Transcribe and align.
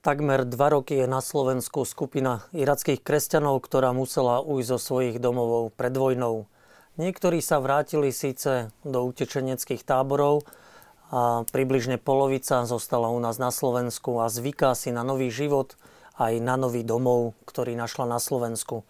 Takmer 0.00 0.48
dva 0.48 0.72
roky 0.72 0.96
je 0.96 1.04
na 1.04 1.20
Slovensku 1.20 1.84
skupina 1.84 2.40
irackých 2.56 3.04
kresťanov, 3.04 3.60
ktorá 3.60 3.92
musela 3.92 4.40
ujsť 4.40 4.68
zo 4.72 4.78
svojich 4.80 5.20
domovov 5.20 5.76
pred 5.76 5.92
vojnou. 5.92 6.48
Niektorí 6.96 7.44
sa 7.44 7.60
vrátili 7.60 8.08
síce 8.08 8.72
do 8.80 9.04
utečeneckých 9.04 9.84
táborov 9.84 10.48
a 11.12 11.44
približne 11.52 12.00
polovica 12.00 12.64
zostala 12.64 13.12
u 13.12 13.20
nás 13.20 13.36
na 13.36 13.52
Slovensku 13.52 14.24
a 14.24 14.32
zvyká 14.32 14.72
si 14.72 14.88
na 14.88 15.04
nový 15.04 15.28
život 15.28 15.76
aj 16.16 16.32
na 16.40 16.56
nový 16.56 16.80
domov, 16.80 17.36
ktorý 17.44 17.76
našla 17.76 18.08
na 18.08 18.16
Slovensku. 18.16 18.88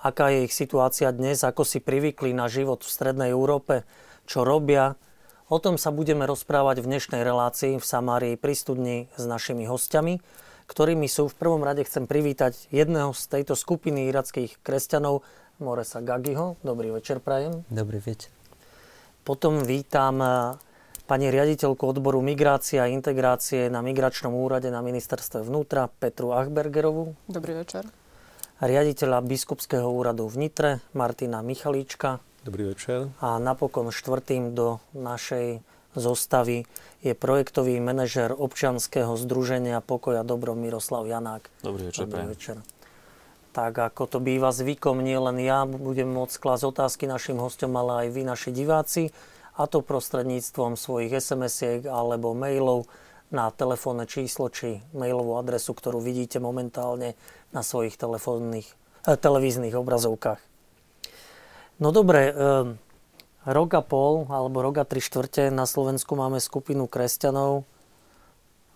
Aká 0.00 0.32
je 0.32 0.48
ich 0.48 0.56
situácia 0.56 1.12
dnes, 1.12 1.44
ako 1.44 1.68
si 1.68 1.84
privykli 1.84 2.32
na 2.32 2.48
život 2.48 2.80
v 2.80 2.88
Strednej 2.88 3.28
Európe, 3.28 3.84
čo 4.24 4.40
robia, 4.40 4.96
O 5.46 5.62
tom 5.62 5.78
sa 5.78 5.94
budeme 5.94 6.26
rozprávať 6.26 6.82
v 6.82 6.90
dnešnej 6.90 7.22
relácii 7.22 7.78
v 7.78 7.86
Samárii 7.86 8.34
pri 8.34 8.58
studni 8.58 9.06
s 9.14 9.30
našimi 9.30 9.62
hostiami 9.62 10.18
ktorými 10.66 11.06
sú 11.06 11.30
v 11.30 11.38
prvom 11.38 11.62
rade 11.62 11.86
chcem 11.86 12.06
privítať 12.10 12.68
jedného 12.74 13.14
z 13.14 13.22
tejto 13.30 13.54
skupiny 13.54 14.10
irackých 14.10 14.58
kresťanov, 14.62 15.22
Moresa 15.56 16.04
Gagiho. 16.04 16.60
Dobrý 16.60 16.92
večer, 16.92 17.16
prajem. 17.16 17.64
Dobrý 17.72 17.96
večer. 17.96 18.28
Potom 19.24 19.64
vítam 19.64 20.20
eh, 20.20 20.54
pani 21.08 21.32
riaditeľku 21.32 21.80
odboru 21.80 22.20
migrácie 22.20 22.78
a 22.78 22.90
integrácie 22.90 23.72
na 23.72 23.80
Migračnom 23.80 24.36
úrade 24.36 24.68
na 24.68 24.84
ministerstve 24.84 25.42
vnútra 25.46 25.88
Petru 25.88 26.36
Achbergerovú. 26.36 27.16
Dobrý 27.24 27.56
večer. 27.56 27.88
Riaditeľa 28.60 29.20
biskupského 29.24 29.84
úradu 29.84 30.28
v 30.28 30.48
Nitre 30.48 30.70
Martina 30.92 31.40
Michalíčka. 31.40 32.20
Dobrý 32.44 32.72
večer. 32.72 33.12
A 33.20 33.36
napokon 33.42 33.90
štvrtým 33.90 34.54
do 34.54 34.78
našej 34.94 35.60
zostavy 35.96 36.68
je 37.00 37.12
projektový 37.16 37.80
manažer 37.80 38.30
občianského 38.36 39.16
združenia 39.16 39.80
Pokoja 39.80 40.22
Dobro 40.22 40.52
Miroslav 40.52 41.08
Janák. 41.08 41.48
Dobrý 41.64 41.88
večer. 41.90 42.04
Dobrý 42.04 42.24
večer. 42.28 42.56
Tak 43.56 43.72
ako 43.72 44.04
to 44.04 44.18
býva 44.20 44.52
zvykom, 44.52 45.00
nie 45.00 45.16
len 45.16 45.40
ja 45.40 45.64
budem 45.64 46.12
môcť 46.12 46.36
klásť 46.36 46.64
otázky 46.76 47.04
našim 47.08 47.40
hostom, 47.40 47.72
ale 47.80 48.04
aj 48.04 48.08
vy, 48.12 48.22
naši 48.28 48.50
diváci, 48.52 49.16
a 49.56 49.64
to 49.64 49.80
prostredníctvom 49.80 50.76
svojich 50.76 51.16
SMS-iek 51.16 51.88
alebo 51.88 52.36
mailov 52.36 52.84
na 53.32 53.48
telefónne 53.50 54.04
číslo 54.04 54.52
či 54.52 54.84
mailovú 54.92 55.40
adresu, 55.40 55.72
ktorú 55.72 55.98
vidíte 55.98 56.38
momentálne 56.38 57.16
na 57.50 57.64
svojich 57.64 57.96
telefónnych, 57.96 58.68
eh, 59.08 59.16
televíznych 59.16 59.72
obrazovkách. 59.72 60.38
No 61.80 61.88
dobre, 61.92 62.30
eh, 62.30 62.34
rok 63.46 63.78
a 63.78 63.82
pol 63.82 64.26
alebo 64.26 64.58
rok 64.58 64.82
a 64.82 64.84
tri 64.84 64.98
štvrte 64.98 65.54
na 65.54 65.70
Slovensku 65.70 66.18
máme 66.18 66.42
skupinu 66.42 66.90
kresťanov. 66.90 67.62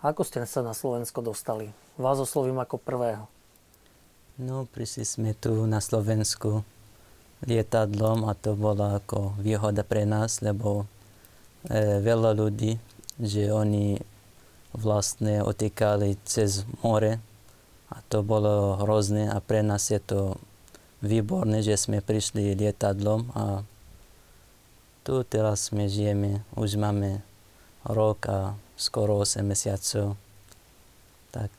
Ako 0.01 0.23
ste 0.23 0.47
sa 0.47 0.63
na 0.63 0.73
Slovensko 0.73 1.21
dostali? 1.21 1.75
Vás 1.99 2.17
oslovím 2.23 2.63
ako 2.63 2.79
prvého. 2.81 3.27
No, 4.41 4.65
prišli 4.65 5.05
sme 5.05 5.31
tu 5.37 5.69
na 5.69 5.85
Slovensku 5.85 6.65
lietadlom 7.45 8.25
a 8.25 8.33
to 8.33 8.57
bola 8.57 9.03
ako 9.03 9.37
výhoda 9.37 9.85
pre 9.85 10.09
nás, 10.09 10.41
lebo 10.41 10.89
e, 11.69 12.01
veľa 12.01 12.33
ľudí, 12.33 12.81
že 13.21 13.53
oni 13.53 14.01
vlastne 14.73 15.45
otekali 15.45 16.17
cez 16.25 16.65
more 16.81 17.21
a 17.91 17.97
to 18.09 18.23
bolo 18.25 18.81
hrozné 18.81 19.29
a 19.29 19.43
pre 19.43 19.61
nás 19.61 19.93
je 19.93 20.01
to 20.01 20.41
výborné, 21.05 21.61
že 21.61 21.77
sme 21.77 22.01
prišli 22.01 22.57
lietadlom 22.57 23.35
a 23.37 23.67
tu 25.03 25.25
teraz 25.25 25.73
my 25.73 25.89
žijeme, 25.89 26.45
už 26.55 26.77
máme 26.77 27.25
rok 27.85 28.19
a 28.29 28.39
skoro 28.77 29.21
8 29.21 29.41
mesiacov. 29.45 30.17
Tak. 31.31 31.51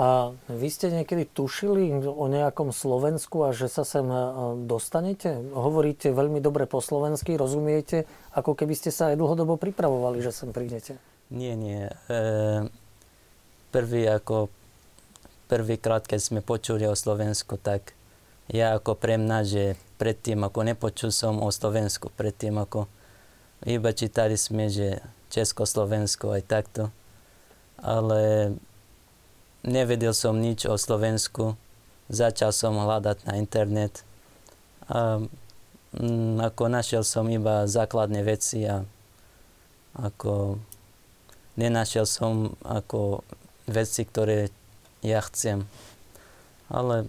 A 0.00 0.32
vy 0.48 0.68
ste 0.72 0.88
niekedy 0.88 1.28
tušili 1.28 1.92
o 2.08 2.24
nejakom 2.24 2.72
Slovensku 2.72 3.44
a 3.44 3.52
že 3.52 3.68
sa 3.68 3.84
sem 3.84 4.06
e, 4.08 4.18
dostanete? 4.64 5.36
Hovoríte 5.52 6.08
veľmi 6.08 6.40
dobre 6.40 6.64
po 6.64 6.80
slovensky, 6.80 7.36
rozumiete, 7.36 8.08
ako 8.32 8.56
keby 8.56 8.72
ste 8.72 8.88
sa 8.88 9.12
aj 9.12 9.20
dlhodobo 9.20 9.60
pripravovali, 9.60 10.24
že 10.24 10.32
sem 10.32 10.56
prídete. 10.56 10.96
Nie, 11.28 11.52
nie. 11.52 11.84
E, 12.08 12.64
prvý 13.68 14.08
ako 14.08 14.48
prvýkrát, 15.50 16.06
keď 16.06 16.20
sme 16.22 16.40
počuli 16.40 16.86
o 16.86 16.96
Slovensku, 16.96 17.58
tak 17.58 17.92
ja 18.48 18.78
ako 18.78 18.94
pre 18.94 19.18
mňa, 19.18 19.38
že 19.44 19.64
predtým 20.00 20.40
ako 20.40 20.64
nepočul 20.64 21.12
som 21.12 21.44
o 21.44 21.52
Slovensku, 21.52 22.08
predtým 22.08 22.56
ako 22.56 22.88
iba 23.68 23.92
čítali 23.92 24.40
sme, 24.40 24.72
že 24.72 25.04
Československo 25.28 26.32
aj 26.32 26.42
takto, 26.48 26.88
ale 27.76 28.52
nevedel 29.60 30.16
som 30.16 30.40
nič 30.40 30.64
o 30.64 30.80
Slovensku, 30.80 31.60
začal 32.08 32.56
som 32.56 32.80
hľadať 32.80 33.28
na 33.28 33.36
internet. 33.36 34.00
A 34.88 35.20
m, 36.00 36.40
ako 36.40 36.72
našiel 36.72 37.04
som 37.04 37.28
iba 37.28 37.68
základné 37.68 38.24
veci 38.24 38.64
a 38.64 38.80
ako 40.00 40.56
nenašiel 41.60 42.08
som 42.08 42.56
ako 42.64 43.20
veci, 43.68 44.08
ktoré 44.08 44.48
ja 45.04 45.20
chcem. 45.28 45.68
Ale 46.72 47.04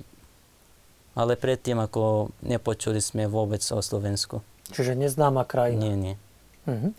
ale 1.15 1.35
predtým 1.35 1.77
ako 1.79 2.31
nepočuli 2.43 3.03
sme 3.03 3.27
vôbec 3.27 3.61
o 3.71 3.79
Slovensku. 3.83 4.39
Čiže 4.71 4.95
neznáma 4.95 5.43
krajina. 5.43 5.83
Nie, 5.83 5.95
nie. 5.95 6.15
Mhm. 6.67 6.89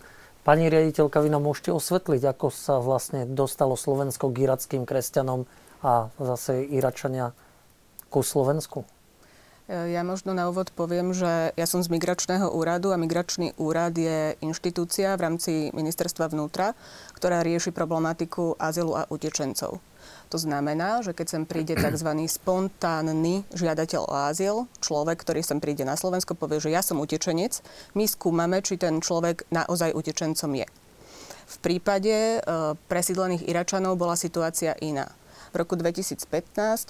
Pani 0.43 0.67
riaditeľka, 0.67 1.23
vy 1.23 1.31
nám 1.31 1.47
môžete 1.47 1.71
osvetliť, 1.71 2.35
ako 2.35 2.51
sa 2.51 2.83
vlastne 2.83 3.23
dostalo 3.23 3.79
Slovensko 3.79 4.27
k 4.27 4.43
irackým 4.43 4.83
kresťanom 4.83 5.47
a 5.79 6.11
zase 6.19 6.67
Iračania 6.67 7.31
ku 8.11 8.19
Slovensku? 8.19 8.83
Ja 9.71 10.03
možno 10.03 10.35
na 10.35 10.51
úvod 10.51 10.75
poviem, 10.75 11.15
že 11.15 11.55
ja 11.55 11.63
som 11.63 11.79
z 11.79 11.87
Migračného 11.87 12.51
úradu 12.51 12.91
a 12.91 12.99
Migračný 12.99 13.55
úrad 13.55 13.95
je 13.95 14.35
inštitúcia 14.43 15.15
v 15.15 15.23
rámci 15.23 15.51
ministerstva 15.71 16.27
vnútra, 16.27 16.75
ktorá 17.15 17.39
rieši 17.39 17.71
problematiku 17.71 18.59
azylu 18.59 18.99
a 18.99 19.07
utečencov. 19.07 19.79
To 20.33 20.41
znamená, 20.41 21.05
že 21.05 21.13
keď 21.13 21.27
sem 21.29 21.43
príde 21.45 21.77
tzv. 21.77 22.09
spontánny 22.25 23.45
žiadateľ 23.53 24.01
o 24.09 24.17
azyl, 24.33 24.55
človek, 24.81 25.21
ktorý 25.21 25.45
sem 25.45 25.61
príde 25.61 25.85
na 25.85 25.93
Slovensko, 25.93 26.33
povie, 26.33 26.57
že 26.57 26.73
ja 26.73 26.81
som 26.81 26.97
utečenec, 26.97 27.61
my 27.93 28.09
skúmame, 28.09 28.65
či 28.65 28.81
ten 28.81 28.97
človek 28.97 29.45
naozaj 29.53 29.93
utečencom 29.93 30.57
je. 30.57 30.65
V 31.45 31.55
prípade 31.61 32.41
e, 32.41 32.49
presídlených 32.89 33.45
Iračanov 33.45 33.93
bola 33.93 34.17
situácia 34.17 34.73
iná. 34.81 35.13
V 35.53 35.61
roku 35.61 35.77
2015 35.77 36.25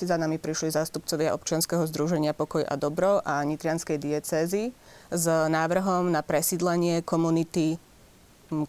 za 0.07 0.15
nami 0.15 0.39
prišli 0.39 0.71
zástupcovia 0.71 1.35
občianskeho 1.35 1.83
združenia 1.83 2.31
Pokoj 2.31 2.63
a 2.63 2.79
dobro 2.79 3.19
a 3.27 3.43
Nitrianskej 3.43 3.99
diecézy 3.99 4.71
s 5.11 5.25
návrhom 5.27 6.15
na 6.15 6.23
presídlenie 6.23 7.03
komunity 7.03 7.75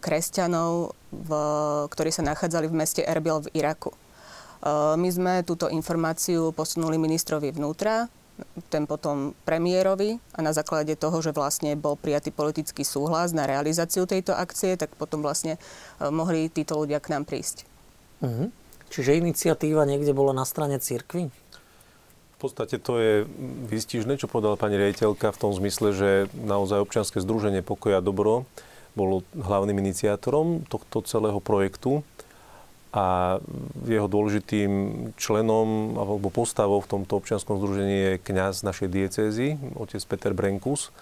kresťanov, 0.03 0.99
v, 1.15 1.29
ktorí 1.95 2.11
sa 2.11 2.27
nachádzali 2.27 2.67
v 2.67 2.75
meste 2.75 3.07
Erbil 3.07 3.39
v 3.39 3.55
Iraku. 3.55 3.95
Eh, 4.63 4.95
my 4.95 5.09
sme 5.11 5.33
túto 5.43 5.67
informáciu 5.67 6.55
posunuli 6.55 6.95
ministrovi 6.95 7.51
vnútra, 7.51 8.07
ten 8.67 8.83
potom 8.83 9.31
premiérovi 9.47 10.19
a 10.35 10.43
na 10.43 10.51
základe 10.51 10.91
toho, 10.99 11.23
že 11.23 11.31
vlastne 11.31 11.71
bol 11.79 11.95
prijatý 11.95 12.35
politický 12.35 12.83
súhlas 12.83 13.31
na 13.31 13.47
realizáciu 13.47 14.03
tejto 14.03 14.35
akcie, 14.35 14.75
tak 14.75 14.91
potom 14.95 15.23
vlastne 15.23 15.55
eh, 15.55 16.09
mohli 16.11 16.47
títo 16.47 16.79
ľudia 16.79 17.03
k 17.03 17.11
nám 17.15 17.27
prísť. 17.27 17.67
Mhm. 18.23 18.63
Čiže 18.85 19.17
iniciatíva 19.17 19.83
niekde 19.83 20.13
bola 20.13 20.31
na 20.31 20.45
strane 20.47 20.77
cirkvi? 20.77 21.27
V 22.35 22.37
podstate 22.37 22.77
to 22.77 23.01
je 23.01 23.13
výstižné, 23.71 24.21
čo 24.21 24.29
povedala 24.29 24.59
pani 24.59 24.77
riaditeľka 24.77 25.33
v 25.33 25.39
tom 25.39 25.51
zmysle, 25.55 25.95
že 25.95 26.09
naozaj 26.35 26.83
občianske 26.85 27.17
združenie 27.23 27.65
Pokoja 27.65 28.03
dobro 28.03 28.45
bolo 28.93 29.25
hlavným 29.35 29.75
iniciátorom 29.81 30.63
tohto 30.69 31.03
celého 31.03 31.41
projektu 31.43 32.05
a 32.95 33.37
jeho 33.83 34.07
dôležitým 34.07 34.71
členom 35.19 35.99
alebo 35.99 36.31
postavou 36.31 36.79
v 36.79 36.95
tomto 36.95 37.19
občianskom 37.19 37.59
združení 37.59 37.97
je 37.99 38.23
kňaz 38.23 38.63
našej 38.63 38.87
diecézy, 38.87 39.59
otec 39.75 39.99
Peter 40.07 40.31
Brenkus, 40.31 40.95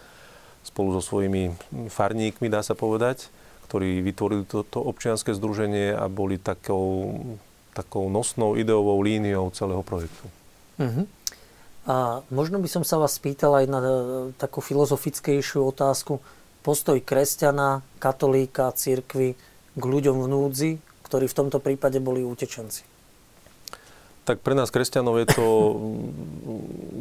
spolu 0.65 0.97
so 0.97 1.05
svojimi 1.05 1.53
farníkmi, 1.93 2.49
dá 2.49 2.65
sa 2.65 2.73
povedať, 2.73 3.29
ktorí 3.69 4.01
vytvorili 4.01 4.49
toto 4.49 4.81
občianske 4.81 5.37
združenie 5.37 5.93
a 5.93 6.09
boli 6.09 6.41
takou, 6.41 7.13
takou 7.77 8.09
nosnou 8.09 8.57
ideovou 8.57 8.97
líniou 9.05 9.53
celého 9.53 9.85
projektu. 9.85 10.25
Uh-huh. 10.81 11.05
A 11.85 12.25
možno 12.33 12.57
by 12.57 12.69
som 12.71 12.81
sa 12.81 12.97
vás 12.97 13.21
spýtal 13.21 13.53
aj 13.59 13.65
na 13.69 13.79
e, 13.83 13.87
takú 14.39 14.63
filozofickejšiu 14.63 15.67
otázku. 15.67 16.23
Postoj 16.63 16.97
kresťana, 17.03 17.83
katolíka, 17.99 18.71
církvy 18.71 19.35
k 19.75 19.83
ľuďom 19.83 20.23
v 20.23 20.27
núdzi, 20.31 20.71
ktorí 21.13 21.29
v 21.29 21.37
tomto 21.45 21.61
prípade 21.61 22.01
boli 22.01 22.25
utečenci? 22.25 22.81
Tak 24.25 24.41
pre 24.41 24.57
nás 24.57 24.73
kresťanov 24.73 25.21
je 25.21 25.27
to 25.29 25.45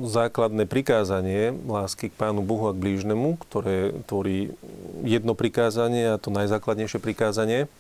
základné 0.05 0.69
prikázanie 0.69 1.57
lásky 1.65 2.13
k 2.13 2.19
Pánu 2.21 2.45
Bohu 2.45 2.69
a 2.69 2.77
k 2.77 2.83
blížnemu, 2.85 3.41
ktoré 3.41 3.97
tvorí 4.05 4.53
jedno 5.01 5.33
prikázanie 5.33 6.13
a 6.13 6.21
to 6.21 6.29
najzákladnejšie 6.29 7.01
prikázanie. 7.01 7.73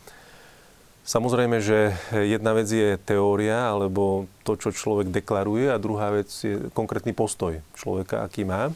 Samozrejme, 1.05 1.61
že 1.61 1.93
jedna 2.17 2.56
vec 2.56 2.73
je 2.73 2.96
teória, 2.96 3.69
alebo 3.69 4.25
to, 4.40 4.56
čo 4.56 4.73
človek 4.73 5.12
deklaruje, 5.12 5.69
a 5.69 5.76
druhá 5.76 6.17
vec 6.17 6.32
je 6.32 6.73
konkrétny 6.73 7.12
postoj 7.12 7.61
človeka, 7.76 8.25
aký 8.25 8.49
má. 8.49 8.73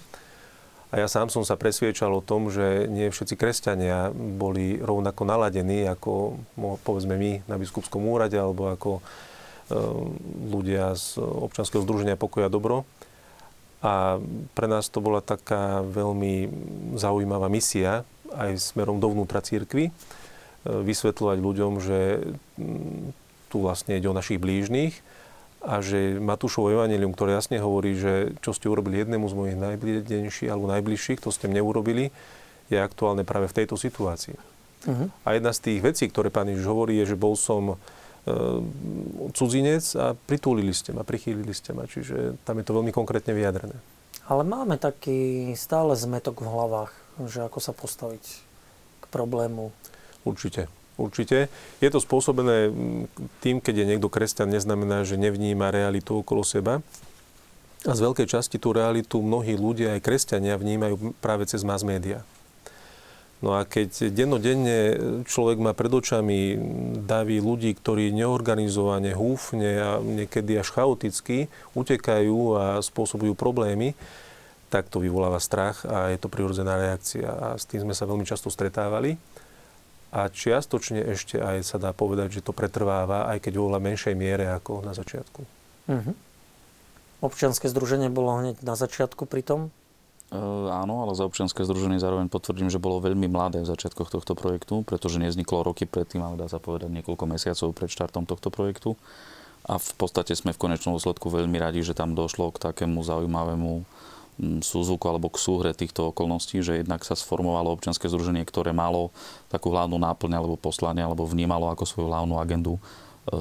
A 0.95 1.03
ja 1.03 1.11
sám 1.11 1.29
som 1.35 1.43
sa 1.43 1.59
presviečal 1.59 2.15
o 2.15 2.23
tom, 2.23 2.47
že 2.47 2.87
nie 2.87 3.11
všetci 3.11 3.35
kresťania 3.35 4.15
boli 4.15 4.79
rovnako 4.79 5.27
naladení, 5.27 5.83
ako 5.91 6.39
povedzme 6.87 7.19
my 7.19 7.33
na 7.51 7.59
biskupskom 7.59 8.07
úrade, 8.07 8.39
alebo 8.39 8.71
ako 8.71 8.91
e, 8.99 9.03
ľudia 10.47 10.95
z 10.95 11.19
občanského 11.19 11.83
združenia 11.83 12.15
Pokoja 12.15 12.47
dobro. 12.47 12.87
A 13.83 14.23
pre 14.55 14.67
nás 14.71 14.87
to 14.87 15.03
bola 15.03 15.19
taká 15.19 15.83
veľmi 15.83 16.49
zaujímavá 16.95 17.51
misia 17.51 18.07
aj 18.35 18.59
smerom 18.59 18.99
dovnútra 18.99 19.43
církvy 19.43 19.91
vysvetľovať 20.67 21.39
ľuďom, 21.39 21.73
že 21.79 21.99
tu 23.47 23.57
vlastne 23.63 23.95
ide 23.95 24.11
o 24.11 24.17
našich 24.17 24.43
blížnych 24.43 24.99
a 25.67 25.83
že 25.83 26.23
Matúšovo 26.23 26.71
evanelium, 26.71 27.11
ktoré 27.11 27.35
jasne 27.35 27.59
hovorí, 27.59 27.99
že 27.99 28.39
čo 28.39 28.55
ste 28.55 28.71
urobili 28.71 29.03
jednému 29.03 29.27
z 29.27 29.35
mojich 29.35 29.59
najbližších 29.59 30.51
alebo 30.51 30.71
najbližších, 30.71 31.19
to 31.21 31.35
ste 31.35 31.51
mne 31.51 31.67
urobili, 31.67 32.15
je 32.71 32.79
aktuálne 32.79 33.27
práve 33.27 33.51
v 33.51 33.57
tejto 33.63 33.75
situácii. 33.75 34.39
Uh-huh. 34.87 35.11
A 35.27 35.35
jedna 35.35 35.51
z 35.51 35.63
tých 35.67 35.81
vecí, 35.83 36.05
ktoré 36.07 36.31
pán 36.31 36.47
Ježiš 36.47 36.71
hovorí, 36.71 37.03
je, 37.03 37.15
že 37.15 37.17
bol 37.19 37.35
som 37.35 37.75
e, 37.75 37.77
cudzinec 39.35 39.83
a 39.99 40.15
pritúlili 40.15 40.71
ste 40.71 40.95
ma, 40.95 41.03
prichýlili 41.03 41.51
ste 41.51 41.75
ma. 41.75 41.91
Čiže 41.91 42.39
tam 42.47 42.63
je 42.63 42.65
to 42.67 42.77
veľmi 42.79 42.95
konkrétne 42.95 43.35
vyjadrené. 43.35 43.75
Ale 44.31 44.47
máme 44.47 44.79
taký 44.79 45.51
stále 45.59 45.99
zmetok 45.99 46.43
v 46.43 46.51
hlavách, 46.51 46.93
že 47.27 47.43
ako 47.43 47.59
sa 47.59 47.75
postaviť 47.75 48.25
k 49.03 49.05
problému 49.11 49.75
Určite. 50.27 50.67
Určite. 50.97 51.53
Je 51.85 51.89
to 51.93 52.01
spôsobené 52.01 52.73
tým, 53.45 53.61
keď 53.61 53.85
je 53.85 53.89
niekto 53.95 54.09
kresťan, 54.09 54.49
neznamená, 54.49 55.05
že 55.05 55.21
nevníma 55.21 55.69
realitu 55.69 56.25
okolo 56.25 56.41
seba. 56.41 56.81
A 57.85 57.93
z 57.93 58.01
veľkej 58.01 58.27
časti 58.27 58.57
tú 58.57 58.73
realitu 58.73 59.21
mnohí 59.21 59.55
ľudia, 59.55 59.95
aj 59.95 60.03
kresťania, 60.03 60.57
vnímajú 60.57 61.15
práve 61.21 61.45
cez 61.45 61.61
mass 61.63 61.85
media. 61.85 62.25
No 63.45 63.53
a 63.53 63.69
keď 63.69 64.09
dennodenne 64.09 64.97
človek 65.29 65.61
má 65.61 65.77
pred 65.77 65.93
očami 65.93 66.57
davy 67.05 67.45
ľudí, 67.45 67.77
ktorí 67.77 68.09
neorganizovane, 68.17 69.13
húfne 69.13 69.71
a 69.77 69.91
niekedy 70.01 70.57
až 70.57 70.73
chaoticky 70.73 71.53
utekajú 71.77 72.57
a 72.57 72.65
spôsobujú 72.81 73.37
problémy, 73.37 73.93
tak 74.73 74.89
to 74.89 75.05
vyvoláva 75.05 75.37
strach 75.39 75.85
a 75.85 76.09
je 76.11 76.19
to 76.19 76.33
prirodzená 76.33 76.81
reakcia. 76.81 77.29
A 77.29 77.47
s 77.61 77.69
tým 77.69 77.85
sme 77.85 77.93
sa 77.93 78.09
veľmi 78.09 78.25
často 78.25 78.49
stretávali 78.49 79.21
a 80.15 80.31
čiastočne 80.31 81.03
ešte 81.03 81.43
aj 81.43 81.67
sa 81.67 81.77
dá 81.83 81.91
povedať, 81.91 82.39
že 82.39 82.45
to 82.47 82.55
pretrváva, 82.55 83.27
aj 83.31 83.43
keď 83.43 83.53
vo 83.59 83.71
oveľa 83.71 83.81
menšej 83.83 84.15
miere 84.15 84.47
ako 84.49 84.87
na 84.87 84.95
začiatku. 84.95 85.41
Uh-huh. 85.87 86.15
Občianske 87.25 87.67
združenie 87.67 88.13
bolo 88.13 88.39
hneď 88.39 88.63
na 88.63 88.79
začiatku 88.79 89.27
pri 89.27 89.43
tom? 89.43 89.61
E, 90.31 90.39
áno, 90.71 91.07
ale 91.07 91.15
za 91.15 91.27
občianske 91.27 91.63
združenie 91.63 92.03
zároveň 92.03 92.27
potvrdím, 92.31 92.71
že 92.71 92.83
bolo 92.83 93.03
veľmi 93.03 93.31
mladé 93.31 93.63
v 93.63 93.71
začiatkoch 93.71 94.11
tohto 94.11 94.35
projektu, 94.35 94.83
pretože 94.83 95.23
nezniklo 95.23 95.63
roky 95.63 95.87
predtým, 95.87 96.23
ale 96.23 96.39
dá 96.39 96.47
sa 96.47 96.63
povedať 96.63 96.91
niekoľko 96.91 97.25
mesiacov 97.27 97.69
pred 97.75 97.91
štartom 97.91 98.27
tohto 98.27 98.51
projektu. 98.51 98.95
A 99.67 99.83
v 99.83 99.93
podstate 99.99 100.31
sme 100.39 100.55
v 100.55 100.63
konečnom 100.63 100.95
dôsledku 100.95 101.27
veľmi 101.27 101.59
radi, 101.59 101.83
že 101.83 101.99
tam 101.99 102.15
došlo 102.15 102.55
k 102.55 102.63
takému 102.71 103.03
zaujímavému 103.03 103.83
súzvuku 104.39 105.05
alebo 105.09 105.33
k 105.33 105.41
súhre 105.41 105.73
týchto 105.73 106.13
okolností, 106.13 106.61
že 106.61 106.85
jednak 106.85 107.03
sa 107.09 107.17
sformovalo 107.17 107.73
občianske 107.73 108.05
združenie, 108.05 108.45
ktoré 108.45 108.77
malo 108.77 109.09
takú 109.49 109.73
hlavnú 109.73 109.97
náplň 109.97 110.33
alebo 110.37 110.61
poslanie, 110.61 111.01
alebo 111.01 111.25
vnímalo 111.25 111.73
ako 111.73 111.89
svoju 111.89 112.07
hlavnú 112.13 112.37
agendu 112.37 112.77
e, 112.77 112.81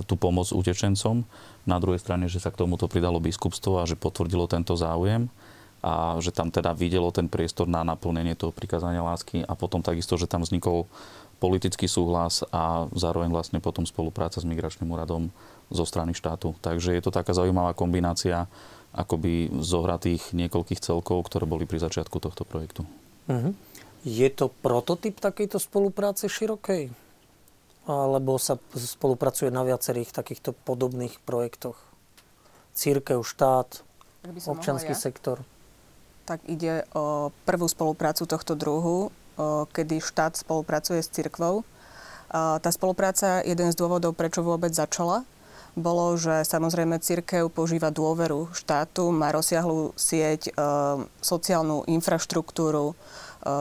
tú 0.07 0.15
pomoc 0.15 0.47
utečencom. 0.55 1.27
Na 1.67 1.77
druhej 1.83 1.99
strane, 1.99 2.31
že 2.31 2.39
sa 2.39 2.47
k 2.47 2.63
tomuto 2.63 2.87
pridalo 2.87 3.19
biskupstvo 3.19 3.83
a 3.83 3.87
že 3.87 3.99
potvrdilo 3.99 4.47
tento 4.47 4.71
záujem 4.79 5.27
a 5.85 6.17
že 6.17 6.33
tam 6.33 6.49
teda 6.49 6.73
videlo 6.73 7.11
ten 7.13 7.29
priestor 7.29 7.69
na 7.69 7.85
naplnenie 7.85 8.33
toho 8.33 8.55
prikázania 8.55 9.05
lásky 9.05 9.45
a 9.45 9.53
potom 9.53 9.83
takisto, 9.83 10.17
že 10.17 10.25
tam 10.25 10.41
vznikol 10.41 10.89
politický 11.37 11.85
súhlas 11.85 12.41
a 12.49 12.87
zároveň 12.95 13.29
vlastne 13.29 13.59
potom 13.59 13.83
spolupráca 13.83 14.39
s 14.39 14.47
migračným 14.47 14.87
úradom 14.87 15.29
zo 15.69 15.85
strany 15.85 16.15
štátu. 16.15 16.55
Takže 16.63 16.95
je 16.95 17.03
to 17.03 17.11
taká 17.11 17.35
zaujímavá 17.35 17.75
kombinácia 17.75 18.47
akoby 18.95 19.51
zohratých 19.59 20.31
niekoľkých 20.31 20.79
celkov, 20.79 21.27
ktoré 21.27 21.43
boli 21.43 21.67
pri 21.67 21.83
začiatku 21.83 22.23
tohto 22.23 22.47
projektu. 22.47 22.87
Uh-huh. 23.27 23.51
Je 24.07 24.31
to 24.31 24.47
prototyp 24.63 25.19
takejto 25.19 25.59
spolupráce 25.59 26.31
širokej? 26.31 26.95
Alebo 27.85 28.39
sa 28.39 28.55
spolupracuje 28.73 29.53
na 29.53 29.67
viacerých 29.67 30.15
takýchto 30.15 30.55
podobných 30.63 31.19
projektoch? 31.27 31.77
Církev, 32.73 33.21
štát, 33.21 33.83
občanský 34.49 34.95
ja. 34.95 35.03
sektor? 35.11 35.43
Tak 36.25 36.41
ide 36.49 36.89
o 36.97 37.29
prvú 37.45 37.69
spoluprácu 37.69 38.25
tohto 38.25 38.57
druhu, 38.57 39.13
kedy 39.75 40.01
štát 40.01 40.39
spolupracuje 40.39 41.03
s 41.03 41.13
církvou. 41.13 41.61
Tá 42.33 42.69
spolupráca, 42.73 43.45
jeden 43.45 43.69
z 43.69 43.77
dôvodov, 43.77 44.17
prečo 44.17 44.41
vôbec 44.41 44.73
začala, 44.73 45.21
bolo, 45.75 46.15
že 46.15 46.47
samozrejme 46.47 47.03
církev 47.03 47.51
používa 47.51 47.91
dôveru 47.91 48.47
štátu, 48.55 49.11
má 49.11 49.35
rozsiahlú 49.35 49.91
sieť, 49.99 50.49
e, 50.49 50.51
sociálnu 51.19 51.83
infraštruktúru, 51.91 52.91
e, 52.91 52.95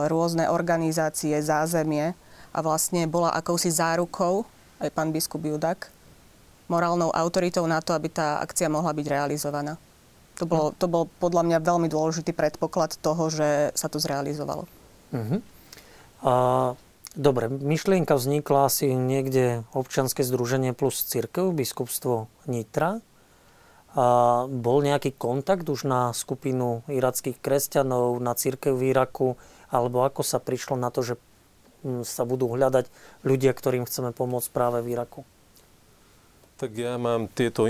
rôzne 0.07 0.47
organizácie, 0.47 1.35
zázemie 1.43 2.15
a 2.55 2.59
vlastne 2.63 3.03
bola 3.05 3.35
akousi 3.35 3.67
zárukou, 3.67 4.47
aj 4.79 4.89
pán 4.95 5.11
biskup 5.11 5.43
Judak, 5.43 5.91
morálnou 6.71 7.11
autoritou 7.11 7.67
na 7.67 7.83
to, 7.83 7.91
aby 7.91 8.07
tá 8.07 8.39
akcia 8.39 8.71
mohla 8.71 8.95
byť 8.95 9.05
realizovaná. 9.11 9.75
To 10.39 10.43
bol, 10.47 10.65
to 10.75 10.87
bol 10.87 11.07
podľa 11.19 11.47
mňa 11.47 11.59
veľmi 11.63 11.87
dôležitý 11.87 12.35
predpoklad 12.35 12.99
toho, 12.99 13.31
že 13.31 13.71
sa 13.71 13.87
to 13.87 14.03
zrealizovalo. 14.03 14.67
Uh-huh. 15.15 15.39
A 16.25 16.33
Dobre, 17.15 17.47
myšlienka 17.47 18.11
vznikla 18.19 18.67
asi 18.67 18.91
niekde 18.91 19.63
občianske 19.71 20.19
združenie 20.19 20.75
plus 20.75 20.99
církev, 20.99 21.55
biskupstvo 21.55 22.27
Nitra. 22.43 22.99
A 23.95 24.43
bol 24.51 24.83
nejaký 24.83 25.15
kontakt 25.15 25.63
už 25.71 25.87
na 25.87 26.11
skupinu 26.11 26.83
irackých 26.91 27.39
kresťanov, 27.39 28.19
na 28.19 28.35
církev 28.35 28.75
v 28.75 28.91
Iraku, 28.91 29.39
alebo 29.71 30.03
ako 30.03 30.27
sa 30.27 30.43
prišlo 30.43 30.75
na 30.75 30.91
to, 30.91 31.07
že 31.07 31.13
hm, 31.87 32.03
sa 32.03 32.27
budú 32.27 32.51
hľadať 32.51 32.91
ľudia, 33.23 33.55
ktorým 33.55 33.87
chceme 33.87 34.11
pomôcť 34.11 34.51
práve 34.51 34.83
v 34.83 34.99
Iraku? 34.99 35.23
Tak 36.59 36.75
ja 36.75 36.99
mám 36.99 37.31
tieto 37.31 37.63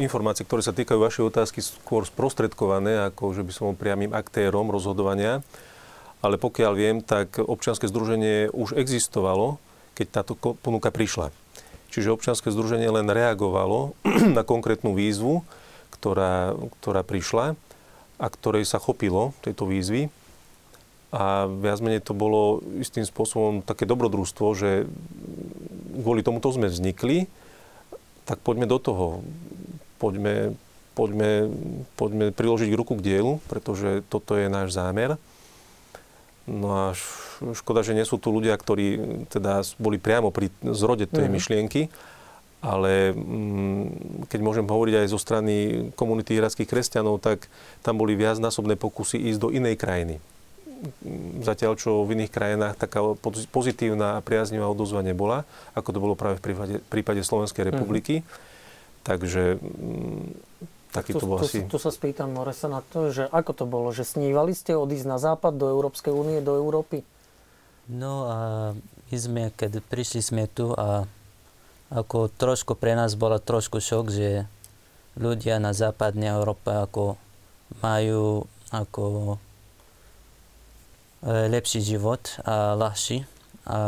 informácie, 0.00 0.48
ktoré 0.48 0.64
sa 0.64 0.72
týkajú 0.72 0.96
vašej 0.96 1.28
otázky, 1.28 1.60
skôr 1.60 2.08
sprostredkované, 2.08 3.04
ako 3.12 3.36
že 3.36 3.44
by 3.44 3.52
som 3.52 3.62
bol 3.68 3.76
priamým 3.76 4.16
aktérom 4.16 4.72
rozhodovania 4.72 5.44
ale 6.22 6.38
pokiaľ 6.38 6.72
viem, 6.78 6.96
tak 7.02 7.42
občianske 7.42 7.90
združenie 7.90 8.54
už 8.54 8.78
existovalo, 8.78 9.58
keď 9.98 10.06
táto 10.22 10.38
ponuka 10.38 10.94
prišla. 10.94 11.34
Čiže 11.92 12.14
občianske 12.14 12.48
združenie 12.48 12.88
len 12.88 13.10
reagovalo 13.10 13.98
na 14.38 14.46
konkrétnu 14.46 14.94
výzvu, 14.94 15.44
ktorá, 15.92 16.56
ktorá 16.80 17.02
prišla 17.04 17.58
a 18.16 18.26
ktorej 18.30 18.64
sa 18.64 18.78
chopilo 18.78 19.34
tejto 19.42 19.66
výzvy. 19.66 20.08
A 21.12 21.44
viac 21.44 21.84
menej 21.84 22.00
to 22.00 22.16
bolo 22.16 22.64
istým 22.80 23.04
spôsobom 23.04 23.60
také 23.60 23.84
dobrodružstvo, 23.84 24.46
že 24.56 24.88
kvôli 26.00 26.24
tomuto 26.24 26.48
sme 26.48 26.72
vznikli, 26.72 27.28
tak 28.24 28.40
poďme 28.40 28.64
do 28.64 28.80
toho. 28.80 29.06
Poďme, 30.00 30.56
poďme, 30.96 31.52
poďme 32.00 32.32
priložiť 32.32 32.72
ruku 32.72 32.96
k 32.96 33.04
dielu, 33.04 33.42
pretože 33.52 34.00
toto 34.08 34.40
je 34.40 34.48
náš 34.48 34.72
zámer. 34.72 35.20
No 36.46 36.68
a 36.74 36.84
škoda, 37.54 37.86
že 37.86 37.94
nie 37.94 38.02
sú 38.02 38.18
tu 38.18 38.34
ľudia, 38.34 38.58
ktorí 38.58 38.98
teda 39.30 39.62
boli 39.78 40.02
priamo 40.02 40.34
pri 40.34 40.50
zrode 40.62 41.06
tej 41.06 41.30
mm. 41.30 41.34
myšlienky, 41.38 41.82
ale 42.62 43.14
mm, 43.14 44.26
keď 44.26 44.40
môžem 44.42 44.66
hovoriť 44.66 44.94
aj 45.02 45.08
zo 45.10 45.18
strany 45.22 45.54
komunity 45.94 46.38
irackých 46.38 46.66
kresťanov, 46.66 47.22
tak 47.22 47.46
tam 47.82 47.98
boli 47.98 48.18
viacnásobné 48.18 48.74
pokusy 48.74 49.18
ísť 49.30 49.38
do 49.38 49.48
inej 49.54 49.78
krajiny. 49.78 50.18
Zatiaľ, 51.46 51.78
čo 51.78 52.02
v 52.02 52.18
iných 52.18 52.34
krajinách 52.34 52.74
taká 52.74 53.02
pozitívna 53.54 54.18
a 54.18 54.24
priaznivá 54.24 54.66
odozva 54.66 55.06
nebola, 55.06 55.46
ako 55.78 55.88
to 55.94 56.02
bolo 56.02 56.14
práve 56.18 56.42
v 56.42 56.50
prípade, 56.50 56.74
v 56.82 56.88
prípade 56.90 57.22
Slovenskej 57.22 57.66
mhm. 57.66 57.68
republiky. 57.70 58.14
Mm. 58.22 58.50
Takže 59.02 59.58
Taký 60.92 61.16
tu, 61.16 61.24
to 61.24 61.26
bol 61.26 61.40
tu, 61.40 61.48
asi... 61.48 61.64
tu 61.64 61.80
sa 61.80 61.88
spýtam 61.88 62.36
Moresa 62.36 62.68
na 62.68 62.84
to, 62.84 63.08
že 63.08 63.24
ako 63.32 63.52
to 63.56 63.64
bolo, 63.64 63.88
že 63.96 64.04
snívali 64.04 64.52
ste 64.52 64.76
odísť 64.76 65.06
na 65.08 65.16
západ 65.16 65.56
do 65.56 65.72
Európskej 65.72 66.12
únie, 66.12 66.44
do 66.44 66.52
Európy? 66.52 67.00
No 67.88 68.28
a 68.28 68.38
my 69.08 69.16
sme, 69.16 69.42
keď 69.56 69.80
prišli 69.80 70.20
sme 70.20 70.44
tu 70.52 70.76
a 70.76 71.08
ako 71.92 72.28
trošku 72.32 72.76
pre 72.76 72.92
nás 72.92 73.16
bolo 73.16 73.40
trošku 73.40 73.80
šok, 73.80 74.12
že 74.12 74.44
ľudia 75.16 75.60
na 75.60 75.76
západnej 75.76 76.32
Európe 76.32 76.72
ako 76.72 77.20
majú 77.84 78.48
ako 78.72 79.36
e, 79.36 79.38
lepší 81.52 81.84
život 81.84 82.40
a 82.44 82.72
ľahší. 82.72 83.28
A 83.68 83.80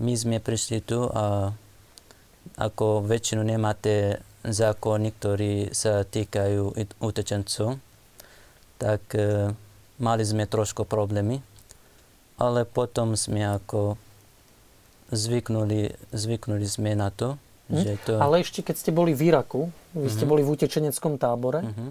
my 0.00 0.12
sme 0.16 0.40
prišli 0.40 0.80
tu 0.80 1.04
a 1.12 1.52
ako 2.56 3.04
väčšinu 3.04 3.44
nemáte 3.44 4.24
zákony, 4.42 5.08
ktorí 5.12 5.52
sa 5.70 6.02
týkajú 6.02 6.72
ut- 6.72 6.96
utečencov, 6.98 7.76
tak 8.76 9.02
e, 9.12 9.52
mali 9.96 10.22
sme 10.22 10.44
trošku 10.44 10.82
problémy, 10.82 11.44
ale 12.36 12.64
potom 12.64 13.12
sme 13.12 13.44
ako 13.50 14.00
zvyknuli, 15.08 15.80
zvyknuli 16.10 16.66
sme 16.66 16.94
na 16.94 17.10
to, 17.10 17.36
Hm? 17.68 17.76
že 17.76 17.92
to... 18.02 18.12
Ale 18.18 18.42
ešte 18.42 18.60
keď 18.60 18.76
ste 18.76 18.90
boli 18.90 19.12
v 19.12 19.30
Iraku, 19.30 19.70
vy 19.92 20.08
ste 20.08 20.26
Mhm. 20.26 20.28
boli 20.28 20.42
v 20.42 20.50
utečeneckom 20.50 21.14
tábore, 21.16 21.62
Mhm. 21.62 21.86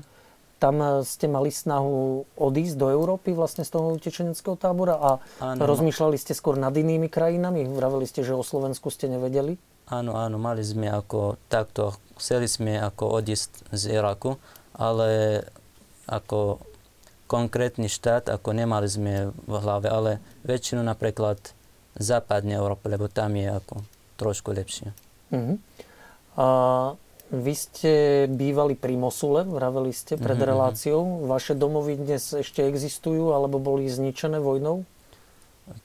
tam 0.57 0.75
e, 0.77 1.07
ste 1.07 1.23
mali 1.25 1.47
snahu 1.47 1.95
odísť 2.35 2.75
do 2.75 2.89
Európy 2.89 3.31
vlastne 3.31 3.63
z 3.63 3.71
toho 3.71 3.95
utečeneckého 3.95 4.57
tábora 4.57 4.95
a 4.95 5.11
Áno, 5.39 5.61
rozmýšľali 5.61 6.17
ste 6.17 6.33
skôr 6.33 6.57
nad 6.57 6.73
inými 6.73 7.07
krajinami? 7.07 7.63
Vraveli 7.65 8.03
ste, 8.03 8.21
že 8.21 8.33
o 8.33 8.43
Slovensku 8.43 8.89
ste 8.89 9.07
nevedeli? 9.07 9.55
áno, 9.87 10.13
áno, 10.13 10.35
mali 10.35 10.61
sme 10.61 10.85
ako 10.85 11.39
takto, 11.47 11.95
chceli 12.19 12.45
sme 12.45 12.77
ako 12.77 13.23
odísť 13.23 13.71
z 13.71 13.97
Iraku, 13.97 14.35
ale 14.75 15.41
ako 16.05 16.59
konkrétny 17.29 17.87
štát, 17.87 18.27
ako 18.29 18.53
nemali 18.53 18.89
sme 18.89 19.29
v 19.31 19.53
hlave, 19.61 19.87
ale 19.87 20.11
väčšinu 20.43 20.81
napríklad 20.81 21.37
západne 21.95 22.57
Európa, 22.57 22.89
lebo 22.89 23.05
tam 23.05 23.37
je 23.37 23.47
ako 23.49 23.75
trošku 24.17 24.51
lepšie. 24.51 24.91
Mhm. 25.31 25.53
A 26.39 26.47
vy 27.29 27.53
ste 27.53 27.93
bývali 28.25 28.73
pri 28.73 28.97
Mosule, 28.97 29.45
vraveli 29.45 29.93
ste 29.93 30.17
pred 30.17 30.33
Mhm, 30.33 30.43
mhm. 30.43 30.49
reláciou. 30.49 31.01
Vaše 31.29 31.53
domovy 31.53 32.01
dnes 32.01 32.33
ešte 32.33 32.65
existujú 32.65 33.29
alebo 33.37 33.61
boli 33.61 33.85
zničené 33.85 34.41
vojnou? 34.41 34.81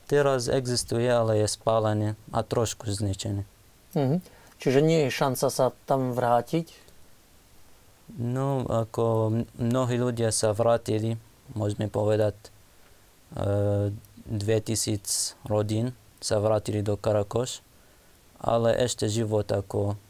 Teraz 0.09 0.49
existuje, 0.49 1.05
ale 1.05 1.45
je 1.45 1.49
spálené 1.53 2.17
a 2.33 2.41
trošku 2.41 2.88
zničené. 2.88 3.45
Mhm. 3.93 4.25
Čiže 4.64 4.80
nie 4.80 5.04
je 5.04 5.12
šanca 5.12 5.52
sa 5.52 5.76
tam 5.85 6.16
vrátiť? 6.16 6.73
No, 8.16 8.64
ako 8.64 9.33
mnohí 9.61 10.00
ľudia 10.00 10.33
sa 10.33 10.56
vrátili, 10.56 11.21
môžeme 11.52 11.92
povedať, 11.92 12.33
e, 13.37 13.92
2000 14.25 15.37
rodín 15.44 15.92
sa 16.25 16.40
vrátili 16.40 16.80
do 16.80 16.97
Karakoš, 16.97 17.61
ale 18.40 18.73
ešte 18.73 19.04
život 19.04 19.44
ako 19.52 20.00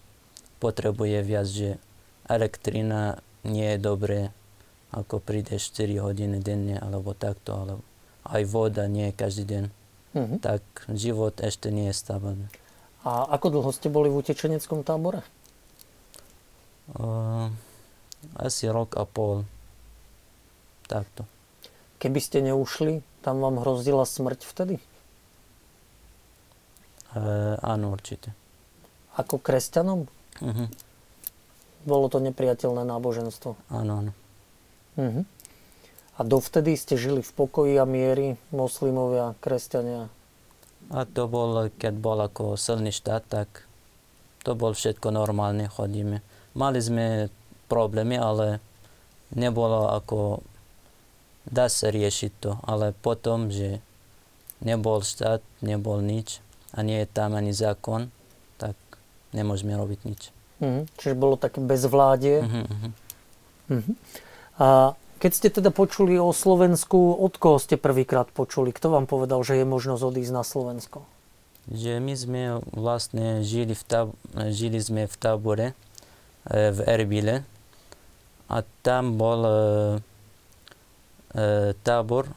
potrebuje 0.63 1.19
viac, 1.27 1.51
že 1.51 1.83
elektrina 2.31 3.19
nie 3.43 3.75
je 3.75 3.79
dobré, 3.83 4.21
ako 4.95 5.19
príde 5.19 5.59
4 5.59 5.99
hodiny 5.99 6.39
denne 6.39 6.79
alebo 6.79 7.11
takto, 7.11 7.59
alebo 7.59 7.83
aj 8.23 8.43
voda 8.47 8.87
nie 8.87 9.11
je 9.11 9.19
každý 9.19 9.45
deň, 9.51 9.65
Mhm. 10.15 10.37
tak 10.39 10.63
život 10.95 11.43
ešte 11.43 11.75
nie 11.75 11.91
je 11.91 11.99
stabilný. 11.99 12.47
A 13.05 13.29
ako 13.37 13.61
dlho 13.61 13.71
ste 13.71 13.93
boli 13.93 14.09
v 14.09 14.25
utečeneckom 14.25 14.81
tábore? 14.81 15.21
Uh, 16.97 17.53
asi 18.41 18.65
rok 18.69 18.97
a 18.97 19.05
pol. 19.05 19.45
Takto. 20.89 21.29
Keby 22.01 22.21
ste 22.21 22.41
neušli, 22.45 23.05
tam 23.21 23.45
vám 23.45 23.61
hrozila 23.61 24.09
smrť 24.09 24.41
vtedy? 24.45 24.77
Uh, 27.13 27.61
áno, 27.61 27.93
určite. 27.93 28.33
Ako 29.15 29.39
kresťanom? 29.39 30.09
Uh-huh. 30.43 30.69
Bolo 31.85 32.09
to 32.09 32.19
nepriateľné 32.19 32.89
náboženstvo. 32.89 33.55
Áno, 33.71 33.93
áno. 34.01 34.13
Mhm. 34.97 35.23
A 36.15 36.21
dovtedy 36.23 36.79
ste 36.79 36.95
žili 36.95 37.27
v 37.27 37.33
pokoji 37.35 37.75
a 37.75 37.83
miery, 37.83 38.39
moslimovia, 38.55 39.35
kresťania. 39.43 40.07
A 40.93 41.09
to 41.09 41.29
bol, 41.31 41.73
keď 41.81 41.95
bol 41.97 42.19
ako 42.21 42.61
silný 42.61 42.93
štát, 42.93 43.25
tak 43.25 43.49
to 44.45 44.53
bol 44.53 44.77
všetko 44.77 45.09
normálne, 45.09 45.69
chodíme. 45.69 46.21
Mali 46.53 46.79
sme 46.79 47.33
problémy, 47.67 48.21
ale 48.21 48.61
nebolo 49.33 49.89
ako, 49.91 50.45
dá 51.49 51.73
sa 51.73 51.89
riešiť 51.89 52.33
to, 52.39 52.61
ale 52.69 52.93
potom, 52.93 53.49
že 53.49 53.81
nebol 54.61 55.01
štát, 55.01 55.41
nebol 55.65 56.05
nič 56.05 56.45
a 56.77 56.85
nie 56.85 57.01
je 57.03 57.09
tam 57.09 57.33
ani 57.35 57.57
zákon, 57.57 58.13
tak 58.61 58.77
nemôžeme 59.33 59.73
robiť 59.75 60.01
nič. 60.05 60.23
Mhm. 60.61 60.83
Čiže 61.01 61.15
bolo 61.19 61.35
také 61.35 61.59
bezvládie. 61.59 62.45
Uh-huh. 62.45 62.93
Mhm. 63.81 63.93
A 64.61 64.95
keď 65.19 65.33
ste 65.33 65.49
teda 65.51 65.71
počuli 65.75 66.17
o 66.19 66.31
Slovensku, 66.31 67.19
od 67.19 67.35
koho 67.37 67.59
ste 67.59 67.81
prvýkrát 67.81 68.31
počuli? 68.31 68.71
Kto 68.75 68.93
vám 68.95 69.07
povedal, 69.11 69.41
že 69.43 69.61
je 69.61 69.67
možnosť 69.67 70.03
odísť 70.03 70.33
na 70.33 70.45
Slovensko? 70.47 71.05
že 71.71 71.97
my 71.97 72.13
sme 72.13 72.43
vlastne 72.77 73.41
žili, 73.41 73.73
v 73.73 73.85
tab- 73.89 74.17
žili 74.53 74.77
sme 74.81 75.09
v 75.09 75.17
tábore 75.17 75.67
e, 75.73 75.75
v 76.73 76.79
Erbile 76.85 77.37
a 78.53 78.61
tam 78.85 79.17
bol 79.17 79.41
e, 79.41 79.53
e, 81.33 81.73
tábor 81.81 82.29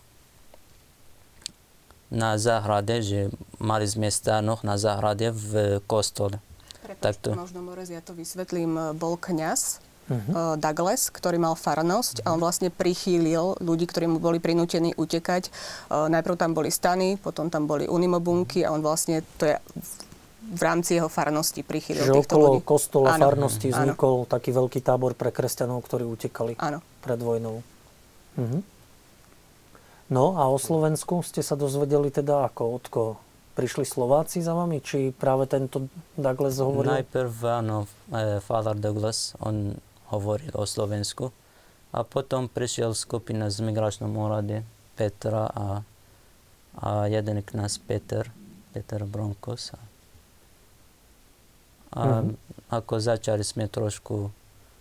na 2.07 2.39
záhrade, 2.39 3.03
že 3.03 3.19
mali 3.59 3.83
sme 3.83 4.07
stánok 4.07 4.63
na 4.63 4.79
záhrade 4.79 5.35
v 5.35 5.83
kostole. 5.83 6.39
Prepačte, 6.79 7.03
Takto. 7.03 7.29
možno 7.35 7.59
Morez, 7.59 7.91
ja 7.91 7.99
to 7.99 8.15
vysvetlím. 8.15 8.95
Bol 8.95 9.19
kňaz 9.19 9.83
Mhm. 10.07 10.31
uh, 10.31 10.55
Douglas, 10.55 11.07
ktorý 11.07 11.35
mal 11.35 11.53
farnosť 11.53 12.23
a 12.23 12.31
on 12.31 12.39
vlastne 12.39 12.67
prichýlil 12.67 13.59
ľudí, 13.59 13.83
ktorí 13.83 14.07
mu 14.07 14.17
boli 14.17 14.37
prinútení 14.37 14.91
utekať. 14.93 15.51
Uh, 15.85 16.07
najprv 16.07 16.35
tam 16.35 16.51
boli 16.51 16.67
stany, 16.67 17.15
potom 17.15 17.47
tam 17.47 17.63
boli 17.63 17.85
unimobunky 17.85 18.63
a 18.63 18.71
on 18.71 18.79
vlastne, 18.79 19.19
to 19.35 19.45
je 19.45 19.55
v- 19.59 20.05
rámci 20.57 20.95
jeho 20.95 21.07
farnosti 21.07 21.59
prichýlil 21.59 22.01
Čiže 22.01 22.15
týchto 22.15 22.33
okolo 22.33 22.47
ľudí. 22.53 22.63
kostola 22.63 23.07
Áno. 23.11 23.23
farnosti 23.25 23.67
Áno. 23.67 23.75
vznikol 23.91 24.23
taký 24.25 24.49
veľký 24.49 24.79
tábor 24.79 25.11
pre 25.11 25.27
kresťanov, 25.27 25.83
ktorí 25.83 26.07
utekali 26.07 26.55
Áno. 26.55 26.79
pred 26.99 27.19
vojnou. 27.19 27.59
Mhm. 28.35 28.59
No 30.07 30.39
a 30.39 30.47
o 30.47 30.55
Slovensku 30.55 31.19
ste 31.21 31.43
sa 31.43 31.53
dozvedeli 31.53 32.07
teda 32.07 32.47
ako? 32.47 32.63
Od 32.73 32.85
koho? 32.87 33.13
Prišli 33.53 33.83
Slováci 33.83 34.39
za 34.39 34.53
vami? 34.53 34.79
Či 34.79 35.11
práve 35.11 35.43
tento 35.45 35.89
Douglas 36.15 36.55
hovoril? 36.57 36.95
Najprv 36.95 37.33
áno, 37.43 37.83
e, 38.07 38.37
Father 38.39 38.71
Douglas, 38.73 39.35
on 39.39 39.75
hovoril 40.07 40.51
o 40.53 40.63
Slovensku 40.63 41.31
a 41.89 42.01
potom 42.01 42.47
prišiel 42.47 42.93
skupina 42.93 43.47
z 43.47 43.59
migračnom 43.61 44.11
úrade 44.11 44.63
Petra 44.93 45.45
a, 45.45 45.67
a 46.75 46.87
jeden 47.05 47.39
kňaz 47.39 47.79
Peter, 47.79 48.27
Peter 48.71 49.03
Bronkos. 49.03 49.71
A, 49.71 49.79
a 51.91 52.01
Mhm. 52.21 52.35
ako 52.69 52.93
začali 52.97 53.41
sme 53.41 53.65
trošku 53.65 54.29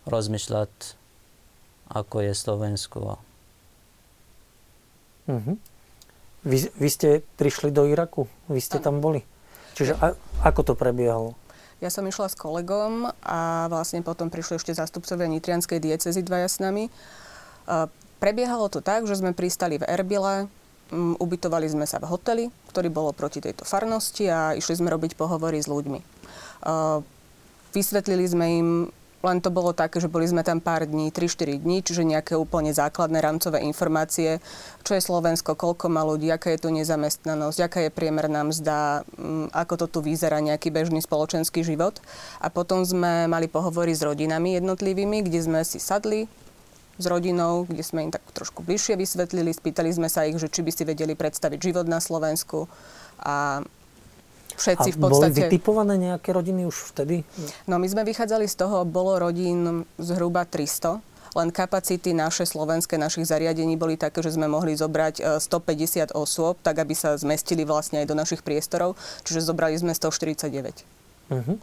rozmýšľať, 0.05 0.73
ako 1.89 2.17
je 2.21 2.33
Slovensko. 2.33 3.01
A 3.09 3.17
Mhm. 5.27 5.59
Vy, 6.45 6.71
vy 6.73 6.89
ste 6.89 7.09
prišli 7.35 7.71
do 7.71 7.83
Iraku? 7.85 8.31
Vy 8.47 8.61
ste 8.61 8.79
tam 8.79 9.03
boli? 9.03 9.27
Čiže 9.75 9.99
a, 9.99 10.15
ako 10.41 10.61
to 10.63 10.73
prebiehalo? 10.73 11.35
Ja 11.85 11.93
som 11.93 12.09
išla 12.09 12.33
s 12.33 12.37
kolegom 12.41 13.13
a 13.21 13.69
vlastne 13.69 14.01
potom 14.01 14.33
prišli 14.33 14.57
ešte 14.57 14.73
zástupcovia 14.73 15.29
Nitrianskej 15.29 15.77
diecezy 15.77 16.25
dvaja 16.25 16.49
s 16.49 16.57
nami. 16.57 16.89
Prebiehalo 18.17 18.73
to 18.73 18.81
tak, 18.81 19.05
že 19.05 19.21
sme 19.21 19.37
pristali 19.37 19.77
v 19.77 19.85
Erbile, 19.85 20.49
ubytovali 20.95 21.69
sme 21.69 21.85
sa 21.85 22.01
v 22.01 22.09
hoteli, 22.09 22.45
ktorý 22.73 22.89
bolo 22.89 23.13
proti 23.13 23.45
tejto 23.45 23.69
farnosti 23.69 24.25
a 24.25 24.57
išli 24.57 24.81
sme 24.81 24.89
robiť 24.89 25.21
pohovory 25.21 25.61
s 25.61 25.69
ľuďmi. 25.69 26.01
Vysvetlili 27.77 28.25
sme 28.25 28.47
im, 28.57 28.69
len 29.27 29.43
to 29.43 29.51
bolo 29.51 29.75
také, 29.75 29.99
že 29.99 30.07
boli 30.07 30.25
sme 30.31 30.47
tam 30.47 30.63
pár 30.63 30.87
dní, 30.87 31.11
3-4 31.11 31.59
dní, 31.59 31.83
čiže 31.83 32.07
nejaké 32.07 32.39
úplne 32.39 32.71
základné 32.71 33.19
rámcové 33.19 33.67
informácie, 33.67 34.39
čo 34.87 34.95
je 34.95 35.03
Slovensko, 35.03 35.59
koľko 35.59 35.91
má 35.91 36.07
ľudí, 36.07 36.31
aká 36.31 36.55
je 36.55 36.63
tu 36.63 36.71
nezamestnanosť, 36.71 37.59
aká 37.59 37.79
je 37.85 37.91
priemerná 37.91 38.47
mzda, 38.47 39.03
ako 39.51 39.75
to 39.83 39.87
tu 39.91 39.99
vyzerá 40.07 40.39
nejaký 40.39 40.71
bežný 40.71 41.03
spoločenský 41.03 41.67
život. 41.67 41.99
A 42.39 42.47
potom 42.47 42.87
sme 42.87 43.27
mali 43.27 43.51
pohovory 43.51 43.91
s 43.91 44.07
rodinami 44.07 44.55
jednotlivými, 44.63 45.27
kde 45.27 45.43
sme 45.43 45.61
si 45.67 45.83
sadli 45.83 46.31
s 46.97 47.05
rodinou, 47.05 47.69
kde 47.69 47.85
sme 47.85 48.09
im 48.09 48.13
tak 48.15 48.25
trošku 48.33 48.65
bližšie 48.65 48.97
vysvetlili, 48.97 49.53
spýtali 49.53 49.93
sme 49.93 50.09
sa 50.09 50.25
ich, 50.25 50.41
že 50.41 50.49
či 50.49 50.65
by 50.65 50.71
si 50.73 50.83
vedeli 50.89 51.13
predstaviť 51.13 51.59
život 51.61 51.85
na 51.85 52.01
Slovensku 52.01 52.65
a 53.21 53.61
všetci 54.57 54.89
a 54.91 54.95
v 54.95 54.99
boli 54.99 55.13
podstate... 55.13 55.39
vytipované 55.47 55.95
nejaké 56.01 56.33
rodiny 56.33 56.65
už 56.67 56.97
vtedy? 56.97 57.23
No 57.69 57.77
my 57.77 57.87
sme 57.87 58.03
vychádzali 58.09 58.49
z 58.49 58.57
toho, 58.57 58.83
bolo 58.89 59.21
rodín 59.21 59.85
zhruba 60.01 60.49
300, 60.49 61.05
len 61.37 61.53
kapacity 61.53 62.17
naše 62.17 62.49
slovenské, 62.49 62.97
našich 62.97 63.29
zariadení 63.29 63.77
boli 63.77 64.01
také, 64.01 64.25
že 64.25 64.33
sme 64.33 64.49
mohli 64.49 64.73
zobrať 64.73 65.15
e, 65.21 65.23
150 65.37 66.17
osôb, 66.17 66.57
tak 66.65 66.81
aby 66.81 66.97
sa 66.97 67.13
zmestili 67.21 67.69
vlastne 67.69 68.01
aj 68.01 68.09
do 68.09 68.17
našich 68.17 68.41
priestorov, 68.41 68.97
čiže 69.21 69.45
zobrali 69.45 69.77
sme 69.77 69.93
149. 69.93 70.81
Mhm. 71.29 71.55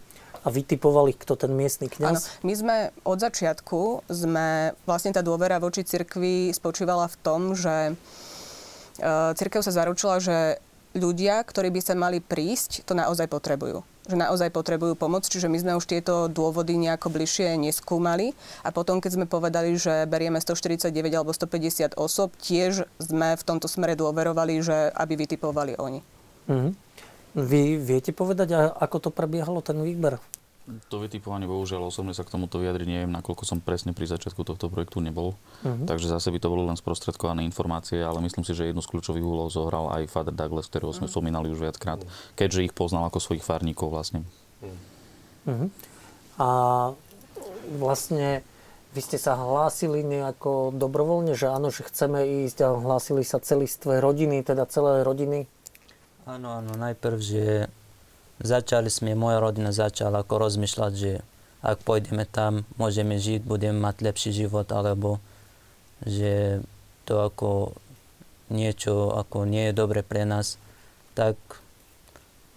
A 0.43 0.51
vytipovali, 0.51 1.15
kto 1.15 1.39
ten 1.39 1.55
miestny 1.55 1.87
Áno, 1.87 2.19
kňaz? 2.19 2.43
my 2.43 2.53
sme 2.53 2.75
od 3.07 3.15
začiatku, 3.15 4.11
sme, 4.11 4.75
vlastne 4.83 5.15
tá 5.15 5.23
dôvera 5.23 5.55
voči 5.55 5.87
cirkvi 5.87 6.51
spočívala 6.51 7.07
v 7.07 7.15
tom, 7.23 7.41
že 7.57 7.75
e, 7.89 7.93
cirkev 9.33 9.65
sa 9.65 9.73
zaručila, 9.73 10.21
že 10.21 10.61
ľudia, 10.93 11.41
ktorí 11.41 11.73
by 11.73 11.81
sa 11.81 11.93
mali 11.97 12.21
prísť, 12.21 12.85
to 12.85 12.93
naozaj 12.93 13.25
potrebujú. 13.29 13.81
Že 14.03 14.19
naozaj 14.19 14.51
potrebujú 14.51 14.99
pomoc, 14.99 15.23
čiže 15.23 15.47
my 15.47 15.57
sme 15.57 15.73
už 15.79 15.87
tieto 15.87 16.27
dôvody 16.27 16.75
nejako 16.75 17.07
bližšie 17.07 17.55
neskúmali. 17.55 18.35
A 18.61 18.69
potom, 18.69 18.99
keď 18.99 19.11
sme 19.15 19.25
povedali, 19.25 19.79
že 19.79 20.03
berieme 20.05 20.43
149 20.43 20.91
alebo 21.15 21.31
150 21.31 21.95
osob, 21.95 22.35
tiež 22.37 22.85
sme 22.99 23.39
v 23.39 23.43
tomto 23.47 23.71
smere 23.71 23.95
dôverovali, 23.95 24.59
že 24.59 24.91
aby 24.91 25.23
vytipovali 25.23 25.79
oni. 25.79 25.99
Mm-hmm. 26.51 26.71
Vy 27.33 27.81
viete 27.81 28.11
povedať, 28.13 28.53
ako 28.77 29.07
to 29.07 29.09
prebiehalo, 29.09 29.63
ten 29.65 29.79
výber? 29.81 30.21
To 30.63 30.95
vytipovanie, 30.95 31.43
bohužiaľ, 31.43 31.91
osobne 31.91 32.15
sa 32.15 32.23
k 32.23 32.31
tomuto 32.31 32.55
vyjadriť 32.55 32.87
neviem, 32.87 33.11
nakoľko 33.11 33.43
som 33.43 33.59
presne 33.59 33.91
pri 33.91 34.07
začiatku 34.07 34.47
tohto 34.47 34.71
projektu 34.71 35.03
nebol. 35.03 35.35
Uh-huh. 35.59 35.83
Takže 35.83 36.07
zase 36.07 36.31
by 36.31 36.39
to 36.39 36.47
bolo 36.47 36.63
len 36.63 36.79
sprostredkované 36.79 37.43
informácie, 37.43 37.99
ale 37.99 38.23
myslím 38.23 38.47
si, 38.47 38.55
že 38.55 38.71
jednu 38.71 38.79
z 38.79 38.87
kľúčových 38.95 39.27
úloh 39.27 39.51
zohral 39.51 39.91
aj 39.91 40.07
Father 40.07 40.31
Douglas, 40.31 40.71
ktorého 40.71 40.95
sme 40.95 41.11
uh-huh. 41.11 41.19
spomínali 41.19 41.51
už 41.51 41.59
viackrát, 41.59 41.99
keďže 42.39 42.71
ich 42.71 42.73
poznal 42.73 43.11
ako 43.11 43.19
svojich 43.19 43.43
farníkov 43.43 43.91
vlastne. 43.91 44.23
Uh-huh. 45.43 45.67
A 46.39 46.49
vlastne 47.75 48.47
vy 48.95 49.01
ste 49.03 49.19
sa 49.19 49.35
hlásili 49.35 49.99
nejako 49.99 50.71
dobrovoľne, 50.79 51.35
že 51.35 51.51
áno, 51.51 51.75
že 51.75 51.83
chceme 51.83 52.47
ísť 52.47 52.57
a 52.63 52.69
hlásili 52.71 53.27
sa 53.27 53.43
celistvé 53.43 53.99
rodiny, 53.99 54.47
teda 54.47 54.63
celé 54.71 55.03
rodiny? 55.03 55.43
Áno, 56.23 56.63
áno, 56.63 56.71
najprv, 56.79 57.17
že 57.19 57.67
začali 58.43 58.91
sme, 58.91 59.15
moja 59.15 59.39
rodina 59.39 59.71
začala 59.71 60.21
ako 60.21 60.47
rozmýšľať, 60.47 60.91
že 60.93 61.11
ak 61.63 61.79
pôjdeme 61.87 62.27
tam, 62.27 62.67
môžeme 62.75 63.15
žiť, 63.15 63.47
budeme 63.47 63.79
mať 63.79 64.03
lepší 64.03 64.31
život, 64.35 64.67
alebo 64.75 65.23
že 66.03 66.59
to 67.07 67.23
ako 67.23 67.71
niečo 68.51 69.15
ako 69.15 69.47
nie 69.47 69.71
je 69.71 69.73
dobre 69.73 70.03
pre 70.03 70.27
nás, 70.27 70.59
tak 71.15 71.39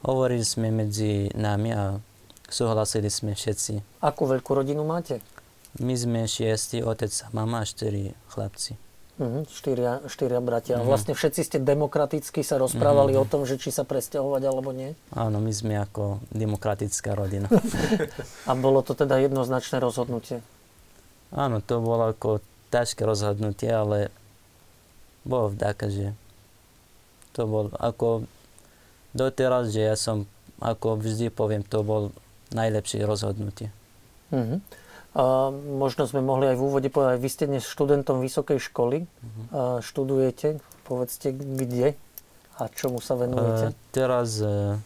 hovorili 0.02 0.42
sme 0.42 0.74
medzi 0.74 1.30
nami 1.32 1.70
a 1.70 2.02
súhlasili 2.50 3.10
sme 3.10 3.38
všetci. 3.38 4.02
Akú 4.02 4.26
veľkú 4.26 4.50
rodinu 4.58 4.82
máte? 4.82 5.22
My 5.78 5.94
sme 5.94 6.26
šiesti, 6.26 6.82
otec 6.82 7.12
a 7.22 7.28
mama 7.30 7.62
a 7.62 7.68
štyri 7.68 8.16
chlapci. 8.32 8.85
Uh-huh, 9.16 9.48
štyria, 9.48 10.04
štyria 10.12 10.44
bratia. 10.44 10.76
Uh-huh. 10.76 10.92
Vlastne 10.92 11.16
všetci 11.16 11.40
ste 11.40 11.56
demokraticky 11.56 12.44
sa 12.44 12.60
rozprávali 12.60 13.16
uh-huh. 13.16 13.24
o 13.24 13.30
tom, 13.30 13.48
že 13.48 13.56
či 13.56 13.72
sa 13.72 13.88
presťahovať 13.88 14.42
alebo 14.44 14.76
nie? 14.76 14.92
Áno, 15.16 15.40
my 15.40 15.48
sme 15.56 15.80
ako 15.80 16.20
demokratická 16.36 17.16
rodina. 17.16 17.48
A 18.48 18.52
bolo 18.52 18.84
to 18.84 18.92
teda 18.92 19.16
jednoznačné 19.16 19.80
rozhodnutie? 19.80 20.44
Áno, 21.32 21.64
to 21.64 21.80
bolo 21.80 22.12
ako 22.12 22.44
ťažké 22.68 23.08
rozhodnutie, 23.08 23.72
ale 23.72 24.12
bolo 25.24 25.48
vďaka, 25.48 25.88
že 25.88 26.06
to 27.32 27.48
bol 27.48 27.72
ako 27.80 28.28
doteraz, 29.16 29.72
že 29.72 29.80
ja 29.80 29.96
som, 29.96 30.28
ako 30.60 31.00
vždy 31.00 31.32
poviem, 31.32 31.64
to 31.64 31.80
bol 31.80 32.12
najlepšie 32.52 33.00
rozhodnutie. 33.00 33.72
Uh-huh. 34.28 34.60
Možno 35.16 36.04
sme 36.04 36.20
mohli 36.20 36.52
aj 36.52 36.60
v 36.60 36.64
úvode 36.68 36.88
povedať, 36.92 37.16
vy 37.24 37.30
ste 37.32 37.48
dnes 37.48 37.64
študentom 37.64 38.20
vysokej 38.20 38.60
školy, 38.60 39.08
uh-huh. 39.08 39.80
študujete, 39.80 40.60
povedzte 40.84 41.32
kde 41.32 41.96
a 42.60 42.62
čomu 42.68 43.00
sa 43.00 43.16
venujete? 43.16 43.72
Uh, 43.72 43.76
teraz 43.96 44.44
uh, 44.44 44.76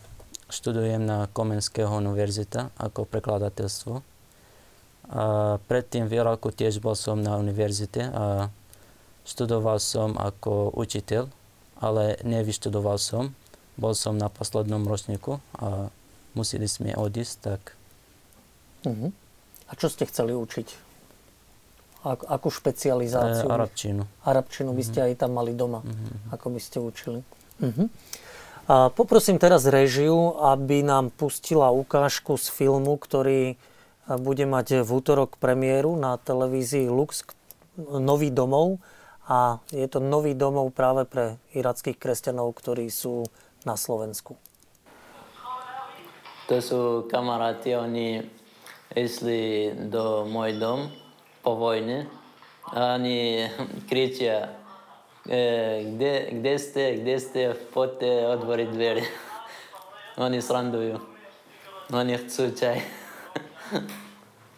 študujem 0.46 1.02
na 1.02 1.26
Komenského 1.34 1.90
univerzita 1.90 2.70
ako 2.78 3.10
prekladateľstvo. 3.10 3.94
A 5.10 5.24
predtým 5.66 6.06
v 6.06 6.22
Iraku 6.22 6.54
tiež 6.54 6.78
bol 6.78 6.94
som 6.94 7.18
na 7.18 7.34
univerzite 7.34 8.06
a 8.14 8.54
študoval 9.26 9.82
som 9.82 10.14
ako 10.14 10.70
učiteľ, 10.78 11.26
ale 11.82 12.22
nevyštudoval 12.22 13.02
som. 13.02 13.34
Bol 13.74 13.98
som 13.98 14.14
na 14.14 14.30
poslednom 14.30 14.86
ročníku 14.86 15.42
a 15.58 15.90
museli 16.38 16.70
sme 16.70 16.94
odísť, 16.94 17.34
tak... 17.42 17.74
Uh-huh. 18.86 19.10
A 19.70 19.72
čo 19.78 19.86
ste 19.86 20.02
chceli 20.10 20.34
učiť? 20.34 20.90
Ak, 22.02 22.26
akú 22.26 22.50
špecializáciu? 22.50 23.46
E, 23.46 23.52
arabčinu. 23.54 24.02
Arabčinu 24.26 24.74
by 24.74 24.82
ste 24.82 24.98
mm-hmm. 25.04 25.14
aj 25.14 25.20
tam 25.20 25.30
mali 25.36 25.52
doma, 25.54 25.80
mm-hmm. 25.86 26.34
ako 26.34 26.46
by 26.50 26.60
ste 26.60 26.78
učili. 26.82 27.20
Mm-hmm. 27.62 27.86
A 28.70 28.90
poprosím 28.90 29.38
teraz 29.38 29.66
režiu, 29.66 30.34
aby 30.42 30.82
nám 30.86 31.10
pustila 31.10 31.74
ukážku 31.74 32.38
z 32.38 32.50
filmu, 32.50 32.98
ktorý 32.98 33.58
bude 34.18 34.46
mať 34.46 34.82
v 34.82 34.90
útorok 34.90 35.38
premiéru 35.38 35.94
na 35.94 36.18
televízii 36.18 36.90
Lux, 36.90 37.22
Nový 37.78 38.34
domov. 38.34 38.82
A 39.30 39.62
je 39.70 39.86
to 39.86 40.02
nový 40.02 40.34
domov 40.34 40.74
práve 40.74 41.06
pre 41.06 41.38
irackých 41.54 41.94
kresťanov, 41.94 42.50
ktorí 42.58 42.90
sú 42.90 43.30
na 43.62 43.78
Slovensku. 43.78 44.34
To 46.50 46.58
sú 46.58 46.80
kamaráti, 47.06 47.78
oni 47.78 48.26
если 48.94 49.74
до 49.76 50.24
мой 50.24 50.52
дом 50.52 50.90
по 51.42 51.54
войне, 51.54 52.08
они 52.66 53.48
кричат, 53.88 54.50
э, 55.26 55.82
где, 55.82 56.30
где 56.30 56.58
сте, 56.58 56.96
где 56.96 57.18
сте, 57.18 57.56
вот 57.74 58.02
отвори 58.02 58.66
дверь. 58.66 59.04
Они 60.16 60.40
срандуют. 60.40 61.00
Они 61.90 62.16
хотят 62.16 62.58
чай. 62.58 62.82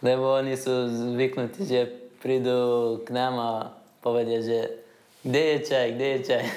Лебо 0.03 0.39
они 0.39 0.57
су 0.57 0.89
звикнути, 0.89 1.67
че 1.69 1.87
приду 2.21 3.03
к 3.07 3.11
нам, 3.11 3.39
а 3.39 3.75
поведят, 4.03 4.45
че 4.45 4.79
где 5.25 5.55
е 5.55 5.65
чай, 5.65 5.93
где 5.93 6.15
е 6.15 6.25
чай. 6.25 6.51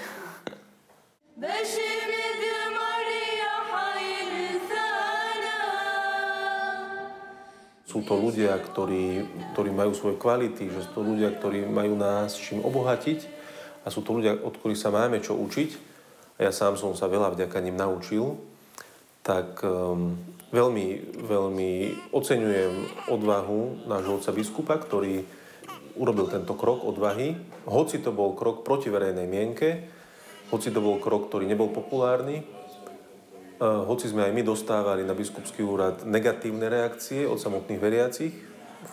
Дыши! 1.36 1.85
Sú 7.96 8.04
to 8.04 8.20
ľudia, 8.20 8.60
ktorí, 8.60 9.24
ktorí 9.56 9.72
majú 9.72 9.96
svoje 9.96 10.20
kvality, 10.20 10.68
že 10.68 10.84
sú 10.84 11.00
to 11.00 11.02
ľudia, 11.08 11.32
ktorí 11.32 11.64
majú 11.64 11.96
nás 11.96 12.36
čím 12.36 12.60
obohatiť 12.60 13.24
a 13.84 13.88
sú 13.88 14.04
to 14.04 14.20
ľudia, 14.20 14.36
od 14.36 14.52
ktorých 14.52 14.76
sa 14.76 14.92
máme 14.92 15.24
čo 15.24 15.32
učiť. 15.32 15.96
A 16.36 16.44
ja 16.44 16.52
sám 16.52 16.76
som 16.76 16.92
sa 16.92 17.08
veľa 17.08 17.32
vďaka 17.32 17.56
nim 17.64 17.80
naučil. 17.80 18.36
Tak 19.24 19.64
um, 19.64 20.20
veľmi, 20.52 21.16
veľmi 21.24 21.72
oceňujem 22.12 23.08
odvahu 23.08 23.88
nášho 23.88 24.20
otca 24.20 24.36
biskupa, 24.36 24.76
ktorý 24.76 25.24
urobil 25.96 26.28
tento 26.28 26.52
krok 26.60 26.84
odvahy. 26.84 27.32
Hoci 27.64 28.04
to 28.04 28.12
bol 28.12 28.36
krok 28.36 28.68
proti 28.68 28.92
verejnej 28.92 29.24
mienke, 29.24 29.88
hoci 30.52 30.68
to 30.68 30.84
bol 30.84 31.00
krok, 31.00 31.32
ktorý 31.32 31.48
nebol 31.48 31.72
populárny, 31.72 32.44
hoci 33.62 34.12
sme 34.12 34.28
aj 34.28 34.34
my 34.36 34.44
dostávali 34.44 35.08
na 35.08 35.16
biskupský 35.16 35.64
úrad 35.64 36.04
negatívne 36.04 36.68
reakcie 36.68 37.24
od 37.24 37.40
samotných 37.40 37.80
veriacich 37.80 38.34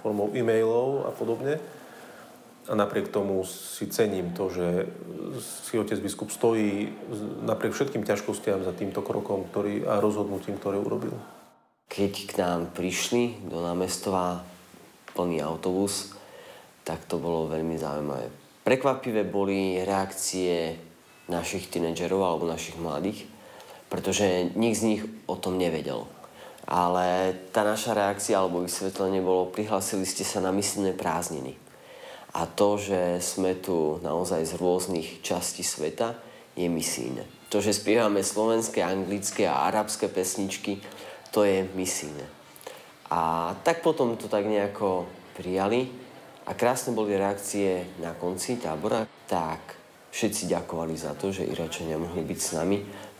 formou 0.02 0.30
e-mailov 0.32 1.04
a 1.06 1.10
podobne. 1.12 1.58
A 2.70 2.78
napriek 2.78 3.10
tomu 3.10 3.42
si 3.42 3.90
cením 3.90 4.30
to, 4.38 4.46
že 4.46 4.86
si 5.66 5.74
otec 5.74 5.98
biskup 5.98 6.30
stojí 6.30 6.94
napriek 7.42 7.74
všetkým 7.74 8.06
ťažkostiam 8.06 8.62
za 8.62 8.70
týmto 8.70 9.02
krokom 9.02 9.50
ktorý, 9.50 9.82
a 9.82 9.98
rozhodnutím, 9.98 10.62
ktoré 10.62 10.78
urobil. 10.78 11.10
Keď 11.90 12.12
k 12.30 12.32
nám 12.38 12.70
prišli 12.70 13.50
do 13.50 13.58
námestova 13.58 14.46
plný 15.12 15.42
autobus, 15.42 16.14
tak 16.86 17.02
to 17.10 17.18
bolo 17.18 17.50
veľmi 17.50 17.74
zaujímavé. 17.74 18.30
Prekvapivé 18.62 19.26
boli 19.26 19.82
reakcie 19.82 20.78
našich 21.26 21.66
tínedžerov 21.66 22.22
alebo 22.22 22.46
našich 22.46 22.78
mladých, 22.78 23.26
pretože 23.92 24.48
nik 24.56 24.72
z 24.72 24.82
nich 24.88 25.02
o 25.28 25.36
tom 25.36 25.60
nevedel. 25.60 26.08
Ale 26.64 27.36
tá 27.52 27.60
naša 27.60 27.92
reakcia 27.92 28.40
alebo 28.40 28.64
vysvetlenie 28.64 29.20
bolo, 29.20 29.52
prihlásili 29.52 30.08
ste 30.08 30.24
sa 30.24 30.40
na 30.40 30.48
myslené 30.56 30.96
prázdniny. 30.96 31.60
A 32.32 32.48
to, 32.48 32.80
že 32.80 33.20
sme 33.20 33.52
tu 33.52 34.00
naozaj 34.00 34.48
z 34.48 34.56
rôznych 34.56 35.20
častí 35.20 35.60
sveta, 35.60 36.16
je 36.56 36.64
misijné. 36.72 37.28
To, 37.52 37.60
že 37.60 37.76
spievame 37.76 38.24
slovenské, 38.24 38.80
anglické 38.80 39.44
a 39.44 39.68
arabské 39.68 40.08
pesničky, 40.08 40.80
to 41.28 41.44
je 41.44 41.68
misijné. 41.76 42.24
A 43.12 43.52
tak 43.60 43.84
potom 43.84 44.16
to 44.16 44.24
tak 44.32 44.48
nejako 44.48 45.04
prijali 45.36 45.92
a 46.48 46.56
krásne 46.56 46.96
boli 46.96 47.12
reakcie 47.12 47.84
na 48.00 48.16
konci 48.16 48.56
tábora. 48.56 49.04
Tak 49.28 49.76
všetci 50.12 50.48
ďakovali 50.48 50.96
za 50.96 51.16
to, 51.16 51.32
že 51.32 51.48
Iračania 51.48 51.96
mohli 51.96 52.20
byť 52.20 52.38
s 52.40 52.50
nami, 52.56 52.78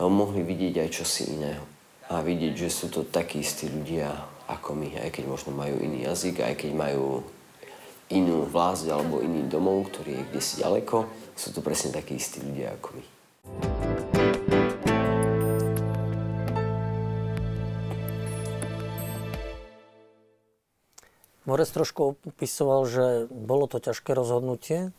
mohli 0.08 0.42
vidieť 0.42 0.82
aj 0.82 0.88
čosi 0.90 1.36
iného. 1.36 1.62
A 2.10 2.24
vidieť, 2.24 2.66
že 2.66 2.68
sú 2.72 2.90
to 2.90 3.06
takí 3.06 3.44
istí 3.44 3.70
ľudia 3.70 4.10
ako 4.50 4.74
my, 4.74 4.98
aj 4.98 5.10
keď 5.14 5.24
možno 5.30 5.54
majú 5.54 5.78
iný 5.78 6.08
jazyk, 6.08 6.42
aj 6.42 6.54
keď 6.66 6.70
majú 6.74 7.22
inú 8.12 8.44
vlast 8.44 8.84
alebo 8.90 9.24
iný 9.24 9.48
domov, 9.48 9.88
ktorý 9.88 10.20
je 10.20 10.22
kde 10.28 10.40
si 10.44 10.54
ďaleko, 10.60 11.08
sú 11.32 11.48
to 11.56 11.64
presne 11.64 11.94
takí 11.96 12.20
istí 12.20 12.44
ľudia 12.44 12.76
ako 12.76 12.88
my. 12.98 13.04
Morec 21.42 21.68
trošku 21.74 22.22
opisoval, 22.22 22.86
že 22.86 23.04
bolo 23.26 23.66
to 23.66 23.82
ťažké 23.82 24.14
rozhodnutie, 24.14 24.94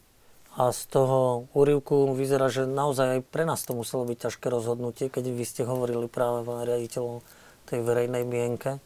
A 0.54 0.70
z 0.70 0.86
toho 0.86 1.50
úrivku 1.58 2.14
vyzerá, 2.14 2.46
že 2.46 2.70
naozaj 2.70 3.08
aj 3.18 3.22
pre 3.26 3.42
nás 3.42 3.66
to 3.66 3.74
muselo 3.74 4.06
byť 4.06 4.30
ťažké 4.30 4.54
rozhodnutie, 4.54 5.10
keď 5.10 5.34
vy 5.34 5.44
ste 5.50 5.66
hovorili 5.66 6.06
práve, 6.06 6.46
pán 6.46 6.62
riaditeľ, 6.62 7.26
tej 7.66 7.80
verejnej 7.82 8.22
mienke. 8.22 8.78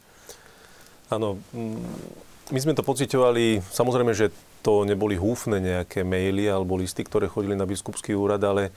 Áno, 1.11 1.35
mm, 1.51 2.53
my 2.55 2.59
sme 2.63 2.71
to 2.71 2.87
pocitovali, 2.87 3.59
samozrejme, 3.59 4.15
že 4.15 4.31
to 4.63 4.87
neboli 4.87 5.19
húfne 5.19 5.59
nejaké 5.59 6.07
maily 6.07 6.47
alebo 6.47 6.79
listy, 6.79 7.03
ktoré 7.03 7.27
chodili 7.27 7.55
na 7.59 7.67
biskupský 7.67 8.15
úrad, 8.15 8.39
ale 8.47 8.71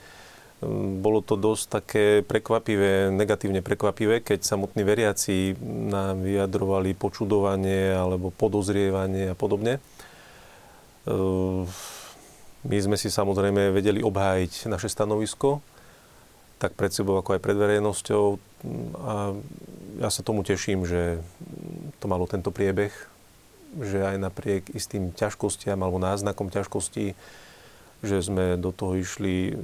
mm, 0.59 0.99
bolo 0.99 1.23
to 1.23 1.39
dosť 1.39 1.63
také 1.71 2.05
prekvapivé, 2.27 3.07
negatívne 3.07 3.63
prekvapivé, 3.63 4.19
keď 4.19 4.43
samotní 4.43 4.83
veriaci 4.83 5.55
nám 5.63 6.27
vyjadrovali 6.27 6.91
počudovanie 6.91 7.95
alebo 7.95 8.35
podozrievanie 8.35 9.31
a 9.31 9.35
podobne. 9.39 9.79
My 12.61 12.77
sme 12.77 12.93
si 12.93 13.09
samozrejme 13.09 13.73
vedeli 13.73 14.05
obhájiť 14.05 14.69
naše 14.69 14.85
stanovisko, 14.85 15.65
tak 16.61 16.77
pred 16.77 16.93
sebou, 16.93 17.17
ako 17.17 17.33
aj 17.33 17.41
pred 17.41 17.57
verejnosťou. 17.57 18.25
A 19.01 19.33
ja 19.97 20.09
sa 20.13 20.21
tomu 20.21 20.45
teším, 20.45 20.85
že 20.85 21.17
to 21.97 22.05
malo 22.05 22.29
tento 22.29 22.53
priebeh, 22.53 22.93
že 23.81 24.05
aj 24.05 24.21
napriek 24.21 24.69
istým 24.77 25.09
ťažkostiam 25.09 25.81
alebo 25.81 25.97
náznakom 25.97 26.53
ťažkostí, 26.53 27.17
že 28.01 28.17
sme 28.21 28.57
do 28.61 28.69
toho 28.69 28.97
išli 28.97 29.57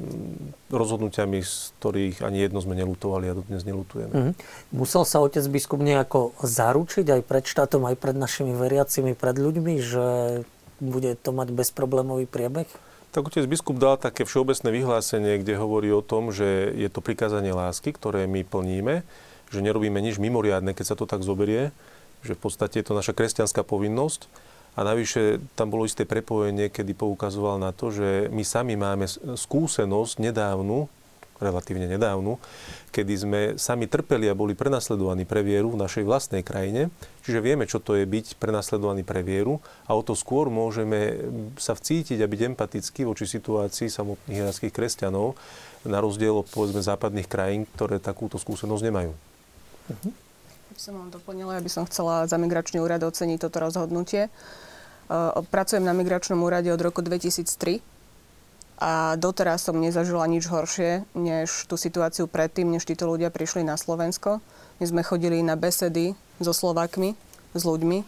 rozhodnutiami, 0.74 1.42
z 1.42 1.74
ktorých 1.78 2.26
ani 2.26 2.46
jedno 2.46 2.62
sme 2.62 2.78
nelutovali 2.78 3.30
a 3.30 3.38
dodnes 3.38 3.62
nelutujeme. 3.62 4.14
Mm-hmm. 4.14 4.34
Musel 4.74 5.06
sa 5.06 5.22
otec 5.22 5.46
biskup 5.50 5.82
nejako 5.82 6.34
zaručiť 6.42 7.06
aj 7.14 7.22
pred 7.26 7.46
štátom, 7.46 7.86
aj 7.90 7.98
pred 7.98 8.18
našimi 8.18 8.58
veriacimi, 8.58 9.14
pred 9.18 9.38
ľuďmi, 9.38 9.74
že 9.82 10.06
bude 10.82 11.18
to 11.18 11.30
mať 11.34 11.54
bezproblémový 11.54 12.30
priebeh? 12.30 12.70
Tak 13.16 13.34
otec 13.34 13.48
biskup 13.50 13.80
dal 13.82 13.98
také 13.98 14.28
všeobecné 14.28 14.70
vyhlásenie, 14.70 15.42
kde 15.42 15.58
hovorí 15.58 15.90
o 15.90 16.06
tom, 16.06 16.30
že 16.30 16.76
je 16.76 16.90
to 16.92 17.02
prikázanie 17.02 17.56
lásky, 17.56 17.96
ktoré 17.96 18.28
my 18.30 18.44
plníme, 18.46 19.02
že 19.50 19.60
nerobíme 19.64 19.98
nič 20.04 20.20
mimoriadne, 20.20 20.76
keď 20.76 20.94
sa 20.94 20.96
to 21.00 21.10
tak 21.10 21.24
zoberie, 21.24 21.72
že 22.22 22.36
v 22.36 22.42
podstate 22.44 22.84
je 22.84 22.86
to 22.86 22.98
naša 22.98 23.16
kresťanská 23.16 23.64
povinnosť. 23.64 24.28
A 24.78 24.86
navyše 24.86 25.42
tam 25.58 25.74
bolo 25.74 25.90
isté 25.90 26.06
prepojenie, 26.06 26.70
kedy 26.70 26.94
poukazoval 26.94 27.58
na 27.58 27.74
to, 27.74 27.90
že 27.90 28.30
my 28.30 28.46
sami 28.46 28.78
máme 28.78 29.10
skúsenosť 29.10 30.22
nedávnu, 30.22 30.86
relatívne 31.38 31.86
nedávnu, 31.86 32.38
kedy 32.92 33.14
sme 33.14 33.42
sami 33.56 33.86
trpeli 33.86 34.28
a 34.28 34.38
boli 34.38 34.58
prenasledovaní 34.58 35.24
pre 35.24 35.46
vieru 35.46 35.74
v 35.74 35.82
našej 35.82 36.04
vlastnej 36.04 36.42
krajine. 36.42 36.90
Čiže 37.24 37.40
vieme, 37.44 37.70
čo 37.70 37.78
to 37.78 37.94
je 37.98 38.06
byť 38.08 38.42
prenasledovaný 38.42 39.06
pre 39.06 39.22
vieru 39.22 39.62
a 39.86 39.94
o 39.94 40.02
to 40.02 40.18
skôr 40.18 40.50
môžeme 40.50 41.20
sa 41.60 41.78
vcítiť 41.78 42.22
a 42.24 42.28
byť 42.28 42.42
empatickí 42.56 43.06
voči 43.06 43.30
situácii 43.30 43.92
samotných 43.92 44.42
irackých 44.48 44.74
kresťanov, 44.74 45.38
na 45.88 46.04
rozdiel 46.04 46.44
od 46.44 46.48
povedzme 46.50 46.84
západných 46.84 47.30
krajín, 47.30 47.64
ktoré 47.78 48.02
takúto 48.02 48.36
skúsenosť 48.36 48.84
nemajú. 48.84 49.12
By 50.74 50.80
som 50.80 51.00
vám 51.00 51.10
doplnila, 51.10 51.58
aby 51.58 51.72
som 51.72 51.88
chcela 51.88 52.28
za 52.28 52.36
migračný 52.36 52.84
úrad 52.84 53.02
oceniť 53.02 53.40
toto 53.40 53.64
rozhodnutie. 53.64 54.28
Uh, 55.08 55.40
pracujem 55.48 55.88
na 55.88 55.96
migračnom 55.96 56.36
úrade 56.44 56.68
od 56.68 56.82
roku 56.84 57.00
2003 57.00 57.97
a 58.78 59.18
doteraz 59.18 59.66
som 59.66 59.82
nezažila 59.82 60.30
nič 60.30 60.46
horšie, 60.46 61.02
než 61.18 61.66
tú 61.66 61.82
situáciu 61.82 62.30
predtým, 62.30 62.70
než 62.70 62.86
títo 62.86 63.10
ľudia 63.10 63.34
prišli 63.34 63.66
na 63.66 63.74
Slovensko. 63.74 64.38
My 64.78 64.86
sme 64.86 65.02
chodili 65.02 65.42
na 65.42 65.58
besedy 65.58 66.14
so 66.38 66.54
Slovakmi, 66.54 67.18
s 67.58 67.66
ľuďmi, 67.66 67.98
e, 67.98 68.06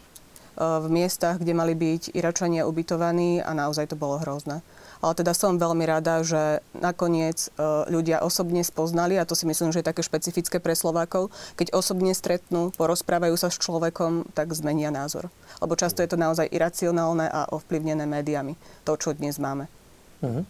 v 0.54 0.86
miestach, 0.86 1.42
kde 1.42 1.58
mali 1.58 1.74
byť 1.74 2.14
Iračania 2.14 2.70
ubytovaní 2.70 3.42
a 3.42 3.50
naozaj 3.50 3.90
to 3.90 3.98
bolo 3.98 4.22
hrozné. 4.22 4.62
Ale 5.02 5.16
teda 5.18 5.34
som 5.34 5.58
veľmi 5.58 5.82
rada, 5.90 6.22
že 6.22 6.62
nakoniec 6.70 7.50
e, 7.50 7.66
ľudia 7.90 8.22
osobne 8.22 8.62
spoznali, 8.62 9.18
a 9.18 9.26
to 9.26 9.34
si 9.34 9.50
myslím, 9.50 9.74
že 9.74 9.82
je 9.82 9.90
také 9.90 10.06
špecifické 10.06 10.62
pre 10.62 10.78
Slovákov, 10.78 11.34
keď 11.58 11.74
osobne 11.74 12.14
stretnú, 12.14 12.70
porozprávajú 12.78 13.34
sa 13.34 13.50
s 13.50 13.58
človekom, 13.58 14.30
tak 14.38 14.54
zmenia 14.54 14.94
názor. 14.94 15.34
Lebo 15.58 15.74
často 15.74 15.98
je 15.98 16.14
to 16.14 16.20
naozaj 16.20 16.46
iracionálne 16.46 17.26
a 17.26 17.50
ovplyvnené 17.50 18.06
médiami, 18.06 18.54
to, 18.86 18.94
čo 18.94 19.18
dnes 19.18 19.42
máme. 19.42 19.79
Uh-huh. 20.20 20.44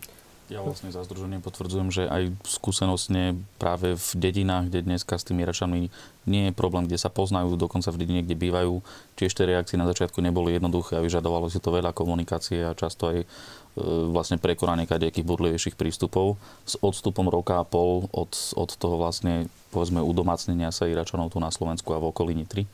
Ja 0.50 0.66
vlastne 0.66 0.90
za 0.90 1.06
združenie 1.06 1.38
potvrdzujem, 1.38 1.94
že 1.94 2.11
aj 2.11 2.35
skúsenostne 2.42 3.38
práve 3.62 3.94
v 3.94 4.09
dedinách, 4.18 4.66
kde 4.66 4.83
dneska 4.83 5.14
s 5.14 5.22
tými 5.22 5.46
Iračanmi 5.46 5.87
nie 6.26 6.42
je 6.50 6.52
problém, 6.59 6.90
kde 6.90 6.98
sa 6.98 7.06
poznajú, 7.06 7.54
dokonca 7.54 7.94
v 7.94 8.02
dedine, 8.02 8.26
kde 8.26 8.35
bývajú, 8.35 8.83
tiež 9.14 9.30
tie 9.30 9.46
reakcie 9.46 9.78
na 9.78 9.87
začiatku 9.87 10.18
neboli 10.18 10.59
jednoduché 10.59 10.98
a 10.98 11.06
vyžadovalo 11.06 11.46
si 11.46 11.62
to 11.62 11.70
veľa 11.70 11.94
komunikácie 11.94 12.66
a 12.66 12.74
často 12.74 13.14
aj 13.14 13.18
e, 13.22 13.26
vlastne 14.11 14.42
prekonanie 14.42 14.90
kadejakých 14.90 15.22
budlivejších 15.22 15.78
prístupov. 15.78 16.35
S 16.66 16.74
odstupom 16.83 17.30
roka 17.30 17.62
a 17.62 17.64
pol 17.64 18.11
od, 18.11 18.35
od 18.59 18.70
toho 18.74 18.98
vlastne 18.98 19.46
povedzme 19.70 20.02
udomácnenia 20.02 20.74
sa 20.74 20.90
Iračanov 20.90 21.30
tu 21.30 21.38
na 21.38 21.54
Slovensku 21.54 21.94
a 21.94 22.02
v 22.02 22.11
okolí 22.11 22.35
Nitry, 22.35 22.66
e, 22.66 22.70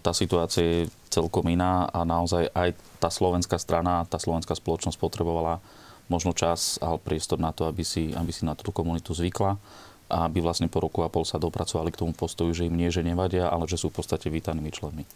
tá 0.00 0.16
situácia 0.16 0.64
je 0.64 0.80
celkom 1.12 1.44
iná 1.52 1.92
a 1.92 2.08
naozaj 2.08 2.48
aj 2.56 2.72
tá 3.04 3.12
slovenská 3.12 3.60
strana, 3.60 4.08
tá 4.08 4.16
slovenská 4.16 4.56
spoločnosť 4.56 4.96
potrebovala 4.96 5.60
možno 6.10 6.34
čas 6.34 6.76
a 6.82 6.98
priestor 6.98 7.38
na 7.38 7.54
to, 7.54 7.70
aby 7.70 7.86
si, 7.86 8.10
aby 8.12 8.34
si 8.34 8.42
na 8.42 8.58
tú 8.58 8.74
komunitu 8.74 9.14
zvykla 9.14 9.56
a 10.10 10.26
aby 10.26 10.42
vlastne 10.42 10.66
po 10.66 10.82
roku 10.82 11.06
a 11.06 11.08
pol 11.08 11.22
sa 11.22 11.38
dopracovali 11.38 11.94
k 11.94 12.02
tomu 12.02 12.12
postoju, 12.12 12.50
že 12.50 12.66
im 12.66 12.74
nie, 12.74 12.90
že 12.90 13.06
nevadia, 13.06 13.46
ale 13.46 13.70
že 13.70 13.78
sú 13.78 13.94
v 13.94 14.02
podstate 14.02 14.26
vítanými 14.26 14.74
členmi. 14.74 15.06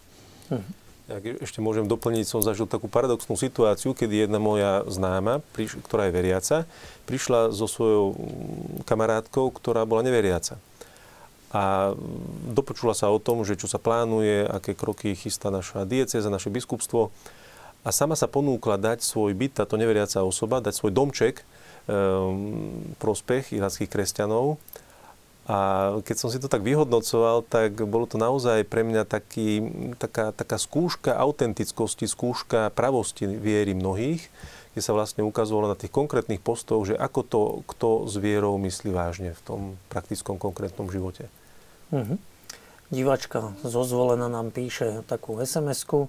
Hm. 0.55 0.87
Ja 1.05 1.21
ešte 1.21 1.61
môžem 1.61 1.85
doplniť, 1.85 2.25
som 2.25 2.41
zažil 2.41 2.65
takú 2.65 2.89
paradoxnú 2.89 3.37
situáciu, 3.37 3.93
kedy 3.93 4.25
jedna 4.25 4.41
moja 4.41 4.89
známa, 4.89 5.45
ktorá 5.85 6.09
je 6.09 6.17
veriaca, 6.17 6.57
prišla 7.05 7.53
so 7.53 7.69
svojou 7.69 8.17
kamarátkou, 8.89 9.53
ktorá 9.53 9.85
bola 9.85 10.01
neveriaca. 10.01 10.57
A 11.53 11.93
dopočula 12.57 12.97
sa 12.97 13.13
o 13.13 13.21
tom, 13.21 13.45
že 13.45 13.61
čo 13.61 13.69
sa 13.69 13.77
plánuje, 13.77 14.49
aké 14.49 14.73
kroky 14.73 15.13
chystá 15.13 15.53
naša 15.53 15.85
dieceza, 15.85 16.33
naše 16.33 16.49
biskupstvo 16.49 17.13
a 17.85 17.92
sama 17.92 18.16
sa 18.16 18.25
ponúkla 18.25 18.81
dať 18.81 19.05
svoj 19.05 19.37
byt, 19.37 19.61
táto 19.61 19.77
neveriaca 19.77 20.25
osoba, 20.25 20.64
dať 20.64 20.73
svoj 20.73 20.92
domček 20.97 21.44
um, 21.85 22.97
prospech 22.97 23.53
irackých 23.53 23.92
kresťanov. 23.92 24.57
A 25.44 25.92
keď 26.01 26.16
som 26.16 26.33
si 26.33 26.40
to 26.40 26.49
tak 26.49 26.64
vyhodnocoval, 26.64 27.44
tak 27.44 27.77
bolo 27.85 28.09
to 28.09 28.16
naozaj 28.16 28.64
pre 28.64 28.81
mňa 28.81 29.05
taký, 29.05 29.61
taká, 30.01 30.33
taká 30.33 30.57
skúška 30.57 31.12
autentickosti, 31.20 32.09
skúška 32.09 32.73
pravosti 32.73 33.29
viery 33.29 33.77
mnohých, 33.77 34.25
kde 34.73 34.81
sa 34.81 34.97
vlastne 34.97 35.20
ukazovalo 35.20 35.68
na 35.68 35.77
tých 35.77 35.92
konkrétnych 35.92 36.40
postoch, 36.40 36.88
že 36.88 36.97
ako 36.97 37.20
to 37.29 37.40
kto 37.68 37.88
s 38.09 38.16
vierou 38.16 38.57
myslí 38.57 38.88
vážne 38.88 39.37
v 39.37 39.42
tom 39.44 39.61
praktickom 39.92 40.40
konkrétnom 40.40 40.88
živote. 40.88 41.29
Mhm. 41.92 42.16
Divačka 42.88 43.53
zozvolená 43.61 44.33
nám 44.33 44.49
píše 44.49 45.05
takú 45.05 45.37
SMS-ku 45.40 46.09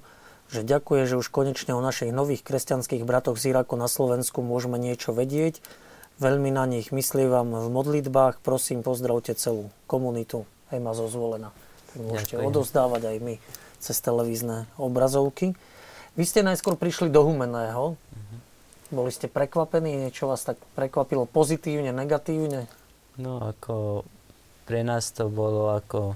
že 0.49 0.61
ďakuje, 0.61 1.09
že 1.09 1.15
už 1.17 1.27
konečne 1.33 1.73
o 1.73 1.81
našich 1.81 2.13
nových 2.13 2.45
kresťanských 2.45 3.03
bratoch 3.03 3.37
z 3.37 3.53
Iraku 3.53 3.75
na 3.75 3.89
Slovensku 3.89 4.45
môžeme 4.45 4.77
niečo 4.77 5.11
vedieť. 5.11 5.59
Veľmi 6.21 6.47
na 6.53 6.63
nich 6.63 6.95
myslí 6.95 7.27
vám 7.27 7.51
v 7.51 7.67
modlitbách. 7.67 8.39
Prosím, 8.39 8.85
pozdravte 8.85 9.35
celú 9.35 9.73
komunitu. 9.89 10.47
Ema 10.71 10.95
zo 10.95 11.11
zvolená. 11.11 11.51
Tak 11.91 11.99
môžete 11.99 12.35
Ďakujem. 12.39 12.49
odozdávať 12.49 13.01
aj 13.11 13.17
my 13.19 13.35
cez 13.83 13.97
televízne 13.99 14.65
obrazovky. 14.79 15.53
Vy 16.15 16.23
ste 16.23 16.47
najskôr 16.47 16.79
prišli 16.79 17.11
do 17.11 17.27
Humeného. 17.27 17.99
Uh-huh. 17.99 18.37
Boli 18.95 19.11
ste 19.11 19.27
prekvapení? 19.27 20.07
Niečo 20.07 20.31
vás 20.31 20.47
tak 20.47 20.55
prekvapilo 20.79 21.27
pozitívne, 21.27 21.91
negatívne? 21.91 22.71
No 23.19 23.43
ako 23.43 24.07
pre 24.63 24.87
nás 24.87 25.11
to 25.11 25.27
bolo 25.27 25.75
ako 25.75 26.15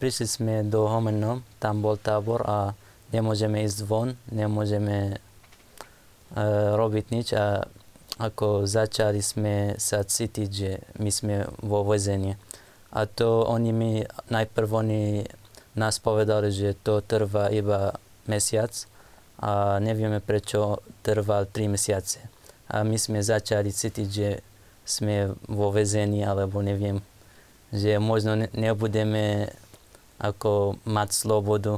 prišli 0.00 0.26
sme 0.26 0.54
do 0.64 0.88
Homeno, 0.88 1.44
tam 1.60 1.84
bol 1.84 2.00
tábor 2.00 2.40
a 2.48 2.72
nemôžeme 3.12 3.62
ísť 3.64 3.84
von, 3.84 4.16
nemôžeme 4.32 5.20
robiť 6.74 7.04
nič 7.12 7.28
a 7.36 7.68
ako 8.16 8.64
začali 8.64 9.20
sme 9.20 9.76
sa 9.76 10.00
cítiť, 10.00 10.48
že 10.48 10.70
my 10.96 11.10
sme 11.12 11.34
vo 11.60 11.84
väzení. 11.84 12.40
A 12.96 13.04
to 13.04 13.44
oni 13.44 13.76
mi, 13.76 13.92
najprv 14.32 14.68
oni 14.72 15.28
nás 15.76 16.00
povedali, 16.00 16.48
že 16.48 16.72
to 16.80 17.04
trvá 17.04 17.52
iba 17.52 18.00
mesiac 18.24 18.72
a 19.36 19.76
nevieme 19.84 20.24
prečo 20.24 20.80
trval 21.04 21.44
3 21.44 21.76
mesiace. 21.76 22.24
A 22.72 22.80
my 22.88 22.96
sme 22.96 23.20
začali 23.20 23.68
cítiť, 23.68 24.08
že 24.08 24.40
sme 24.88 25.36
vo 25.44 25.68
väzení 25.68 26.24
alebo 26.24 26.64
neviem, 26.64 27.04
že 27.76 28.00
možno 28.00 28.48
nebudeme 28.56 29.52
ako 30.16 30.80
mať 30.88 31.08
slobodu. 31.12 31.76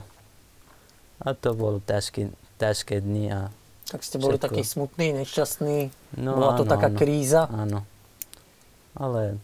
A 1.18 1.34
to 1.34 1.58
bolo 1.58 1.82
ťažké, 1.82 2.30
ťažké 2.62 3.02
dni. 3.02 3.34
A 3.34 3.40
tak 3.90 4.06
ste 4.06 4.22
boli 4.22 4.38
všetko. 4.38 4.46
taký 4.46 4.62
smutný, 4.62 5.06
nešťastný? 5.24 5.78
No, 6.22 6.38
Bola 6.38 6.54
to 6.54 6.64
áno, 6.68 6.70
taká 6.70 6.88
áno, 6.92 6.98
kríza? 6.98 7.42
Áno. 7.50 7.80
Ale 8.94 9.42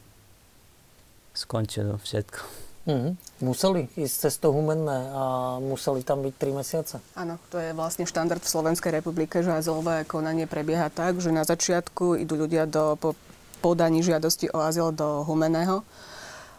skončilo 1.35 1.99
všetko. 1.99 2.40
Mhm. 2.85 3.11
Museli 3.40 3.88
ísť 3.97 4.29
cez 4.29 4.35
to 4.37 4.53
humenné 4.53 5.09
a 5.11 5.57
museli 5.57 6.05
tam 6.05 6.21
byť 6.21 6.35
3 6.37 6.61
mesiace? 6.61 6.97
Áno, 7.17 7.40
to 7.49 7.57
je 7.57 7.73
vlastne 7.73 8.05
štandard 8.05 8.45
v 8.45 8.53
Slovenskej 8.53 8.93
republike, 8.93 9.40
že 9.40 9.57
azylové 9.57 10.05
konanie 10.05 10.45
prebieha 10.45 10.93
tak, 10.93 11.17
že 11.19 11.33
na 11.33 11.49
začiatku 11.49 12.21
idú 12.21 12.37
ľudia 12.37 12.69
do 12.69 13.01
po 13.01 13.17
podaní 13.64 14.05
žiadosti 14.05 14.53
o 14.53 14.61
azyl 14.61 14.93
do 14.93 15.25
humeného. 15.25 15.81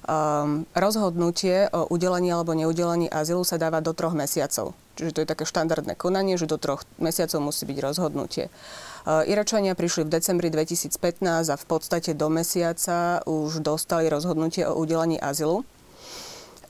Um, 0.05 0.69
rozhodnutie 0.77 1.65
o 1.73 1.89
udelení 1.89 2.29
alebo 2.29 2.53
neudelení 2.53 3.09
azylu 3.09 3.41
sa 3.41 3.57
dáva 3.57 3.81
do 3.81 3.89
troch 3.89 4.13
mesiacov. 4.13 4.77
Čiže 5.01 5.11
to 5.17 5.21
je 5.25 5.31
také 5.33 5.49
štandardné 5.49 5.97
konanie, 5.97 6.37
že 6.37 6.45
do 6.45 6.61
troch 6.61 6.85
mesiacov 7.01 7.41
musí 7.41 7.65
byť 7.65 7.77
rozhodnutie. 7.81 8.53
Uh, 9.01 9.25
Iračania 9.25 9.73
prišli 9.73 10.05
v 10.05 10.13
decembri 10.13 10.53
2015 10.53 10.93
a 11.25 11.55
v 11.57 11.65
podstate 11.65 12.13
do 12.13 12.29
mesiaca 12.29 13.25
už 13.25 13.65
dostali 13.65 14.05
rozhodnutie 14.05 14.69
o 14.69 14.77
udelení 14.77 15.17
azylu. 15.17 15.65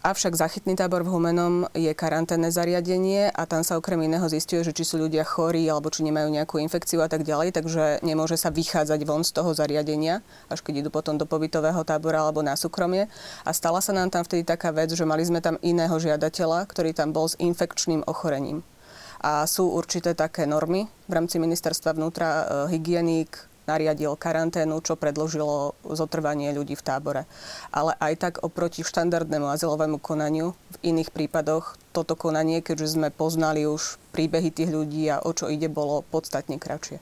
Avšak 0.05 0.37
zachytný 0.37 0.77
tábor 0.77 1.01
v 1.01 1.17
Humenom 1.17 1.65
je 1.73 1.89
karanténne 1.97 2.53
zariadenie 2.53 3.33
a 3.33 3.49
tam 3.49 3.65
sa 3.65 3.73
okrem 3.73 3.97
iného 4.05 4.29
zistuje, 4.29 4.61
že 4.61 4.69
či 4.69 4.85
sú 4.85 5.01
ľudia 5.01 5.25
chorí 5.25 5.65
alebo 5.65 5.89
či 5.89 6.05
nemajú 6.05 6.29
nejakú 6.29 6.61
infekciu 6.61 7.01
a 7.01 7.09
tak 7.09 7.25
ďalej, 7.25 7.57
takže 7.57 8.05
nemôže 8.05 8.37
sa 8.37 8.53
vychádzať 8.53 9.01
von 9.01 9.25
z 9.25 9.33
toho 9.33 9.57
zariadenia, 9.57 10.21
až 10.45 10.61
keď 10.61 10.85
idú 10.85 10.89
potom 10.93 11.17
do 11.17 11.25
pobytového 11.25 11.81
tábora 11.81 12.21
alebo 12.21 12.45
na 12.45 12.53
súkromie. 12.53 13.09
A 13.41 13.49
stala 13.49 13.81
sa 13.81 13.97
nám 13.97 14.13
tam 14.13 14.21
vtedy 14.21 14.45
taká 14.45 14.69
vec, 14.69 14.93
že 14.93 15.09
mali 15.09 15.25
sme 15.25 15.41
tam 15.41 15.57
iného 15.65 15.97
žiadateľa, 15.97 16.69
ktorý 16.69 16.93
tam 16.93 17.09
bol 17.09 17.25
s 17.25 17.33
infekčným 17.41 18.05
ochorením. 18.05 18.61
A 19.25 19.49
sú 19.49 19.73
určité 19.73 20.13
také 20.13 20.45
normy 20.45 20.85
v 21.09 21.13
rámci 21.17 21.41
ministerstva 21.41 21.97
vnútra, 21.97 22.29
e, 22.29 22.77
hygienik, 22.77 23.54
nariadil 23.65 24.17
karanténu, 24.17 24.81
čo 24.81 24.97
predložilo 24.97 25.77
zotrvanie 25.85 26.53
ľudí 26.53 26.73
v 26.77 26.85
tábore. 26.85 27.21
Ale 27.69 27.97
aj 27.99 28.13
tak 28.17 28.33
oproti 28.41 28.85
štandardnému 28.85 29.45
azylovému 29.49 29.97
konaniu 29.99 30.57
v 30.79 30.95
iných 30.95 31.11
prípadoch 31.11 31.77
toto 31.93 32.17
konanie, 32.17 32.61
keďže 32.61 32.97
sme 32.99 33.09
poznali 33.13 33.65
už 33.65 34.01
príbehy 34.15 34.49
tých 34.53 34.71
ľudí 34.71 35.07
a 35.11 35.23
o 35.23 35.31
čo 35.31 35.47
ide, 35.51 35.67
bolo 35.67 36.03
podstatne 36.07 36.59
kratšie. 36.61 36.99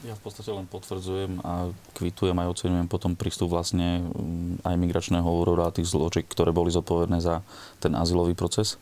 Ja 0.00 0.16
v 0.16 0.22
podstate 0.24 0.48
len 0.48 0.64
potvrdzujem 0.64 1.44
a 1.44 1.68
kvitujem 1.92 2.32
aj 2.32 2.48
ocenujem 2.56 2.88
potom 2.88 3.12
prístup 3.12 3.52
vlastne 3.52 4.00
mm, 4.00 4.64
aj 4.64 4.74
migračného 4.80 5.28
úroda 5.28 5.68
a 5.68 5.74
tých 5.76 5.92
zločiek, 5.92 6.24
ktoré 6.24 6.56
boli 6.56 6.72
zodpovedné 6.72 7.20
za 7.20 7.44
ten 7.84 7.92
azylový 7.92 8.32
proces. 8.32 8.80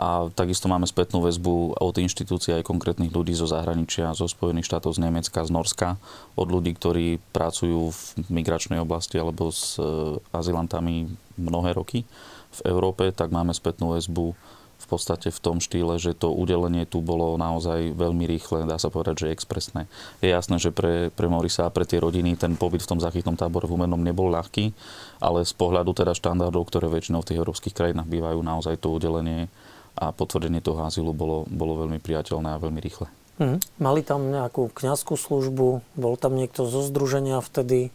A 0.00 0.32
takisto 0.32 0.64
máme 0.64 0.88
spätnú 0.88 1.20
väzbu 1.20 1.76
od 1.76 1.94
inštitúcií 2.00 2.56
aj 2.56 2.64
konkrétnych 2.64 3.12
ľudí 3.12 3.36
zo 3.36 3.44
zahraničia, 3.44 4.16
zo 4.16 4.24
Spojených 4.24 4.64
štátov, 4.64 4.96
z 4.96 5.04
Nemecka, 5.04 5.44
z 5.44 5.52
Norska, 5.52 6.00
od 6.40 6.48
ľudí, 6.48 6.72
ktorí 6.72 7.20
pracujú 7.36 7.92
v 7.92 8.00
migračnej 8.32 8.80
oblasti 8.80 9.20
alebo 9.20 9.52
s 9.52 9.76
e, 9.76 9.84
azylantami 10.32 11.04
mnohé 11.36 11.76
roky 11.76 12.08
v 12.48 12.60
Európe, 12.64 13.12
tak 13.12 13.28
máme 13.28 13.52
spätnú 13.52 13.92
väzbu 13.92 14.32
v 14.80 14.86
podstate 14.88 15.28
v 15.28 15.36
tom 15.44 15.60
štýle, 15.60 16.00
že 16.00 16.16
to 16.16 16.32
udelenie 16.32 16.88
tu 16.88 17.04
bolo 17.04 17.36
naozaj 17.36 17.92
veľmi 17.92 18.24
rýchle, 18.24 18.64
dá 18.64 18.80
sa 18.80 18.88
povedať, 18.88 19.28
že 19.28 19.36
expresné. 19.36 19.84
Je 20.24 20.32
jasné, 20.32 20.56
že 20.56 20.72
pre, 20.72 21.12
pre 21.12 21.28
Morisa 21.28 21.68
a 21.68 21.74
pre 21.74 21.84
tie 21.84 22.00
rodiny 22.00 22.40
ten 22.40 22.56
pobyt 22.56 22.80
v 22.80 22.96
tom 22.96 23.00
zachytnom 23.04 23.36
tábore 23.36 23.68
v 23.68 23.76
Humennom 23.76 24.00
nebol 24.00 24.32
ľahký, 24.32 24.72
ale 25.20 25.44
z 25.44 25.52
pohľadu 25.52 25.92
teda 25.92 26.16
štandardov, 26.16 26.64
ktoré 26.72 26.88
väčšinou 26.88 27.20
v 27.20 27.28
tých 27.28 27.40
európskych 27.44 27.76
krajinách 27.76 28.08
bývajú, 28.08 28.40
naozaj 28.40 28.80
to 28.80 28.88
udelenie 28.88 29.52
a 30.00 30.16
potvrdenie 30.16 30.64
toho 30.64 30.80
azylu 30.88 31.12
bolo, 31.12 31.44
bolo 31.52 31.84
veľmi 31.84 32.00
priateľné 32.00 32.56
a 32.56 32.62
veľmi 32.62 32.80
rýchle. 32.80 33.06
Mm. 33.36 33.60
Mali 33.76 34.00
tam 34.00 34.32
nejakú 34.32 34.72
kňazskú 34.72 35.16
službu? 35.16 35.84
Bol 35.96 36.14
tam 36.16 36.36
niekto 36.36 36.64
zo 36.64 36.80
združenia 36.80 37.40
vtedy? 37.44 37.92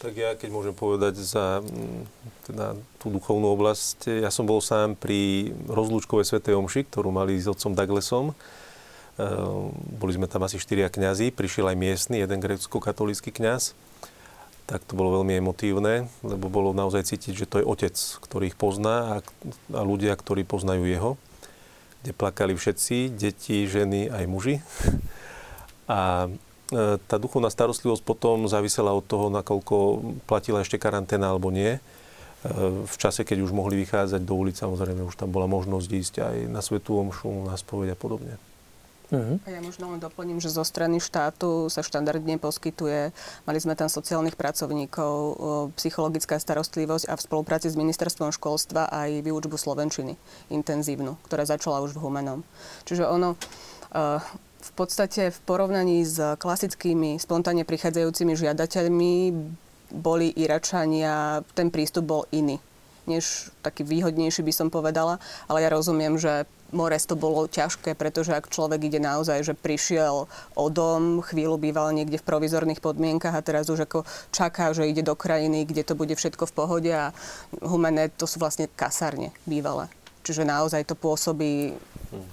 Tak 0.00 0.16
ja 0.16 0.32
keď 0.32 0.48
môžem 0.48 0.72
povedať 0.72 1.20
za 1.20 1.60
teda, 2.48 2.72
tú 2.96 3.12
duchovnú 3.12 3.52
oblasť, 3.52 4.24
ja 4.24 4.32
som 4.32 4.48
bol 4.48 4.64
sám 4.64 4.96
pri 4.96 5.52
rozlúčkovej 5.68 6.24
svetej 6.24 6.56
omši, 6.56 6.88
ktorú 6.88 7.12
mali 7.12 7.36
s 7.36 7.44
otcom 7.44 7.76
Douglasom. 7.76 8.32
E, 8.32 8.34
boli 10.00 10.16
sme 10.16 10.24
tam 10.24 10.40
asi 10.48 10.56
štyria 10.56 10.88
kňazi, 10.88 11.36
prišiel 11.36 11.68
aj 11.68 11.76
miestny, 11.76 12.24
jeden 12.24 12.40
grecko-katolícky 12.40 13.28
kňaz 13.28 13.76
tak 14.70 14.86
to 14.86 14.94
bolo 14.94 15.18
veľmi 15.18 15.42
emotívne, 15.42 16.06
lebo 16.22 16.46
bolo 16.46 16.70
naozaj 16.70 17.02
cítiť, 17.02 17.34
že 17.34 17.50
to 17.50 17.58
je 17.58 17.66
otec, 17.66 17.94
ktorý 18.22 18.54
ich 18.54 18.56
pozná 18.56 19.18
a, 19.18 19.26
a 19.74 19.82
ľudia, 19.82 20.14
ktorí 20.14 20.46
poznajú 20.46 20.86
jeho, 20.86 21.18
kde 22.06 22.14
plakali 22.14 22.54
všetci, 22.54 23.10
deti, 23.10 23.66
ženy, 23.66 24.06
aj 24.14 24.24
muži. 24.30 24.56
A 25.90 26.30
e, 26.70 27.02
tá 27.02 27.18
duchovná 27.18 27.50
starostlivosť 27.50 28.06
potom 28.06 28.46
závisela 28.46 28.94
od 28.94 29.02
toho, 29.02 29.26
nakoľko 29.26 29.76
platila 30.30 30.62
ešte 30.62 30.78
karanténa 30.78 31.34
alebo 31.34 31.50
nie. 31.50 31.74
E, 31.74 31.80
v 32.86 32.94
čase, 32.94 33.26
keď 33.26 33.42
už 33.42 33.50
mohli 33.50 33.74
vychádzať 33.82 34.22
do 34.22 34.38
ulic, 34.38 34.54
samozrejme 34.54 35.02
už 35.02 35.18
tam 35.18 35.34
bola 35.34 35.50
možnosť 35.50 35.88
ísť 35.90 36.14
aj 36.22 36.36
na 36.46 36.62
svetú 36.62 36.94
omšu, 36.94 37.26
na 37.42 37.58
spoveď 37.58 37.92
a 37.92 37.98
podobne. 37.98 38.38
Uh-huh. 39.10 39.42
A 39.42 39.48
ja 39.50 39.58
možno 39.58 39.90
len 39.90 39.98
doplním, 39.98 40.38
že 40.38 40.54
zo 40.54 40.62
strany 40.62 41.02
štátu 41.02 41.66
sa 41.66 41.82
štandardne 41.82 42.38
poskytuje, 42.38 43.10
mali 43.42 43.58
sme 43.58 43.74
tam 43.74 43.90
sociálnych 43.90 44.38
pracovníkov, 44.38 45.12
psychologická 45.74 46.38
starostlivosť 46.38 47.10
a 47.10 47.18
v 47.18 47.24
spolupráci 47.26 47.66
s 47.70 47.76
ministerstvom 47.78 48.30
školstva 48.30 48.86
aj 48.86 49.26
výučbu 49.26 49.58
slovenčiny 49.58 50.14
intenzívnu, 50.54 51.18
ktorá 51.26 51.42
začala 51.42 51.82
už 51.82 51.98
v 51.98 52.02
Humenom. 52.06 52.46
Čiže 52.86 53.10
ono 53.10 53.34
v 54.60 54.70
podstate 54.78 55.34
v 55.34 55.38
porovnaní 55.42 56.06
s 56.06 56.38
klasickými 56.38 57.18
spontánne 57.18 57.66
prichádzajúcimi 57.66 58.38
žiadateľmi 58.38 59.12
boli 59.90 60.30
Iračania, 60.38 61.42
ten 61.58 61.74
prístup 61.74 62.06
bol 62.06 62.22
iný 62.30 62.62
než 63.10 63.50
taký 63.64 63.82
výhodnejší 63.82 64.46
by 64.46 64.52
som 64.54 64.68
povedala, 64.70 65.18
ale 65.50 65.66
ja 65.66 65.74
rozumiem, 65.74 66.14
že 66.14 66.46
Mores 66.70 67.06
to 67.06 67.18
bolo 67.18 67.50
ťažké, 67.50 67.98
pretože 67.98 68.30
ak 68.30 68.50
človek 68.50 68.86
ide 68.86 69.02
naozaj, 69.02 69.42
že 69.42 69.54
prišiel 69.58 70.30
o 70.54 70.66
dom, 70.70 71.22
chvíľu 71.22 71.58
býval 71.58 71.90
niekde 71.90 72.22
v 72.22 72.26
provizorných 72.26 72.78
podmienkach 72.78 73.34
a 73.34 73.42
teraz 73.42 73.66
už 73.66 73.90
ako 73.90 74.06
čaká, 74.30 74.70
že 74.70 74.86
ide 74.86 75.02
do 75.02 75.18
krajiny, 75.18 75.66
kde 75.66 75.82
to 75.82 75.98
bude 75.98 76.14
všetko 76.14 76.46
v 76.46 76.56
pohode 76.56 76.90
a 76.94 77.10
humené 77.58 78.08
to 78.14 78.30
sú 78.30 78.38
vlastne 78.38 78.70
kasárne 78.78 79.34
bývalé. 79.44 79.90
Čiže 80.22 80.46
naozaj 80.46 80.86
to 80.86 80.94
pôsobí 80.94 81.74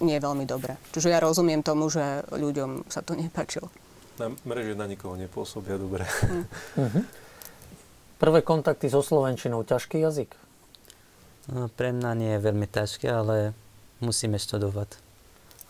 nie 0.02 0.18
veľmi 0.18 0.46
dobre. 0.46 0.76
Čiže 0.92 1.14
ja 1.14 1.20
rozumiem 1.22 1.64
tomu, 1.64 1.88
že 1.88 2.26
ľuďom 2.34 2.90
sa 2.92 3.02
to 3.02 3.16
nepáčilo. 3.16 3.72
Na 4.18 4.34
mreže 4.46 4.74
na 4.74 4.90
nikoho 4.90 5.14
nepôsobia 5.14 5.78
dobre. 5.78 6.06
Mm. 6.26 6.46
Uh-huh. 6.78 7.04
Prvé 8.18 8.42
kontakty 8.42 8.90
so 8.90 9.06
Slovenčinou, 9.06 9.62
ťažký 9.62 10.02
jazyk? 10.02 10.34
No, 11.54 11.70
pre 11.70 11.94
mňa 11.94 12.12
nie 12.18 12.32
je 12.34 12.44
veľmi 12.44 12.68
ťažké, 12.68 13.08
ale 13.08 13.54
musíme 14.00 14.38
študovať. 14.38 15.00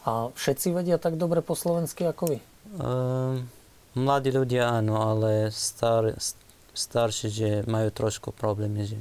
A 0.07 0.31
všetci 0.31 0.71
vedia 0.71 0.95
tak 0.95 1.19
dobre 1.19 1.43
po 1.43 1.51
slovensky 1.51 2.07
ako 2.07 2.35
vy? 2.35 2.39
Uh, 2.79 3.43
mladí 3.95 4.31
ľudia 4.31 4.79
áno, 4.79 5.03
ale 5.03 5.51
star, 5.51 6.15
starší, 6.71 7.27
že 7.27 7.49
majú 7.67 7.91
trošku 7.91 8.31
problémy, 8.31 8.87
že 8.87 8.99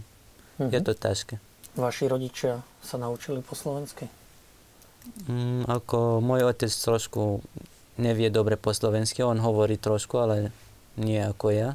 uh-huh. 0.59 0.71
je 0.71 0.81
to 0.83 0.93
ťažké. 0.99 1.35
Vaši 1.79 2.11
rodičia 2.11 2.65
sa 2.83 2.97
naučili 2.99 3.39
po 3.45 3.55
slovensky? 3.55 4.11
Um, 5.31 5.63
ako 5.71 6.19
môj 6.19 6.51
otec 6.51 6.73
trošku 6.73 7.45
nevie 8.03 8.27
dobre 8.33 8.59
po 8.59 8.75
slovensky, 8.75 9.23
on 9.23 9.39
hovorí 9.39 9.79
trošku, 9.79 10.19
ale 10.19 10.51
nie 10.99 11.23
ako 11.23 11.55
ja. 11.55 11.71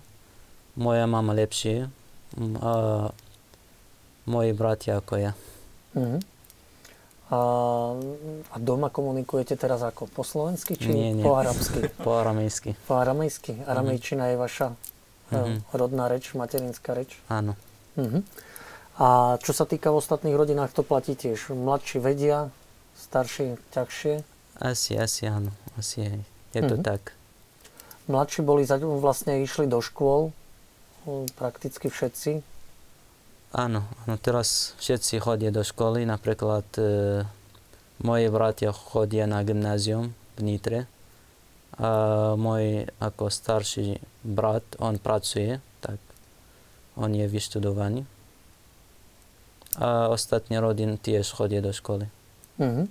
Moja 0.76 1.08
mama 1.08 1.32
lepšie 1.36 1.88
a 2.60 2.74
moji 4.28 4.52
bratia 4.56 5.00
ako 5.00 5.14
ja. 5.20 5.32
Uh-huh. 5.96 6.20
A, 7.32 7.40
a 8.52 8.56
doma 8.60 8.92
komunikujete 8.92 9.56
teraz 9.56 9.80
ako? 9.80 10.12
Po 10.12 10.28
slovensky 10.28 10.76
či 10.76 10.92
nie, 10.92 11.16
nie. 11.16 11.24
po 11.24 11.40
arabsky? 11.40 11.88
po 12.06 12.20
aramejsky. 12.20 12.76
Po 12.84 13.00
aramejsky? 13.00 13.56
Aramejčina 13.64 14.28
uh-huh. 14.28 14.32
je 14.36 14.44
vaša 14.44 14.68
uh-huh. 15.32 15.58
rodná 15.72 16.12
reč, 16.12 16.36
materinská 16.36 16.92
reč? 16.92 17.16
Áno. 17.32 17.56
Uh-huh. 17.96 18.20
A 19.00 19.40
čo 19.40 19.56
sa 19.56 19.64
týka 19.64 19.96
v 19.96 20.04
ostatných 20.04 20.36
rodinách, 20.36 20.76
to 20.76 20.84
platí 20.84 21.16
tiež? 21.16 21.56
Mladší 21.56 22.04
vedia, 22.04 22.52
starší 23.00 23.56
ťažšie? 23.72 24.28
Asi, 24.60 25.00
asi 25.00 25.32
áno. 25.32 25.56
Asi 25.80 26.04
je, 26.04 26.14
je 26.52 26.62
to 26.68 26.76
uh-huh. 26.76 26.84
tak. 26.84 27.16
Mladší 28.12 28.44
boli, 28.44 28.68
vlastne 29.00 29.40
išli 29.40 29.72
do 29.72 29.80
škôl, 29.80 30.36
prakticky 31.40 31.88
všetci. 31.88 32.51
Áno, 33.52 33.84
no 34.08 34.16
teraz 34.16 34.80
všetci 34.80 35.20
chodia 35.20 35.52
do 35.52 35.60
školy, 35.60 36.08
napríklad 36.08 36.64
e, 36.80 36.84
moje 38.00 38.32
bratia 38.32 38.72
chodia 38.72 39.28
na 39.28 39.44
gymnázium 39.44 40.16
v 40.40 40.42
Nitre 40.42 40.80
a 41.76 42.36
môj 42.40 42.88
ako 43.04 43.28
starší 43.28 44.00
brat, 44.24 44.64
on 44.80 45.00
pracuje, 45.00 45.60
tak 45.84 46.00
on 46.96 47.12
je 47.12 47.28
vyštudovaný. 47.28 48.08
A 49.80 50.12
ostatní 50.12 50.60
rodiny 50.60 51.00
tiež 51.00 51.32
chodia 51.32 51.64
do 51.64 51.72
školy. 51.72 52.08
Mm-hmm. 52.60 52.86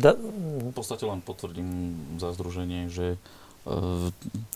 Da... 0.00 0.16
V 0.16 0.72
podstate 0.72 1.04
len 1.04 1.20
potvrdím 1.20 1.96
za 2.16 2.32
združenie, 2.32 2.88
že 2.88 3.20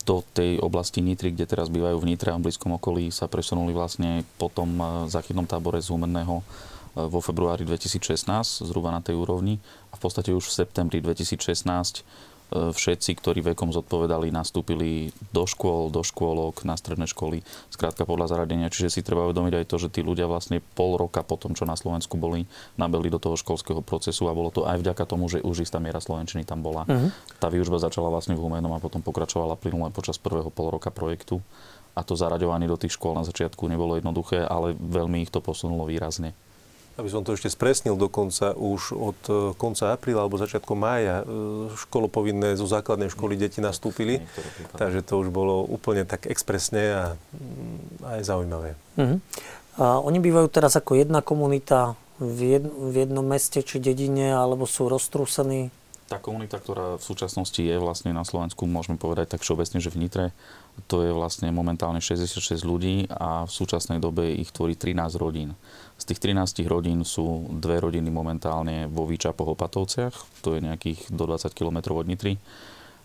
do 0.05 0.15
tej 0.37 0.61
oblasti 0.61 1.01
Nitry, 1.01 1.33
kde 1.33 1.49
teraz 1.49 1.73
bývajú 1.73 1.97
v 1.97 2.07
Nitre 2.13 2.29
a 2.29 2.37
v 2.37 2.45
blízkom 2.45 2.77
okolí, 2.77 3.09
sa 3.09 3.25
presunuli 3.25 3.73
vlastne 3.73 4.21
po 4.37 4.53
tom 4.53 4.77
zachytnom 5.09 5.49
tábore 5.49 5.81
z 5.81 5.89
Humenného 5.89 6.45
vo 6.93 7.19
februári 7.21 7.65
2016, 7.65 8.65
zhruba 8.65 8.93
na 8.93 9.01
tej 9.01 9.17
úrovni. 9.17 9.57
A 9.89 9.97
v 9.97 10.01
podstate 10.01 10.29
už 10.29 10.53
v 10.53 10.57
septembri 10.61 11.01
2016 11.01 12.05
E, 12.05 12.38
všetci, 12.49 13.11
ktorí 13.21 13.39
vekom 13.53 13.69
zodpovedali, 13.69 14.33
nastúpili 14.33 15.13
do 15.29 15.45
škôl, 15.45 15.93
do 15.93 16.01
škôlok, 16.01 16.65
na 16.65 16.73
stredné 16.73 17.05
školy, 17.05 17.45
skrátka 17.69 18.09
podľa 18.09 18.33
zaradenia. 18.33 18.73
Čiže 18.73 18.99
si 18.99 19.05
treba 19.05 19.29
uvedomiť 19.29 19.53
aj 19.61 19.65
to, 19.69 19.75
že 19.77 19.93
tí 19.93 20.01
ľudia 20.01 20.25
vlastne 20.25 20.61
pol 20.73 20.97
roka 20.97 21.21
po 21.21 21.37
tom, 21.37 21.53
čo 21.53 21.69
na 21.69 21.77
Slovensku 21.77 22.17
boli, 22.17 22.49
nabeli 22.75 23.13
do 23.13 23.21
toho 23.21 23.37
školského 23.37 23.85
procesu 23.85 24.25
a 24.25 24.33
bolo 24.33 24.49
to 24.49 24.65
aj 24.65 24.81
vďaka 24.81 25.03
tomu, 25.05 25.29
že 25.29 25.45
už 25.45 25.69
istá 25.69 25.77
miera 25.77 26.01
slovenčiny 26.01 26.41
tam 26.41 26.65
bola. 26.65 26.89
Uh-huh. 26.89 27.13
Tá 27.37 27.53
výužba 27.53 27.77
začala 27.77 28.09
vlastne 28.09 28.33
v 28.33 28.41
Humenom 28.41 28.73
a 28.73 28.81
potom 28.81 29.05
pokračovala 29.05 29.53
plynule 29.55 29.93
počas 29.93 30.17
prvého 30.17 30.49
pol 30.49 30.73
roka 30.73 30.89
projektu. 30.89 31.39
A 31.97 32.05
to 32.05 32.17
zaraďovanie 32.17 32.69
do 32.69 32.79
tých 32.79 32.95
škôl 32.95 33.17
na 33.17 33.27
začiatku 33.27 33.65
nebolo 33.67 33.97
jednoduché, 33.97 34.41
ale 34.45 34.73
veľmi 34.77 35.25
ich 35.25 35.33
to 35.33 35.43
posunulo 35.43 35.85
výrazne 35.89 36.33
aby 36.99 37.07
som 37.07 37.23
to 37.23 37.31
ešte 37.31 37.47
spresnil 37.47 37.95
dokonca, 37.95 38.51
už 38.53 38.81
od 38.91 39.19
e, 39.31 39.33
konca 39.55 39.95
apríla 39.95 40.27
alebo 40.27 40.35
začiatkom 40.35 40.75
mája 40.75 41.23
e, 41.23 41.25
školopovinné 41.87 42.59
zo 42.59 42.67
základnej 42.67 43.07
školy 43.07 43.39
deti 43.39 43.63
nastúpili. 43.63 44.19
Takže 44.75 45.07
to 45.07 45.23
už 45.23 45.31
bolo 45.31 45.63
úplne 45.63 46.03
tak 46.03 46.27
expresne 46.27 46.83
a 46.91 47.03
mm, 47.15 48.03
aj 48.03 48.21
zaujímavé. 48.27 48.69
Uh-huh. 48.99 49.17
A 49.79 50.03
oni 50.03 50.19
bývajú 50.19 50.51
teraz 50.51 50.75
ako 50.75 50.99
jedna 50.99 51.23
komunita 51.23 51.95
v, 52.19 52.59
jed- 52.59 52.67
v 52.67 52.95
jednom 53.07 53.23
meste 53.23 53.63
či 53.63 53.79
dedine, 53.79 54.35
alebo 54.35 54.67
sú 54.67 54.91
roztrúsení? 54.91 55.71
Tá 56.11 56.19
komunita, 56.19 56.57
ktorá 56.59 56.97
v 56.97 57.03
súčasnosti 57.05 57.61
je 57.61 57.77
vlastne 57.77 58.11
na 58.11 58.25
Slovensku, 58.25 58.65
môžeme 58.65 58.97
povedať 58.97 59.37
tak 59.37 59.45
všeobecne, 59.45 59.77
že 59.79 59.93
v 59.93 59.99
Nitre, 60.03 60.25
to 60.89 61.05
je 61.05 61.11
vlastne 61.13 61.53
momentálne 61.53 62.01
66 62.01 62.65
ľudí 62.65 63.05
a 63.13 63.45
v 63.45 63.51
súčasnej 63.51 64.01
dobe 64.01 64.33
ich 64.33 64.49
tvorí 64.49 64.73
13 64.73 65.21
rodín. 65.21 65.53
Z 65.99 66.15
tých 66.15 66.31
13 66.31 66.63
rodín 66.65 67.03
sú 67.03 67.51
dve 67.59 67.83
rodiny 67.83 68.07
momentálne 68.07 68.87
vo 68.87 69.03
Výčapoch 69.03 69.59
Opatovciach, 69.59 70.41
to 70.41 70.55
je 70.55 70.63
nejakých 70.63 71.11
do 71.11 71.27
20 71.27 71.51
km 71.51 71.99
od 71.99 72.07
Nitry 72.07 72.39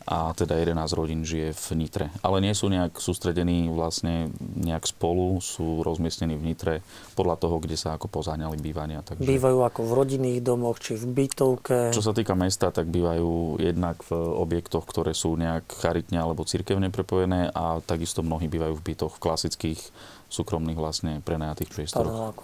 a 0.05 0.37
teda 0.37 0.61
11 0.61 0.77
rodín 0.93 1.25
žije 1.25 1.57
v 1.57 1.67
Nitre. 1.81 2.13
Ale 2.21 2.45
nie 2.45 2.53
sú 2.53 2.69
nejak 2.69 3.01
sústredení 3.01 3.73
vlastne 3.73 4.29
nejak 4.37 4.85
spolu, 4.85 5.41
sú 5.41 5.81
rozmiestnení 5.81 6.37
v 6.37 6.53
Nitre 6.53 6.75
podľa 7.17 7.41
toho, 7.41 7.57
kde 7.57 7.77
sa 7.81 7.97
ako 7.97 8.13
pozáňali 8.13 8.61
bývania. 8.61 9.01
Takže... 9.01 9.25
Bývajú 9.25 9.65
ako 9.65 9.81
v 9.81 9.93
rodinných 9.97 10.41
domoch, 10.45 10.77
či 10.77 11.01
v 11.01 11.09
bytovke? 11.09 11.89
Čo 11.97 12.05
sa 12.05 12.13
týka 12.13 12.37
mesta, 12.37 12.69
tak 12.69 12.93
bývajú 12.93 13.65
jednak 13.65 14.05
v 14.05 14.13
objektoch, 14.13 14.85
ktoré 14.85 15.17
sú 15.17 15.41
nejak 15.41 15.73
charitne 15.73 16.21
alebo 16.21 16.45
cirkevne 16.45 16.93
prepojené 16.93 17.49
a 17.57 17.81
takisto 17.81 18.21
mnohí 18.21 18.45
bývajú 18.53 18.77
v 18.77 18.85
bytoch 18.93 19.17
v 19.17 19.23
klasických 19.25 19.81
súkromných 20.29 20.77
vlastne 20.77 21.25
prenajatých 21.25 21.73
priestoroch. 21.73 22.37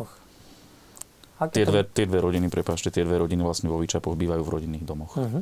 Tie 1.48 1.64
dve, 1.64 1.88
tie 1.88 2.04
dve 2.04 2.20
rodiny, 2.20 2.52
prepáčte, 2.52 2.92
tie 2.92 3.00
dve 3.00 3.16
rodiny 3.16 3.40
vlastne 3.40 3.72
vo 3.72 3.80
Výčapoch 3.80 4.12
bývajú 4.12 4.44
v 4.44 4.52
rodinných 4.52 4.84
domoch. 4.84 5.16
Uh-huh. 5.16 5.40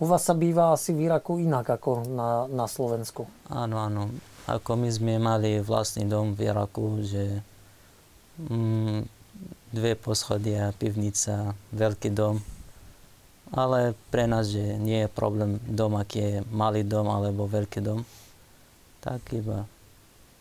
U 0.00 0.04
vás 0.08 0.24
sa 0.24 0.32
býva 0.32 0.72
asi 0.72 0.96
v 0.96 1.04
Iraku 1.06 1.36
inak 1.36 1.68
ako 1.68 2.08
na, 2.08 2.48
na 2.48 2.64
Slovensku. 2.64 3.28
Áno, 3.52 3.76
áno. 3.76 4.08
Ako 4.48 4.80
my 4.80 4.88
sme 4.88 5.20
mali 5.20 5.60
vlastný 5.60 6.08
dom 6.08 6.32
v 6.32 6.48
Iraku, 6.48 7.04
že 7.04 7.44
mm, 8.40 9.04
dve 9.70 9.92
poschodia, 10.00 10.72
pivnica, 10.74 11.52
veľký 11.76 12.10
dom. 12.10 12.40
Ale 13.52 13.94
pre 14.08 14.24
nás, 14.24 14.48
že 14.50 14.80
nie 14.80 15.06
je 15.06 15.12
problém 15.12 15.60
dom, 15.68 15.94
aký 16.00 16.18
je 16.18 16.34
malý 16.50 16.82
dom 16.82 17.06
alebo 17.12 17.46
veľký 17.46 17.84
dom. 17.84 18.02
Tak 19.04 19.20
iba 19.36 19.68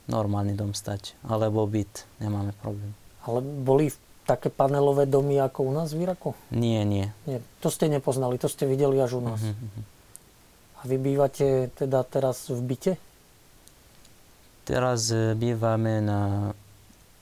normálny 0.07 0.55
dom 0.55 0.73
stačí. 0.73 1.13
Alebo 1.27 1.67
byt, 1.67 2.07
nemáme 2.23 2.55
problém. 2.57 2.95
Ale 3.27 3.43
boli 3.43 3.91
v 3.91 3.97
také 4.23 4.47
panelové 4.47 5.03
domy 5.05 5.39
ako 5.39 5.67
u 5.67 5.71
nás 5.75 5.91
v 5.91 6.07
Iraku? 6.07 6.31
Nie, 6.49 6.87
nie. 6.87 7.11
nie. 7.27 7.43
To 7.59 7.67
ste 7.67 7.91
nepoznali, 7.91 8.39
to 8.39 8.47
ste 8.47 8.63
videli 8.63 8.99
až 9.03 9.19
u 9.19 9.21
nás. 9.23 9.43
Uh-huh. 9.43 10.79
A 10.79 10.87
vy 10.87 10.95
bývate 10.99 11.71
teda 11.75 12.03
teraz 12.07 12.47
v 12.47 12.59
byte? 12.63 12.93
Teraz 14.63 15.11
e, 15.11 15.35
bývame 15.35 15.99
na 15.99 16.51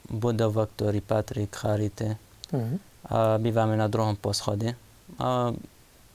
budova, 0.09 0.69
ktorý 0.69 1.01
patrí 1.01 1.49
k 1.49 1.53
Charite. 1.57 2.09
Uh-huh. 2.53 2.77
A 3.09 3.41
bývame 3.41 3.73
na 3.73 3.89
druhom 3.89 4.13
poschode. 4.13 4.77
A 5.17 5.53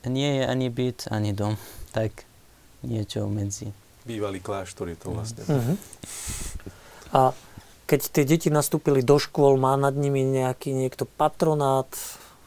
nie 0.07 0.31
je 0.38 0.44
ani 0.46 0.70
byt, 0.70 1.11
ani 1.11 1.35
dom. 1.35 1.59
Tak 1.96 2.29
niečo 2.85 3.25
medzi. 3.25 3.72
Bývalý 4.05 4.44
kláštor 4.44 4.92
je 4.92 5.01
to 5.01 5.16
vlastne. 5.16 5.49
Uh-huh. 5.49 5.81
A 7.16 7.33
keď 7.87 8.01
tie 8.11 8.25
deti 8.27 8.49
nastúpili 8.51 9.01
do 9.01 9.16
škôl, 9.16 9.55
má 9.57 9.79
nad 9.79 9.94
nimi 9.94 10.27
nejaký 10.27 10.75
niekto 10.75 11.07
patronát, 11.07 11.88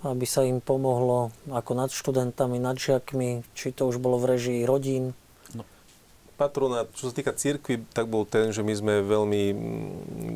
aby 0.04 0.28
sa 0.28 0.44
im 0.44 0.60
pomohlo 0.60 1.32
ako 1.52 1.72
nad 1.76 1.90
študentami, 1.92 2.60
nad 2.60 2.76
žiakmi, 2.76 3.44
či 3.56 3.72
to 3.72 3.88
už 3.88 4.00
bolo 4.00 4.20
v 4.20 4.36
režii 4.36 4.62
rodín? 4.68 5.16
No, 5.56 5.64
patronát, 6.36 6.92
čo 6.96 7.12
sa 7.12 7.16
týka 7.16 7.32
cirkvi, 7.36 7.84
tak 7.96 8.12
bol 8.12 8.28
ten, 8.28 8.52
že 8.52 8.64
my 8.64 8.74
sme 8.76 8.94
veľmi 9.04 9.44
mm, 9.52 9.60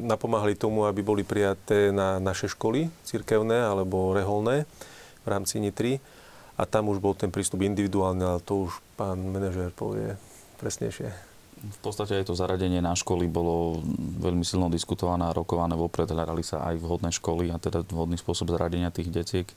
napomáhali 0.08 0.56
tomu, 0.56 0.88
aby 0.88 1.04
boli 1.04 1.24
prijaté 1.28 1.92
na 1.92 2.20
naše 2.20 2.52
školy 2.52 2.88
cirkevné 3.04 3.60
alebo 3.60 4.16
reholné 4.16 4.68
v 5.24 5.28
rámci 5.28 5.60
Nitry. 5.60 6.00
A 6.54 6.70
tam 6.70 6.92
už 6.92 7.02
bol 7.02 7.18
ten 7.18 7.34
prístup 7.34 7.66
individuálny, 7.66 8.24
ale 8.24 8.40
to 8.44 8.70
už 8.70 8.78
pán 8.94 9.18
manažér 9.20 9.74
povie 9.74 10.16
presnejšie. 10.62 11.33
V 11.64 11.80
podstate 11.80 12.20
aj 12.20 12.28
to 12.28 12.36
zaradenie 12.36 12.84
na 12.84 12.92
školy 12.92 13.32
bolo 13.32 13.80
veľmi 14.20 14.44
silno 14.44 14.68
diskutované 14.68 15.32
a 15.32 15.36
rokované 15.36 15.80
vopred. 15.80 16.12
Hľadali 16.12 16.44
sa 16.44 16.60
aj 16.68 16.76
vhodné 16.76 17.16
školy 17.16 17.56
a 17.56 17.58
teda 17.58 17.88
vhodný 17.88 18.20
spôsob 18.20 18.52
zaradenia 18.52 18.92
tých 18.92 19.08
detiek. 19.08 19.48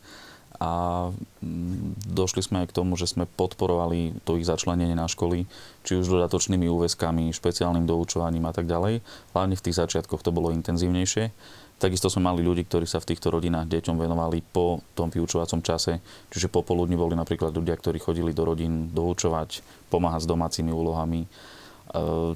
A 0.56 1.10
mm, 1.42 2.08
došli 2.08 2.46
sme 2.46 2.62
aj 2.64 2.72
k 2.72 2.76
tomu, 2.78 2.94
že 2.94 3.10
sme 3.10 3.26
podporovali 3.26 4.22
to 4.24 4.38
ich 4.40 4.48
začlenenie 4.48 4.94
na 4.94 5.10
školy, 5.10 5.44
či 5.84 5.98
už 5.98 6.08
dodatočnými 6.08 6.64
úväzkami, 6.70 7.34
špeciálnym 7.34 7.84
doučovaním 7.84 8.46
a 8.48 8.54
tak 8.54 8.70
ďalej. 8.70 9.02
Hlavne 9.34 9.58
v 9.58 9.64
tých 9.66 9.76
začiatkoch 9.76 10.22
to 10.22 10.32
bolo 10.32 10.54
intenzívnejšie. 10.54 11.34
Takisto 11.76 12.08
sme 12.08 12.32
mali 12.32 12.40
ľudí, 12.40 12.64
ktorí 12.64 12.88
sa 12.88 13.04
v 13.04 13.12
týchto 13.12 13.28
rodinách 13.28 13.68
deťom 13.68 14.00
venovali 14.00 14.40
po 14.40 14.80
tom 14.96 15.12
vyučovacom 15.12 15.60
čase. 15.60 16.00
Čiže 16.32 16.48
popoludní 16.48 16.96
boli 16.96 17.12
napríklad 17.12 17.52
ľudia, 17.52 17.76
ktorí 17.76 18.00
chodili 18.00 18.32
do 18.32 18.48
rodín 18.48 18.88
doučovať, 18.96 19.60
pomáhať 19.92 20.24
s 20.24 20.30
domácimi 20.30 20.72
úlohami 20.72 21.28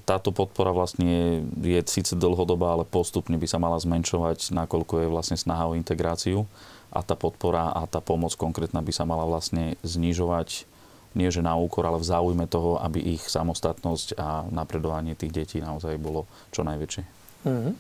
táto 0.07 0.31
podpora 0.31 0.73
vlastne 0.73 1.43
je, 1.61 1.81
síce 1.87 2.17
dlhodobá, 2.17 2.79
ale 2.79 2.85
postupne 2.89 3.37
by 3.37 3.47
sa 3.47 3.59
mala 3.61 3.77
zmenšovať, 3.81 4.55
nakoľko 4.55 5.05
je 5.05 5.13
vlastne 5.13 5.37
snaha 5.37 5.71
o 5.71 5.77
integráciu 5.77 6.47
a 6.91 7.05
tá 7.07 7.15
podpora 7.15 7.71
a 7.71 7.87
tá 7.87 8.03
pomoc 8.03 8.35
konkrétna 8.35 8.83
by 8.83 8.93
sa 8.95 9.07
mala 9.07 9.27
vlastne 9.27 9.79
znižovať 9.87 10.71
nie 11.15 11.27
že 11.27 11.43
na 11.43 11.59
úkor, 11.59 11.83
ale 11.83 11.99
v 11.99 12.07
záujme 12.07 12.47
toho, 12.47 12.79
aby 12.79 13.03
ich 13.19 13.27
samostatnosť 13.27 14.15
a 14.15 14.47
napredovanie 14.47 15.19
tých 15.19 15.35
detí 15.35 15.59
naozaj 15.59 15.99
bolo 15.99 16.31
čo 16.55 16.63
najväčšie. 16.63 17.03
Mm-hmm. 17.47 17.75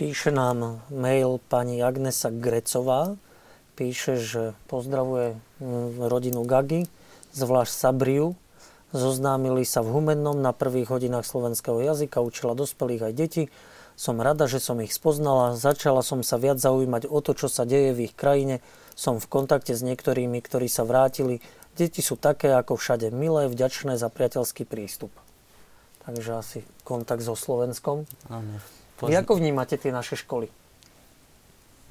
Píše 0.00 0.32
nám 0.32 0.80
mail 0.88 1.36
pani 1.52 1.84
Agnesa 1.84 2.32
Grecová. 2.32 3.20
Píše, 3.76 4.16
že 4.16 4.42
pozdravuje 4.68 5.36
mm, 5.60 6.08
rodinu 6.08 6.48
Gagi, 6.48 6.88
zvlášť 7.36 7.72
Sabriu, 7.72 8.32
Zoznámili 8.90 9.62
sa 9.62 9.86
v 9.86 9.94
Humennom 9.94 10.42
na 10.42 10.50
prvých 10.50 10.90
hodinách 10.90 11.22
slovenského 11.22 11.78
jazyka, 11.78 12.18
učila 12.18 12.58
dospelých 12.58 13.06
aj 13.06 13.12
deti. 13.14 13.42
Som 13.94 14.18
rada, 14.18 14.50
že 14.50 14.58
som 14.58 14.80
ich 14.82 14.90
spoznala, 14.90 15.54
začala 15.54 16.02
som 16.02 16.26
sa 16.26 16.40
viac 16.40 16.58
zaujímať 16.58 17.06
o 17.06 17.18
to, 17.22 17.36
čo 17.38 17.46
sa 17.46 17.62
deje 17.62 17.94
v 17.94 18.10
ich 18.10 18.14
krajine. 18.18 18.58
Som 18.98 19.22
v 19.22 19.30
kontakte 19.30 19.76
s 19.76 19.86
niektorými, 19.86 20.42
ktorí 20.42 20.66
sa 20.66 20.82
vrátili. 20.82 21.38
Deti 21.78 22.02
sú 22.02 22.18
také 22.18 22.50
ako 22.50 22.74
všade, 22.74 23.14
milé, 23.14 23.46
vďačné 23.46 23.94
za 23.94 24.10
priateľský 24.10 24.66
prístup. 24.66 25.14
Takže 26.02 26.30
asi 26.34 26.58
kontakt 26.82 27.22
so 27.22 27.38
Slovenskom. 27.38 28.08
Áno. 28.26 28.58
Vy 29.04 29.14
ako 29.14 29.38
vnímate 29.38 29.78
tie 29.78 29.94
naše 29.94 30.18
školy? 30.18 30.50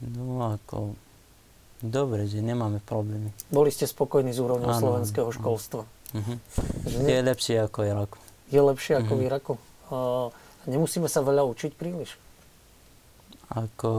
No 0.04 0.60
ako... 0.60 0.94
Dobre, 1.80 2.28
že 2.28 2.44
nemáme 2.44 2.84
problémy. 2.84 3.32
Boli 3.48 3.72
ste 3.72 3.88
spokojní 3.88 4.36
s 4.36 4.44
úrovňou 4.44 4.76
slovenského 4.76 5.32
školstva? 5.32 5.88
Uh-huh. 6.16 6.38
Je 7.06 7.20
lepšie 7.22 7.56
ako 7.66 7.86
v 7.86 7.86
Iraku. 7.94 8.18
Je 8.50 8.62
lepšie 8.62 8.94
uh-huh. 8.98 9.06
ako 9.06 9.12
v 9.14 9.20
mhm. 9.20 9.28
Iraku. 9.28 9.54
Uh, 9.90 10.28
nemusíme 10.70 11.10
sa 11.10 11.22
veľa 11.22 11.46
učiť 11.46 11.72
príliš. 11.78 12.18
Ako... 13.50 13.90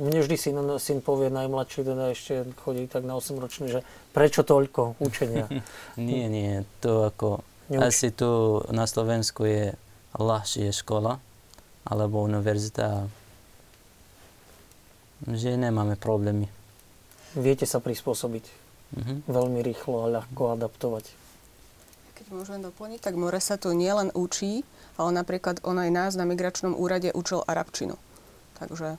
Mne 0.00 0.22
vždy 0.22 0.36
syn, 0.38 0.56
syn 0.78 0.98
povie, 1.02 1.28
najmladší 1.28 1.82
teda 1.82 2.14
ešte 2.14 2.46
chodí 2.62 2.86
tak 2.86 3.02
na 3.02 3.18
8 3.18 3.36
ročný, 3.36 3.66
že 3.68 3.80
prečo 4.14 4.46
toľko 4.46 4.96
učenia? 5.02 5.50
nie, 5.98 6.30
nie, 6.30 6.62
to 6.78 7.10
ako... 7.10 7.42
Neuč... 7.70 7.82
Asi 7.86 8.10
tu 8.10 8.62
na 8.70 8.86
Slovensku 8.86 9.46
je 9.46 9.74
ľahšie 10.18 10.74
škola 10.74 11.22
alebo 11.86 12.22
univerzita 12.26 13.06
že 15.28 15.52
nemáme 15.56 16.00
problémy. 16.00 16.48
Viete 17.36 17.68
sa 17.68 17.78
prispôsobiť. 17.78 18.59
Uh-huh. 18.90 19.22
Veľmi 19.30 19.62
rýchlo 19.62 20.06
a 20.06 20.20
ľahko 20.20 20.58
adaptovať. 20.58 21.06
Keď 22.18 22.26
môžem 22.34 22.58
doplniť, 22.58 23.00
tak 23.00 23.14
more 23.14 23.38
sa 23.38 23.54
tu 23.54 23.70
nielen 23.70 24.10
učí, 24.12 24.66
ale 24.98 25.10
napríklad 25.14 25.62
on 25.62 25.78
aj 25.78 25.90
nás 25.94 26.12
na 26.18 26.26
migračnom 26.26 26.74
úrade 26.74 27.14
učil 27.14 27.46
arabčinu. 27.46 27.94
Takže 28.58 28.98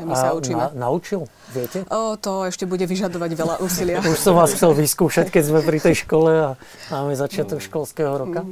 aj 0.00 0.04
my 0.08 0.12
A 0.12 0.16
sa 0.16 0.28
učíme. 0.32 0.62
Na, 0.72 0.90
naučil, 0.90 1.28
viete? 1.52 1.84
O, 1.92 2.16
to 2.16 2.48
ešte 2.48 2.64
bude 2.64 2.88
vyžadovať 2.88 3.30
veľa 3.36 3.54
úsilia. 3.66 4.00
Už 4.00 4.16
som 4.16 4.32
vás 4.32 4.50
chcel 4.56 4.72
vyskúšať, 4.72 5.28
keď 5.28 5.42
sme 5.52 5.60
pri 5.60 5.78
tej 5.78 6.08
škole 6.08 6.32
a 6.32 6.50
máme 6.88 7.12
začiatok 7.12 7.60
školského 7.60 8.16
roka. 8.16 8.42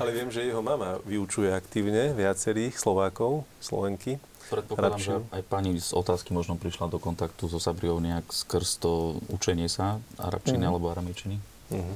Ale 0.00 0.10
viem, 0.10 0.26
že 0.26 0.42
jeho 0.42 0.58
mama 0.58 0.98
vyučuje 1.06 1.54
aktívne 1.54 2.10
viacerých 2.18 2.74
Slovákov, 2.74 3.46
Slovenky. 3.62 4.18
Predpokladám, 4.46 4.98
že 4.98 5.12
Arabčinu. 5.14 5.32
aj 5.32 5.42
pani 5.44 5.70
z 5.74 5.90
otázky 5.90 6.30
možno 6.30 6.54
prišla 6.54 6.86
do 6.86 6.96
kontaktu 6.96 7.46
so 7.46 7.56
Sabriou 7.56 7.96
nejak 7.98 8.26
skrz 8.26 8.78
to 8.78 8.92
učenie 9.28 9.66
sa 9.66 9.98
arabčiny 10.16 10.60
Mhm. 10.60 10.68
alebo 10.68 10.86
aramečiny. 10.86 11.36
Mhm. 11.70 11.94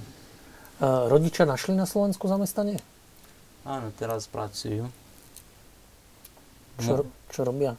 A 0.78 0.86
Rodičia 1.07 1.44
našli 1.44 1.72
na 1.72 1.84
Slovensku 1.84 2.24
zamestnanie? 2.24 2.78
Áno, 3.62 3.90
teraz 3.92 4.24
pracujú. 4.24 4.86
Čo, 6.78 7.03
čo 7.28 7.40
robia? 7.42 7.74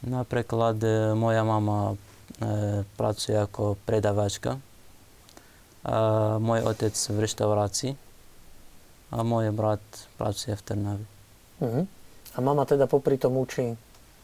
Napríklad 0.00 0.80
e, 0.80 0.88
moja 1.12 1.42
mama 1.42 1.94
e, 2.34 2.48
pracuje 2.90 3.36
ako 3.36 3.76
predavačka. 3.84 4.56
A 5.84 5.94
môj 6.38 6.64
otec 6.64 6.90
v 6.90 7.16
reštaurácii. 7.18 7.92
A 9.10 9.20
môj 9.20 9.52
brat 9.52 9.84
pracuje 10.16 10.52
v 10.52 10.62
Trnavi. 10.62 11.06
Mhm. 11.60 11.82
A 12.32 12.38
mama 12.40 12.64
teda 12.64 12.88
popri 12.88 13.14
tom 13.14 13.36
učí 13.36 13.76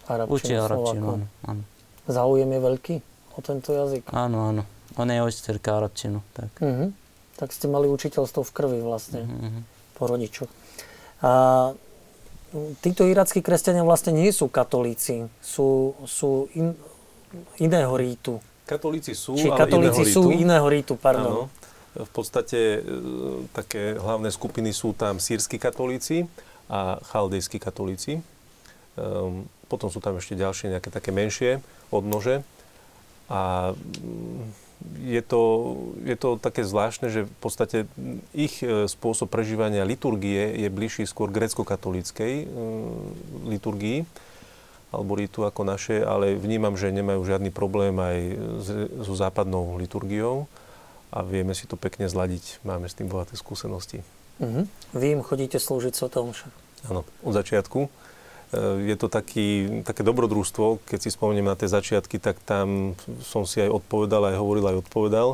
arabčinu 0.09 0.34
Učí 0.34 0.52
arabčinu, 0.56 1.06
áno, 1.20 1.26
áno. 1.44 1.62
Záujem 2.09 2.48
je 2.48 2.61
veľký 2.64 2.94
o 3.36 3.40
tento 3.44 3.70
jazyk? 3.76 4.09
Áno, 4.11 4.48
áno. 4.48 4.62
Ona 4.96 5.12
je 5.14 5.20
učiteľka 5.22 5.68
arabčinu, 5.78 6.24
tak. 6.32 6.50
Mhm. 6.59 6.96
Tak 7.38 7.54
ste 7.54 7.70
mali 7.70 7.86
učiteľstvo 7.86 8.42
v 8.42 8.50
krvi 8.50 8.80
vlastne. 8.82 9.22
Mhm. 9.28 9.61
po 9.94 10.06
rodičoch. 10.06 10.46
A 11.26 11.30
títo 12.78 13.02
irackí 13.02 13.42
kresťania 13.42 13.82
vlastne 13.82 14.14
nie 14.14 14.30
sú 14.30 14.46
katolíci, 14.46 15.26
sú, 15.42 15.98
sú 16.06 16.46
in, 16.54 16.70
iného 17.59 17.90
rítu. 17.98 18.38
Katolíci 18.62 19.18
sú, 19.18 19.34
Či 19.34 19.50
ale 19.50 19.59
katolíci 19.59 20.06
iného 20.06 20.14
sú 20.14 20.22
ritu. 20.30 20.38
iného 20.38 20.66
rítu, 20.70 20.94
Áno. 20.94 21.02
pardon. 21.02 21.32
V 21.98 22.11
podstate 22.14 22.78
e, 22.78 22.80
také 23.50 23.98
hlavné 23.98 24.30
skupiny 24.30 24.70
sú 24.70 24.94
tam 24.94 25.18
sírsky 25.18 25.59
katolíci 25.59 26.30
a 26.70 27.02
chaldejskí 27.02 27.59
katolíci. 27.59 28.22
Ehm, 28.94 29.50
potom 29.69 29.93
sú 29.93 30.01
tam 30.01 30.16
ešte 30.16 30.35
ďalšie 30.35 30.73
nejaké 30.73 30.89
také 30.89 31.12
menšie 31.12 31.61
odnože. 31.93 32.43
A 33.29 33.73
mm, 33.77 34.69
je 35.05 35.23
to, 35.23 35.43
je 36.07 36.16
to 36.16 36.39
také 36.41 36.64
zvláštne, 36.64 37.12
že 37.12 37.21
v 37.29 37.37
podstate 37.43 37.79
ich 38.33 38.62
e, 38.64 38.87
spôsob 38.89 39.29
prežívania 39.29 39.85
liturgie 39.85 40.55
je 40.57 40.69
bližší 40.73 41.05
skôr 41.05 41.29
grecko-katolíckej 41.29 42.33
e, 42.43 42.47
liturgii 43.45 44.09
alebo 44.89 45.21
ritu 45.21 45.45
ako 45.45 45.69
naše, 45.69 46.01
ale 46.01 46.33
vnímam, 46.33 46.73
že 46.73 46.89
nemajú 46.89 47.21
žiadny 47.21 47.53
problém 47.53 47.93
aj 48.01 48.41
so 49.05 49.12
západnou 49.12 49.77
liturgiou 49.77 50.49
a 51.12 51.21
vieme 51.21 51.53
si 51.53 51.69
to 51.69 51.77
pekne 51.77 52.09
zladiť. 52.09 52.64
Máme 52.64 52.89
s 52.89 52.97
tým 52.97 53.12
bohaté 53.12 53.37
skúsenosti. 53.37 54.01
Mhm. 54.41 54.64
Vy 54.97 55.07
im 55.19 55.21
chodíte 55.21 55.61
slúžiť 55.61 55.93
Svetom 55.93 56.33
Omša. 56.33 56.49
Áno, 56.89 57.03
od 57.27 57.35
začiatku. 57.35 57.91
E, 58.53 58.88
Je 58.88 58.96
to 58.96 59.12
taký, 59.12 59.82
také 59.84 60.01
dobrodružstvo, 60.01 60.84
keď 60.88 60.99
si 61.05 61.11
spomeniem 61.12 61.49
na 61.49 61.57
tie 61.59 61.68
začiatky, 61.68 62.16
tak 62.16 62.40
tam 62.44 62.96
som 63.20 63.44
si 63.44 63.61
aj 63.61 63.84
odpovedal, 63.84 64.32
aj 64.32 64.40
hovoril, 64.40 64.64
aj 64.68 64.80
odpovedal. 64.88 65.28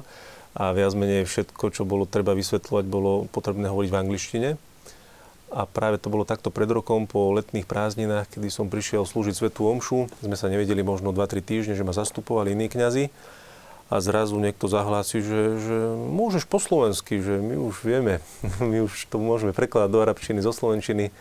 A 0.54 0.70
viac 0.70 0.94
menej 0.94 1.26
všetko, 1.26 1.74
čo 1.74 1.82
bolo 1.82 2.06
treba 2.06 2.30
vysvetľovať, 2.34 2.84
bolo 2.86 3.26
potrebné 3.34 3.66
hovoriť 3.66 3.90
v 3.90 4.00
angličtine. 4.06 4.50
A 5.54 5.70
práve 5.70 6.02
to 6.02 6.10
bolo 6.10 6.26
takto 6.26 6.50
pred 6.50 6.66
rokom 6.66 7.06
po 7.06 7.30
letných 7.30 7.66
prázdninách, 7.66 8.26
kedy 8.26 8.50
som 8.50 8.66
prišiel 8.66 9.06
slúžiť 9.06 9.38
Svetú 9.38 9.70
Omšu. 9.70 10.10
Sme 10.18 10.34
sa 10.34 10.50
nevedeli 10.50 10.82
možno 10.82 11.14
2-3 11.14 11.42
týždne, 11.42 11.74
že 11.78 11.86
ma 11.86 11.94
zastupovali 11.94 12.58
iní 12.58 12.66
kňazi. 12.66 13.14
A 13.92 14.02
zrazu 14.02 14.34
niekto 14.42 14.66
zahlási, 14.66 15.22
že, 15.22 15.42
že 15.62 15.78
môžeš 15.94 16.50
po 16.50 16.58
slovensky, 16.58 17.22
že 17.22 17.38
my 17.38 17.54
už 17.54 17.86
vieme, 17.86 18.18
my 18.58 18.82
už 18.82 19.06
to 19.06 19.22
môžeme 19.22 19.54
prekladať 19.54 19.90
do 19.94 20.02
arabčiny, 20.02 20.42
zo 20.42 20.50
slovenčiny 20.50 21.14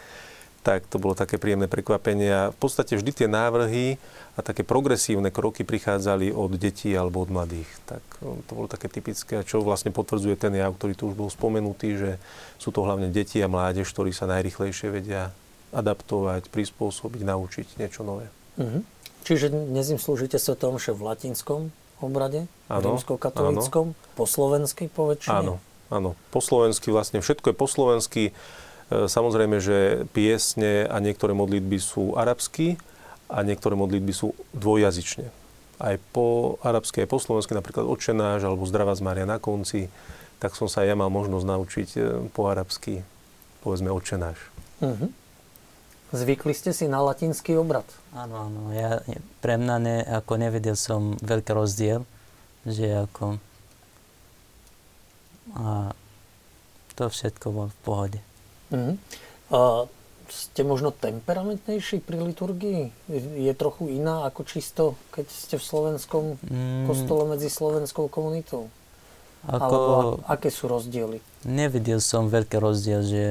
tak 0.64 0.88
to 0.88 0.96
bolo 0.98 1.14
také 1.14 1.36
príjemné 1.36 1.68
prekvapenie. 1.68 2.32
A 2.32 2.44
v 2.50 2.58
podstate 2.58 2.96
vždy 2.96 3.12
tie 3.12 3.28
návrhy 3.28 4.00
a 4.34 4.40
také 4.40 4.64
progresívne 4.64 5.30
kroky 5.30 5.68
prichádzali 5.68 6.32
od 6.32 6.56
detí 6.56 6.96
alebo 6.96 7.22
od 7.22 7.30
mladých. 7.30 7.68
Tak 7.84 8.02
no, 8.24 8.40
to 8.48 8.52
bolo 8.56 8.72
také 8.72 8.88
typické, 8.88 9.44
čo 9.44 9.60
vlastne 9.60 9.92
potvrdzuje 9.92 10.40
ten 10.40 10.56
jav, 10.56 10.72
ktorý 10.74 10.96
tu 10.96 11.12
už 11.12 11.16
bol 11.20 11.30
spomenutý, 11.30 12.00
že 12.00 12.12
sú 12.58 12.72
to 12.72 12.82
hlavne 12.88 13.12
deti 13.12 13.44
a 13.44 13.52
mládež, 13.52 13.92
ktorí 13.92 14.16
sa 14.16 14.26
najrychlejšie 14.32 14.88
vedia 14.90 15.36
adaptovať, 15.76 16.48
prispôsobiť, 16.48 17.22
naučiť 17.28 17.68
niečo 17.78 18.08
nové. 18.08 18.32
Mhm. 18.56 18.80
Čiže 19.24 19.52
dnes 19.52 19.88
im 19.88 20.00
slúžite 20.00 20.36
Svetom 20.36 20.76
Omše 20.76 20.92
v 20.92 21.02
latinskom 21.08 21.72
obrade, 22.04 22.52
Áno, 22.68 23.00
rímsko-katolíckom, 23.00 23.96
po 24.20 24.26
slovensky 24.28 24.92
po 24.92 25.08
väčšine? 25.08 25.32
Áno, 25.32 25.64
áno. 25.88 26.20
Po 26.36 26.44
slovensky 26.44 26.92
vlastne, 26.92 27.24
všetko 27.24 27.52
je 27.52 27.56
po 27.56 27.68
slovensky. 27.72 28.24
E, 28.94 29.10
Samozrejme, 29.10 29.58
že 29.58 30.06
piesne 30.14 30.86
a 30.86 31.02
niektoré 31.02 31.34
modlitby 31.34 31.78
sú 31.82 32.14
arabsky 32.14 32.78
a 33.26 33.42
niektoré 33.42 33.74
modlitby 33.74 34.14
sú 34.14 34.38
dvojjazyčne. 34.54 35.34
Aj 35.82 35.96
po 36.14 36.58
arabsky, 36.62 37.02
aj 37.04 37.10
po 37.10 37.18
slovensky, 37.18 37.58
napríklad 37.58 37.90
Očenáš 37.90 38.46
alebo 38.46 38.70
Zdravá 38.70 38.94
z 38.94 39.02
Mária 39.02 39.26
na 39.26 39.42
konci, 39.42 39.90
tak 40.38 40.54
som 40.54 40.70
sa 40.70 40.86
ja 40.86 40.94
mal 40.94 41.10
možnosť 41.10 41.46
naučiť 41.50 41.90
e, 41.98 42.00
po 42.30 42.46
arabsky, 42.46 43.02
povedzme 43.66 43.90
Očenáš. 43.90 44.38
Mhm. 44.84 45.26
Zvykli 46.14 46.54
ste 46.54 46.78
si 46.78 46.86
na 46.86 47.02
latinský 47.02 47.58
obrad? 47.58 47.90
Áno, 48.14 48.46
áno. 48.46 48.62
Ja, 48.70 49.02
pre 49.42 49.58
mňa 49.58 49.76
ne, 49.82 49.98
ako 50.06 50.38
nevidel 50.38 50.78
som 50.78 51.18
veľký 51.18 51.58
rozdiel, 51.58 52.06
že 52.70 53.10
ako... 53.10 53.42
A 55.58 55.90
to 56.94 57.10
všetko 57.10 57.46
bolo 57.50 57.74
v 57.74 57.80
pohode. 57.82 58.20
Mhm. 58.74 58.94
A 59.54 59.86
ste 60.34 60.66
možno 60.66 60.90
temperamentnejší 60.90 62.02
pri 62.02 62.18
liturgii? 62.18 62.90
Je 63.38 63.54
trochu 63.54 63.94
iná 63.94 64.26
ako 64.26 64.42
čisto, 64.44 64.84
keď 65.14 65.26
ste 65.30 65.56
v 65.56 65.64
slovenskom 65.64 66.42
Mm, 66.42 66.90
kostole 66.90 67.30
medzi 67.30 67.54
slovenskou 67.54 68.10
komunitou? 68.10 68.74
Ako, 69.46 69.62
Alebo 69.62 69.86
aké 70.26 70.50
sú 70.50 70.66
rozdiely? 70.66 71.20
nevidel 71.44 72.00
som 72.00 72.32
veľký 72.32 72.58
rozdiel, 72.58 73.04
že 73.04 73.24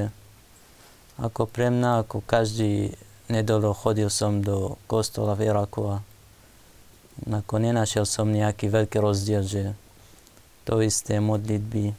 ako 1.17 1.49
pre 1.49 1.73
mňa, 1.73 2.05
ako 2.05 2.21
každý 2.23 2.93
nedolo 3.27 3.73
chodil 3.73 4.07
som 4.13 4.39
do 4.39 4.77
kostola 4.85 5.33
v 5.33 5.49
Iraku 5.49 5.97
a 5.97 6.05
ako 7.25 7.57
nenašiel 7.57 8.05
som 8.05 8.29
nejaký 8.29 8.69
veľký 8.69 8.97
rozdiel, 9.01 9.41
že 9.41 9.63
to 10.63 10.79
isté 10.79 11.17
modlitby. 11.17 11.97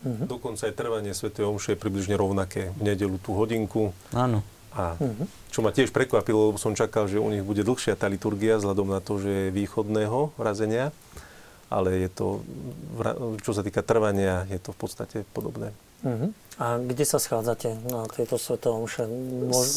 Mhm. 0.00 0.24
Dokonca 0.26 0.64
aj 0.64 0.74
trvanie 0.74 1.12
Sv. 1.12 1.28
Omše 1.34 1.76
je 1.76 1.78
približne 1.78 2.16
rovnaké. 2.16 2.72
V 2.76 2.82
nedelu 2.88 3.20
tú 3.20 3.36
hodinku 3.36 3.92
Áno, 4.16 4.40
a 4.72 4.96
Mhm. 4.96 5.24
Čo 5.50 5.66
ma 5.66 5.74
tiež 5.74 5.90
prekvapilo, 5.90 6.54
lebo 6.54 6.58
som 6.62 6.78
čakal, 6.78 7.10
že 7.10 7.18
u 7.18 7.26
nich 7.26 7.42
bude 7.42 7.66
dlhšia 7.66 7.98
tá 7.98 8.06
liturgia, 8.06 8.56
vzhľadom 8.56 8.86
na 8.86 9.02
to, 9.02 9.18
že 9.18 9.28
je 9.28 9.46
východného 9.50 10.30
razenia. 10.38 10.94
Ale 11.70 12.02
je 12.02 12.10
to, 12.10 12.42
čo 13.46 13.54
sa 13.54 13.62
týka 13.62 13.82
trvania, 13.82 14.42
je 14.50 14.58
to 14.58 14.74
v 14.74 14.78
podstate 14.78 15.16
podobné. 15.30 15.70
Mhm. 16.02 16.34
A 16.60 16.76
kde 16.76 17.08
sa 17.08 17.16
schádzate 17.16 17.88
na 17.88 18.04
tieto 18.12 18.36
Sveté 18.36 18.68
Omše? 18.68 19.08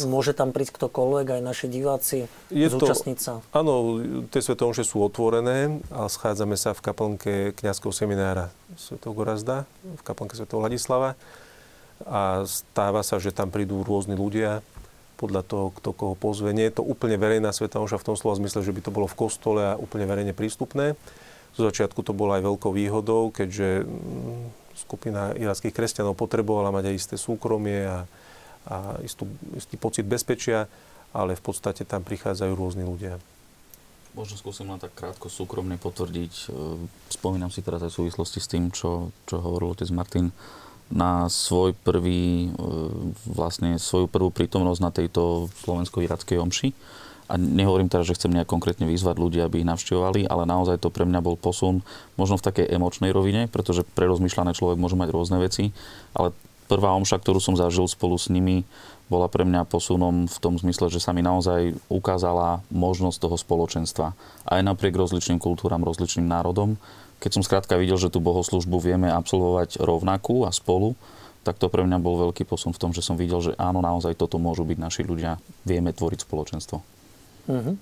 Môže, 0.04 0.36
tam 0.36 0.52
prísť 0.52 0.76
ktokoľvek, 0.84 1.40
aj 1.40 1.42
naši 1.42 1.72
diváci, 1.72 2.28
Je 2.52 2.68
zúčastniť 2.68 3.18
sa? 3.24 3.40
Áno, 3.56 4.04
tie 4.28 4.44
Sveté 4.44 4.68
omše 4.68 4.84
sú 4.84 5.00
otvorené 5.00 5.80
a 5.96 6.12
schádzame 6.12 6.60
sa 6.60 6.76
v 6.76 6.84
kaplnke 6.84 7.34
kňazského 7.56 7.96
seminára 7.96 8.52
Sv. 8.76 9.00
Gorazda, 9.00 9.64
v 9.88 10.02
kaplnke 10.04 10.36
Sv. 10.36 10.44
Ladislava. 10.52 11.16
A 12.04 12.44
stáva 12.52 13.00
sa, 13.00 13.16
že 13.16 13.32
tam 13.32 13.48
prídu 13.48 13.80
rôzni 13.88 14.20
ľudia, 14.20 14.60
podľa 15.16 15.48
toho, 15.48 15.66
kto 15.72 15.90
koho 15.96 16.16
pozve. 16.20 16.52
Nie 16.52 16.68
je 16.68 16.82
to 16.82 16.84
úplne 16.84 17.16
verejná 17.16 17.56
Sveta 17.56 17.80
Omša 17.80 17.96
v 17.96 18.08
tom 18.12 18.20
slova 18.20 18.36
zmysle, 18.36 18.60
že 18.60 18.76
by 18.76 18.82
to 18.84 18.92
bolo 18.92 19.08
v 19.08 19.16
kostole 19.16 19.62
a 19.64 19.80
úplne 19.80 20.04
verejne 20.04 20.36
prístupné. 20.36 21.00
Zo 21.56 21.64
začiatku 21.64 22.04
to 22.04 22.12
bolo 22.12 22.36
aj 22.36 22.44
veľkou 22.44 22.76
výhodou, 22.76 23.32
keďže 23.32 23.88
mm, 23.88 24.63
skupina 24.84 25.32
irackých 25.34 25.72
kresťanov 25.72 26.20
potrebovala 26.20 26.76
mať 26.76 26.92
aj 26.92 26.96
isté 26.96 27.16
súkromie 27.16 27.88
a, 27.88 28.04
a 28.68 29.00
istú, 29.02 29.26
istý 29.56 29.80
pocit 29.80 30.04
bezpečia, 30.04 30.68
ale 31.16 31.40
v 31.40 31.44
podstate 31.44 31.88
tam 31.88 32.04
prichádzajú 32.04 32.52
rôzni 32.52 32.84
ľudia. 32.84 33.18
Možno 34.14 34.38
skúsim 34.38 34.70
len 34.70 34.78
tak 34.78 34.94
krátko 34.94 35.26
súkromne 35.26 35.82
potvrdiť. 35.82 36.34
e, 36.46 36.54
Spomínam 37.10 37.50
si 37.50 37.66
teraz 37.66 37.82
aj 37.82 37.90
v 37.90 38.00
súvislosti 38.06 38.38
s 38.38 38.52
tým, 38.52 38.70
čo, 38.70 39.10
čo 39.26 39.42
hovoril 39.42 39.74
otec 39.74 39.90
Martin, 39.90 40.30
na 40.94 41.26
svoj 41.26 41.74
prvý, 41.74 42.54
e, 42.54 42.70
vlastne 43.26 43.82
svoju 43.82 44.06
prvú 44.06 44.30
prítomnosť 44.30 44.82
na 44.86 44.92
tejto 44.94 45.50
slovensko-irackej 45.66 46.38
omši. 46.38 46.70
A 47.34 47.42
nehovorím 47.42 47.90
teraz, 47.90 48.06
že 48.06 48.14
chcem 48.14 48.30
nejak 48.30 48.46
konkrétne 48.46 48.86
vyzvať 48.86 49.18
ľudí, 49.18 49.42
aby 49.42 49.66
ich 49.66 49.70
navštevovali, 49.70 50.30
ale 50.30 50.46
naozaj 50.46 50.78
to 50.78 50.94
pre 50.94 51.02
mňa 51.02 51.18
bol 51.26 51.34
posun 51.34 51.82
možno 52.14 52.38
v 52.38 52.46
takej 52.46 52.70
emočnej 52.78 53.10
rovine, 53.10 53.50
pretože 53.50 53.82
prerozmýšľané 53.98 54.54
človek 54.54 54.78
môže 54.78 54.94
mať 54.94 55.10
rôzne 55.10 55.42
veci, 55.42 55.74
ale 56.14 56.30
prvá 56.70 56.94
omša, 56.94 57.18
ktorú 57.18 57.42
som 57.42 57.58
zažil 57.58 57.90
spolu 57.90 58.22
s 58.22 58.30
nimi, 58.30 58.62
bola 59.10 59.26
pre 59.26 59.50
mňa 59.50 59.66
posunom 59.66 60.30
v 60.30 60.38
tom 60.38 60.62
zmysle, 60.62 60.94
že 60.94 61.02
sa 61.02 61.10
mi 61.10 61.26
naozaj 61.26 61.74
ukázala 61.90 62.62
možnosť 62.70 63.18
toho 63.18 63.36
spoločenstva. 63.42 64.14
Aj 64.46 64.62
napriek 64.62 64.94
rozličným 64.94 65.42
kultúram, 65.42 65.82
rozličným 65.82 66.30
národom. 66.30 66.78
Keď 67.18 67.32
som 67.34 67.44
skrátka 67.44 67.82
videl, 67.82 67.98
že 67.98 68.14
tú 68.14 68.22
bohoslužbu 68.22 68.78
vieme 68.78 69.10
absolvovať 69.10 69.82
rovnakú 69.82 70.46
a 70.46 70.54
spolu, 70.54 70.94
tak 71.44 71.60
to 71.60 71.68
pre 71.68 71.82
mňa 71.84 71.98
bol 72.00 72.30
veľký 72.30 72.46
posun 72.46 72.72
v 72.72 72.80
tom, 72.80 72.92
že 72.94 73.04
som 73.04 73.20
videl, 73.20 73.42
že 73.42 73.58
áno, 73.60 73.84
naozaj 73.84 74.16
toto 74.16 74.40
môžu 74.40 74.64
byť 74.64 74.78
naši 74.80 75.02
ľudia. 75.04 75.42
Vieme 75.68 75.92
tvoriť 75.92 76.24
spoločenstvo. 76.24 76.93
Mm-hmm. 77.50 77.76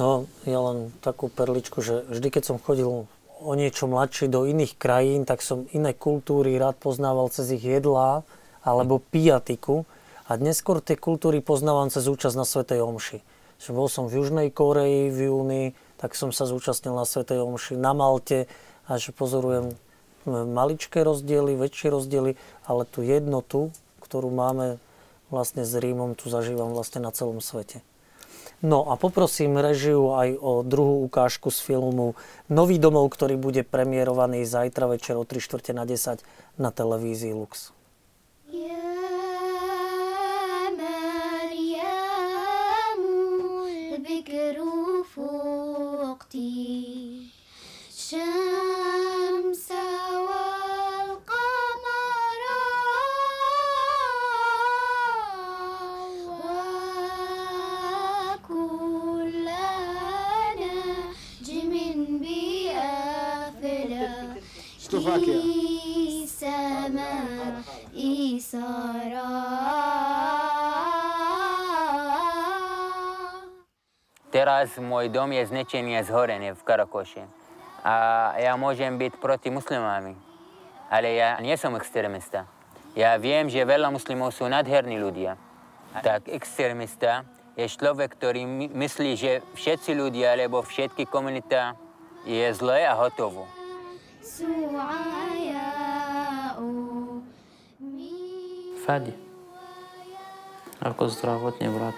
No, 0.00 0.24
ja 0.48 0.60
len 0.64 0.94
takú 1.04 1.28
perličku, 1.28 1.84
že 1.84 2.08
vždy, 2.08 2.28
keď 2.32 2.42
som 2.48 2.62
chodil 2.62 3.04
o 3.40 3.52
niečo 3.56 3.88
mladší 3.88 4.28
do 4.28 4.44
iných 4.44 4.76
krajín, 4.76 5.24
tak 5.24 5.44
som 5.44 5.68
iné 5.72 5.96
kultúry 5.96 6.56
rád 6.60 6.76
poznával 6.80 7.28
cez 7.32 7.52
ich 7.52 7.64
jedlá 7.64 8.24
alebo 8.64 9.00
piatiku. 9.00 9.88
A 10.30 10.38
dnes 10.38 10.60
skôr 10.62 10.78
tie 10.78 10.94
kultúry 10.94 11.42
poznávam 11.42 11.90
cez 11.90 12.06
účasť 12.06 12.36
na 12.38 12.46
Svetej 12.46 12.80
Omši. 12.84 13.18
Že 13.60 13.70
bol 13.76 13.88
som 13.90 14.08
v 14.08 14.22
Južnej 14.22 14.48
Koreji 14.54 15.12
v 15.12 15.18
júni, 15.28 15.64
tak 16.00 16.16
som 16.16 16.32
sa 16.32 16.48
zúčastnil 16.48 16.96
na 16.96 17.04
Svetej 17.04 17.42
Omši 17.44 17.76
na 17.76 17.92
Malte 17.92 18.48
a 18.88 18.96
že 18.96 19.12
pozorujem 19.12 19.76
maličké 20.28 21.04
rozdiely, 21.04 21.56
väčšie 21.56 21.92
rozdiely, 21.92 22.36
ale 22.68 22.82
tú 22.88 23.00
jednotu, 23.00 23.72
ktorú 24.04 24.28
máme 24.32 24.80
vlastne 25.32 25.64
s 25.64 25.72
Rímom, 25.72 26.16
tu 26.16 26.28
zažívam 26.28 26.72
vlastne 26.76 27.04
na 27.04 27.12
celom 27.12 27.40
svete. 27.40 27.80
No 28.60 28.92
a 28.92 29.00
poprosím 29.00 29.56
režiu 29.56 30.12
aj 30.12 30.36
o 30.36 30.60
druhú 30.60 31.00
ukážku 31.08 31.48
z 31.48 31.64
filmu 31.64 32.12
Nový 32.52 32.76
domov, 32.76 33.08
ktorý 33.08 33.40
bude 33.40 33.64
premiérovaný 33.64 34.44
zajtra 34.44 34.84
večer 34.84 35.16
o 35.16 35.24
3 35.24 35.40
čtvrte 35.40 35.72
na 35.72 35.88
10 35.88 36.20
na 36.60 36.68
televízii 36.68 37.32
Lux. 37.32 37.72
Teraz 74.30 74.74
môj 74.78 75.10
dom 75.10 75.30
je 75.34 75.42
znečený 75.46 75.98
a 75.98 76.06
zhorený 76.06 76.54
v 76.54 76.62
Karakoši. 76.62 77.22
A 77.82 77.94
ja 78.38 78.54
môžem 78.54 78.98
byť 78.98 79.18
proti 79.18 79.50
muslimami. 79.50 80.14
Ale 80.90 81.14
ja 81.14 81.38
nie 81.38 81.54
som 81.54 81.74
extrémista. 81.78 82.46
Ja 82.98 83.14
viem, 83.18 83.46
že 83.46 83.62
veľa 83.62 83.94
muslimov 83.94 84.34
sú 84.34 84.50
nadherní 84.50 84.98
ľudia. 84.98 85.38
Tak 86.02 86.26
extrémista 86.30 87.22
je 87.54 87.66
človek, 87.70 88.14
ktorý 88.18 88.46
myslí, 88.70 89.10
že 89.14 89.42
všetci 89.54 89.94
ľudia 89.94 90.34
alebo 90.34 90.62
všetky 90.62 91.06
komunita 91.06 91.78
je 92.26 92.50
zlé 92.54 92.86
a 92.86 92.94
hotovo. 92.98 93.46
Fadi. 98.90 99.14
Ako 100.82 101.06
zdravotný 101.06 101.70
brat. 101.70 101.94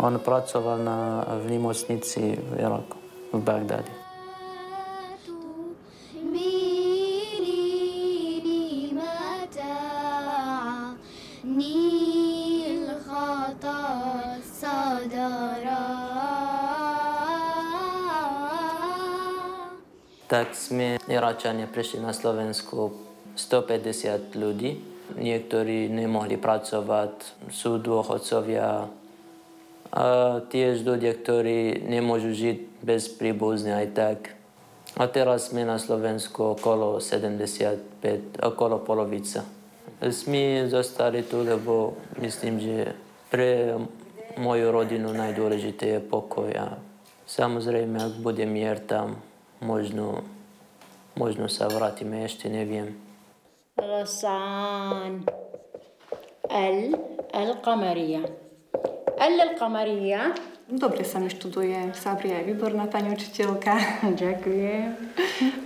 On 0.00 0.16
pracoval 0.16 0.80
na, 0.80 1.20
v 1.44 1.60
nemocnici 1.60 2.40
v 2.40 2.50
Iraku, 2.56 2.96
v 3.36 3.40
Bagdade. 3.44 3.92
Tak 20.32 20.56
sme 20.56 20.96
Iračania 21.12 21.68
prišli 21.68 22.00
na 22.00 22.16
Slovensku 22.16 23.04
150 23.36 24.32
ľudí. 24.32 24.95
Niektorí 25.14 25.86
nemohli 25.86 26.34
pracovať, 26.34 27.46
sú 27.54 27.78
dôchodcovia, 27.78 28.90
a 29.96 30.04
tiež 30.44 30.82
ľudia, 30.82 31.14
ktorí 31.14 31.86
nemôžu 31.86 32.34
žiť 32.34 32.58
bez 32.82 33.06
príbuzne 33.06 33.72
aj 33.72 33.86
tak. 33.94 34.18
A 34.96 35.06
teraz 35.06 35.52
sme 35.52 35.62
na 35.62 35.76
Slovensku 35.76 36.56
okolo 36.56 36.98
75, 36.98 38.40
okolo 38.40 38.80
polovica. 38.80 39.44
Sme 40.00 40.66
zostali 40.68 41.24
tu, 41.24 41.44
lebo 41.44 41.96
myslím, 42.20 42.60
že 42.60 42.76
pre 43.28 43.76
moju 44.36 44.66
rodinu 44.68 45.12
najdôležité 45.16 45.96
je 45.96 46.00
pokoj 46.04 46.52
a 46.52 46.76
samozrejme, 47.24 47.96
ak 47.96 48.14
bude 48.20 48.44
mier 48.44 48.80
tam, 48.80 49.20
možno, 49.64 50.24
možno 51.16 51.48
sa 51.48 51.68
vrátime, 51.72 52.24
ešte 52.24 52.52
neviem. 52.52 53.05
غسان 53.81 55.25
ال 56.51 56.95
القمريه 57.35 58.23
Ella 59.21 59.53
Kamaria. 59.53 60.33
Dobre 60.65 61.05
sa 61.05 61.21
mi 61.21 61.29
študuje. 61.29 61.93
Sabria 61.93 62.41
je 62.41 62.49
výborná 62.57 62.89
pani 62.89 63.13
učiteľka. 63.13 64.01
Ďakujem. 64.23 64.97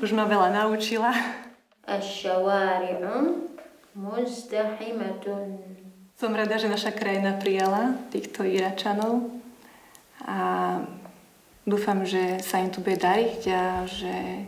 Už 0.03 0.11
ma 0.11 0.27
veľa 0.27 0.51
naučila. 0.51 1.15
الشوارع 1.85 2.99
مزدحمة 3.95 5.25
Som 6.19 6.31
rada, 6.35 6.59
že 6.59 6.67
naša 6.67 6.91
krajina 6.91 7.39
prijala 7.39 7.95
týchto 8.11 8.43
Iračanov 8.43 9.29
a 10.23 10.39
dúfam, 11.67 12.03
že 12.03 12.39
sa 12.43 12.59
im 12.63 12.71
tu 12.71 12.79
bude 12.79 12.99
dariť 12.99 13.41
a 13.51 13.83
že, 13.87 14.47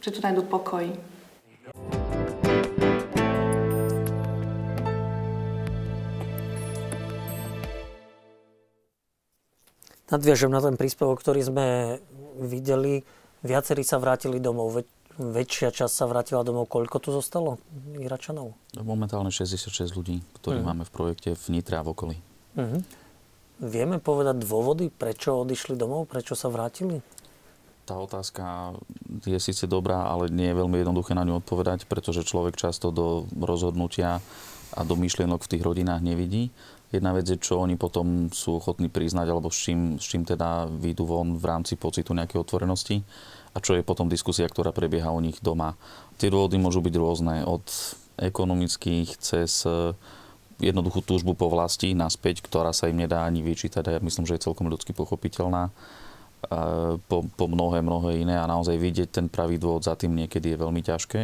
že 0.00 0.08
tu 0.08 0.18
nájdú 0.24 0.44
pokoj. 0.48 0.88
Nadviažem 10.07 10.47
na 10.47 10.63
ten 10.63 10.79
príspevok, 10.79 11.19
ktorý 11.19 11.41
sme 11.43 11.65
videli. 12.39 13.03
Viacerí 13.43 13.83
sa 13.83 13.99
vrátili 13.99 14.39
domov. 14.39 14.71
Väč- 14.71 14.97
väčšia 15.17 15.73
časť 15.73 15.93
sa 15.93 16.05
vrátila 16.05 16.45
domov. 16.45 16.69
Koľko 16.69 17.01
tu 17.01 17.09
zostalo 17.09 17.57
Iračanov? 17.97 18.53
Momentálne 18.77 19.33
66 19.33 19.97
ľudí, 19.97 20.21
ktorí 20.39 20.61
uh-huh. 20.61 20.69
máme 20.71 20.83
v 20.85 20.91
projekte 20.93 21.29
v 21.33 21.45
Nitre 21.49 21.75
a 21.75 21.83
v 21.83 21.91
okolí. 21.91 22.17
Uh-huh. 22.55 22.81
Vieme 23.57 23.97
povedať 23.97 24.45
dôvody, 24.45 24.93
prečo 24.93 25.41
odišli 25.41 25.73
domov, 25.73 26.05
prečo 26.05 26.37
sa 26.37 26.47
vrátili? 26.53 27.01
Tá 27.89 27.97
otázka 27.97 28.75
je 29.25 29.39
síce 29.39 29.65
dobrá, 29.65 30.11
ale 30.11 30.29
nie 30.29 30.51
je 30.51 30.59
veľmi 30.59 30.77
jednoduché 30.83 31.17
na 31.17 31.25
ňu 31.25 31.41
odpovedať, 31.41 31.89
pretože 31.89 32.27
človek 32.27 32.59
často 32.59 32.93
do 32.93 33.25
rozhodnutia 33.33 34.21
a 34.75 34.79
do 34.83 34.93
myšlienok 34.99 35.41
v 35.41 35.51
tých 35.55 35.65
rodinách 35.65 36.03
nevidí. 36.03 36.53
Jedna 36.87 37.11
vec 37.11 37.27
je, 37.27 37.35
čo 37.35 37.59
oni 37.59 37.75
potom 37.75 38.31
sú 38.31 38.63
ochotní 38.63 38.87
priznať, 38.87 39.27
alebo 39.27 39.51
s 39.51 39.59
čím, 39.59 39.99
s 39.99 40.07
čím 40.07 40.23
teda 40.23 40.71
výjdu 40.71 41.03
von 41.03 41.35
v 41.35 41.43
rámci 41.43 41.75
pocitu 41.75 42.15
nejakej 42.15 42.39
otvorenosti 42.47 43.03
a 43.51 43.59
čo 43.59 43.75
je 43.75 43.83
potom 43.83 44.07
diskusia, 44.07 44.47
ktorá 44.47 44.71
prebieha 44.71 45.11
u 45.11 45.19
nich 45.19 45.41
doma. 45.43 45.75
Tie 46.15 46.31
dôvody 46.31 46.55
môžu 46.61 46.79
byť 46.79 46.95
rôzne, 46.95 47.43
od 47.43 47.65
ekonomických 48.17 49.19
cez 49.19 49.65
e, 49.65 49.93
jednoduchú 50.61 51.05
túžbu 51.05 51.33
po 51.37 51.49
vlasti 51.49 51.91
naspäť, 51.93 52.41
ktorá 52.45 52.73
sa 52.73 52.89
im 52.89 53.01
nedá 53.01 53.25
ani 53.25 53.41
vyčítať 53.45 53.83
a 53.89 53.95
ja 53.97 53.99
myslím, 54.01 54.25
že 54.25 54.37
je 54.37 54.45
celkom 54.47 54.69
ľudsky 54.69 54.93
pochopiteľná 54.93 55.69
e, 55.69 55.71
po, 56.97 57.17
po 57.33 57.45
mnohé, 57.49 57.81
mnohé 57.81 58.21
iné 58.21 58.37
a 58.37 58.49
naozaj 58.49 58.77
vidieť 58.77 59.09
ten 59.11 59.25
pravý 59.29 59.59
dôvod 59.61 59.85
za 59.85 59.93
tým 59.93 60.13
niekedy 60.17 60.53
je 60.53 60.61
veľmi 60.61 60.81
ťažké. 60.81 61.21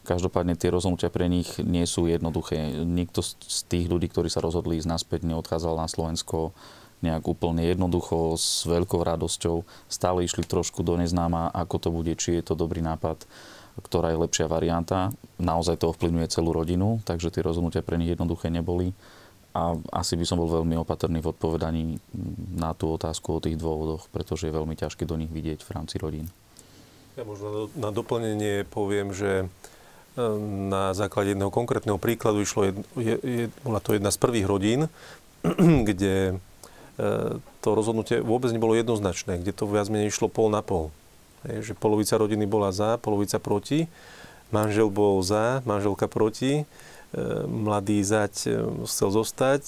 Každopádne 0.00 0.56
tie 0.56 0.72
rozhodnutia 0.72 1.12
pre 1.12 1.28
nich 1.28 1.60
nie 1.60 1.84
sú 1.84 2.08
jednoduché. 2.08 2.82
Nikto 2.82 3.20
z 3.24 3.58
tých 3.68 3.86
ľudí, 3.86 4.08
ktorí 4.08 4.32
sa 4.32 4.40
rozhodli 4.40 4.80
ísť 4.80 4.88
naspäť, 4.88 5.28
neodchádzal 5.28 5.76
na 5.76 5.86
Slovensko 5.86 6.56
nejak 7.00 7.24
úplne 7.32 7.64
jednoducho, 7.64 8.36
s 8.36 8.68
veľkou 8.68 9.00
radosťou. 9.00 9.64
Stále 9.88 10.28
išli 10.28 10.44
trošku 10.44 10.84
do 10.84 11.00
neznáma, 11.00 11.48
ako 11.48 11.76
to 11.80 11.88
bude, 11.88 12.12
či 12.20 12.36
je 12.36 12.44
to 12.44 12.52
dobrý 12.52 12.84
nápad, 12.84 13.24
ktorá 13.80 14.12
je 14.12 14.20
lepšia 14.20 14.52
varianta. 14.52 15.08
Naozaj 15.40 15.80
to 15.80 15.96
ovplyvňuje 15.96 16.28
celú 16.28 16.52
rodinu, 16.52 17.00
takže 17.08 17.32
tie 17.32 17.40
rozhodnutia 17.40 17.80
pre 17.80 17.96
nich 17.96 18.12
jednoduché 18.12 18.52
neboli. 18.52 18.92
a 19.50 19.74
asi 19.90 20.14
by 20.14 20.22
som 20.22 20.38
bol 20.38 20.62
veľmi 20.62 20.78
opatrný 20.78 21.18
v 21.18 21.34
odpovedaní 21.34 21.98
na 22.54 22.70
tú 22.70 22.94
otázku 22.94 23.34
o 23.34 23.42
tých 23.42 23.58
dôvodoch, 23.58 24.06
pretože 24.14 24.46
je 24.46 24.54
veľmi 24.54 24.78
ťažké 24.78 25.02
do 25.02 25.18
nich 25.18 25.30
vidieť 25.30 25.66
v 25.66 25.70
rámci 25.74 25.98
rodín. 25.98 26.30
Ja 27.18 27.26
možno 27.26 27.66
na 27.74 27.90
doplnenie 27.90 28.62
poviem, 28.70 29.10
že 29.10 29.50
na 30.70 30.90
základe 30.92 31.32
jedného 31.32 31.54
konkrétneho 31.54 31.96
príkladu 31.96 32.42
išlo, 32.42 32.66
jedno, 32.66 32.82
je, 32.98 33.14
je, 33.22 33.44
bola 33.62 33.78
to 33.78 33.94
jedna 33.94 34.10
z 34.10 34.18
prvých 34.18 34.46
rodín, 34.46 34.80
kde 35.88 36.34
e, 36.34 36.34
to 37.62 37.68
rozhodnutie 37.72 38.18
vôbec 38.18 38.50
nebolo 38.50 38.74
jednoznačné, 38.74 39.38
kde 39.38 39.54
to 39.54 39.70
viac 39.70 39.86
menej 39.86 40.10
išlo 40.10 40.26
pol 40.26 40.50
na 40.50 40.60
pol. 40.60 40.90
Je, 41.46 41.72
že 41.72 41.78
polovica 41.78 42.18
rodiny 42.18 42.44
bola 42.44 42.74
za, 42.74 42.98
polovica 42.98 43.38
proti, 43.38 43.86
manžel 44.50 44.90
bol 44.90 45.22
za, 45.22 45.62
manželka 45.62 46.10
proti 46.10 46.66
E, 47.10 47.42
mladý 47.42 48.06
zať 48.06 48.34
e, 48.46 48.50
chcel 48.86 49.10
zostať, 49.10 49.62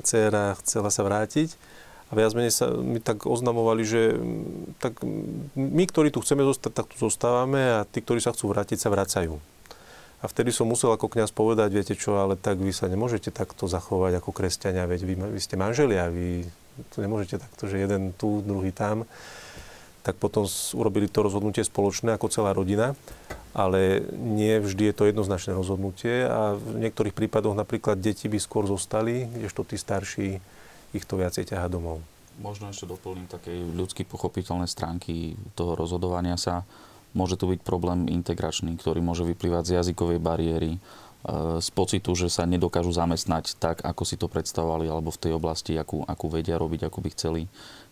dcera 0.00 0.56
chcela 0.64 0.88
sa 0.88 1.04
vrátiť. 1.04 1.52
A 2.08 2.16
viac 2.16 2.32
menej 2.32 2.48
sa 2.48 2.72
mi 2.72 2.96
tak 3.04 3.28
oznamovali, 3.28 3.84
že 3.84 4.16
tak 4.80 4.96
my, 5.52 5.84
ktorí 5.84 6.08
tu 6.08 6.24
chceme 6.24 6.40
zostať, 6.40 6.72
tak 6.72 6.88
tu 6.88 6.96
zostávame 6.96 7.60
a 7.60 7.84
tí, 7.84 8.00
ktorí 8.00 8.24
sa 8.24 8.32
chcú 8.32 8.48
vrátiť, 8.48 8.80
sa 8.80 8.88
vracajú. 8.88 9.36
A 10.18 10.26
vtedy 10.26 10.50
som 10.50 10.66
musel 10.66 10.90
ako 10.90 11.06
kňaz 11.06 11.30
povedať, 11.30 11.70
viete 11.70 11.94
čo, 11.94 12.18
ale 12.18 12.34
tak 12.34 12.58
vy 12.58 12.74
sa 12.74 12.90
nemôžete 12.90 13.30
takto 13.30 13.70
zachovať 13.70 14.18
ako 14.18 14.34
kresťania, 14.34 14.90
veď 14.90 15.00
vy, 15.06 15.14
vy 15.38 15.40
ste 15.40 15.54
manželia, 15.54 16.10
vy 16.10 16.42
to 16.90 17.02
nemôžete 17.02 17.38
takto, 17.38 17.70
že 17.70 17.78
jeden 17.78 18.10
tu, 18.18 18.42
druhý 18.42 18.74
tam. 18.74 19.06
Tak 20.02 20.18
potom 20.18 20.46
urobili 20.74 21.06
to 21.06 21.22
rozhodnutie 21.22 21.62
spoločné 21.62 22.14
ako 22.14 22.26
celá 22.30 22.50
rodina 22.50 22.98
ale 23.58 24.04
nie 24.14 24.60
vždy 24.60 24.92
je 24.92 24.94
to 24.94 25.08
jednoznačné 25.10 25.50
rozhodnutie 25.56 26.22
a 26.28 26.54
v 26.54 26.86
niektorých 26.86 27.16
prípadoch 27.16 27.58
napríklad 27.58 27.98
deti 27.98 28.30
by 28.30 28.38
skôr 28.38 28.70
zostali, 28.70 29.26
kdežto 29.26 29.66
tí 29.66 29.74
starší 29.74 30.38
ich 30.92 31.04
to 31.04 31.18
viacej 31.18 31.50
ťaha 31.50 31.66
domov. 31.66 31.98
Možno 32.38 32.70
ešte 32.70 32.86
doplním 32.86 33.26
také 33.26 33.50
ľudsky 33.50 34.06
pochopiteľné 34.06 34.70
stránky 34.70 35.34
toho 35.58 35.74
rozhodovania 35.74 36.38
sa. 36.38 36.62
Môže 37.16 37.40
tu 37.40 37.48
byť 37.48 37.60
problém 37.64 38.08
integračný, 38.08 38.76
ktorý 38.76 39.00
môže 39.00 39.24
vyplývať 39.24 39.64
z 39.64 39.74
jazykovej 39.80 40.20
bariéry, 40.20 40.76
e, 40.76 40.78
z 41.58 41.68
pocitu, 41.72 42.12
že 42.12 42.28
sa 42.28 42.44
nedokážu 42.44 42.92
zamestnať 42.92 43.56
tak, 43.56 43.80
ako 43.84 44.02
si 44.04 44.20
to 44.20 44.28
predstavovali, 44.28 44.88
alebo 44.88 45.08
v 45.08 45.22
tej 45.28 45.32
oblasti, 45.36 45.76
akú, 45.80 46.04
akú 46.04 46.28
vedia 46.28 46.60
robiť, 46.60 46.88
ako 46.88 46.98
by 47.00 47.08
chceli. 47.16 47.42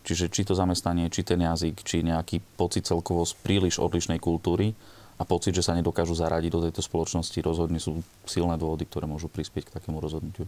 Čiže 0.06 0.30
či 0.30 0.46
to 0.46 0.54
zamestnanie, 0.54 1.10
či 1.10 1.26
ten 1.26 1.40
jazyk, 1.40 1.82
či 1.82 2.04
nejaký 2.04 2.38
pocit 2.60 2.86
celkovo 2.86 3.24
z 3.26 3.34
príliš 3.40 3.82
odlišnej 3.82 4.20
kultúry, 4.22 4.76
a 5.16 5.22
pocit, 5.24 5.56
že 5.56 5.64
sa 5.64 5.72
nedokážu 5.72 6.12
zaradiť 6.12 6.50
do 6.52 6.60
tejto 6.68 6.84
spoločnosti, 6.84 7.36
rozhodne 7.40 7.80
sú 7.80 8.04
silné 8.28 8.60
dôvody, 8.60 8.84
ktoré 8.84 9.08
môžu 9.08 9.32
prispieť 9.32 9.72
k 9.72 9.74
takému 9.80 9.96
rozhodnutiu. 9.96 10.44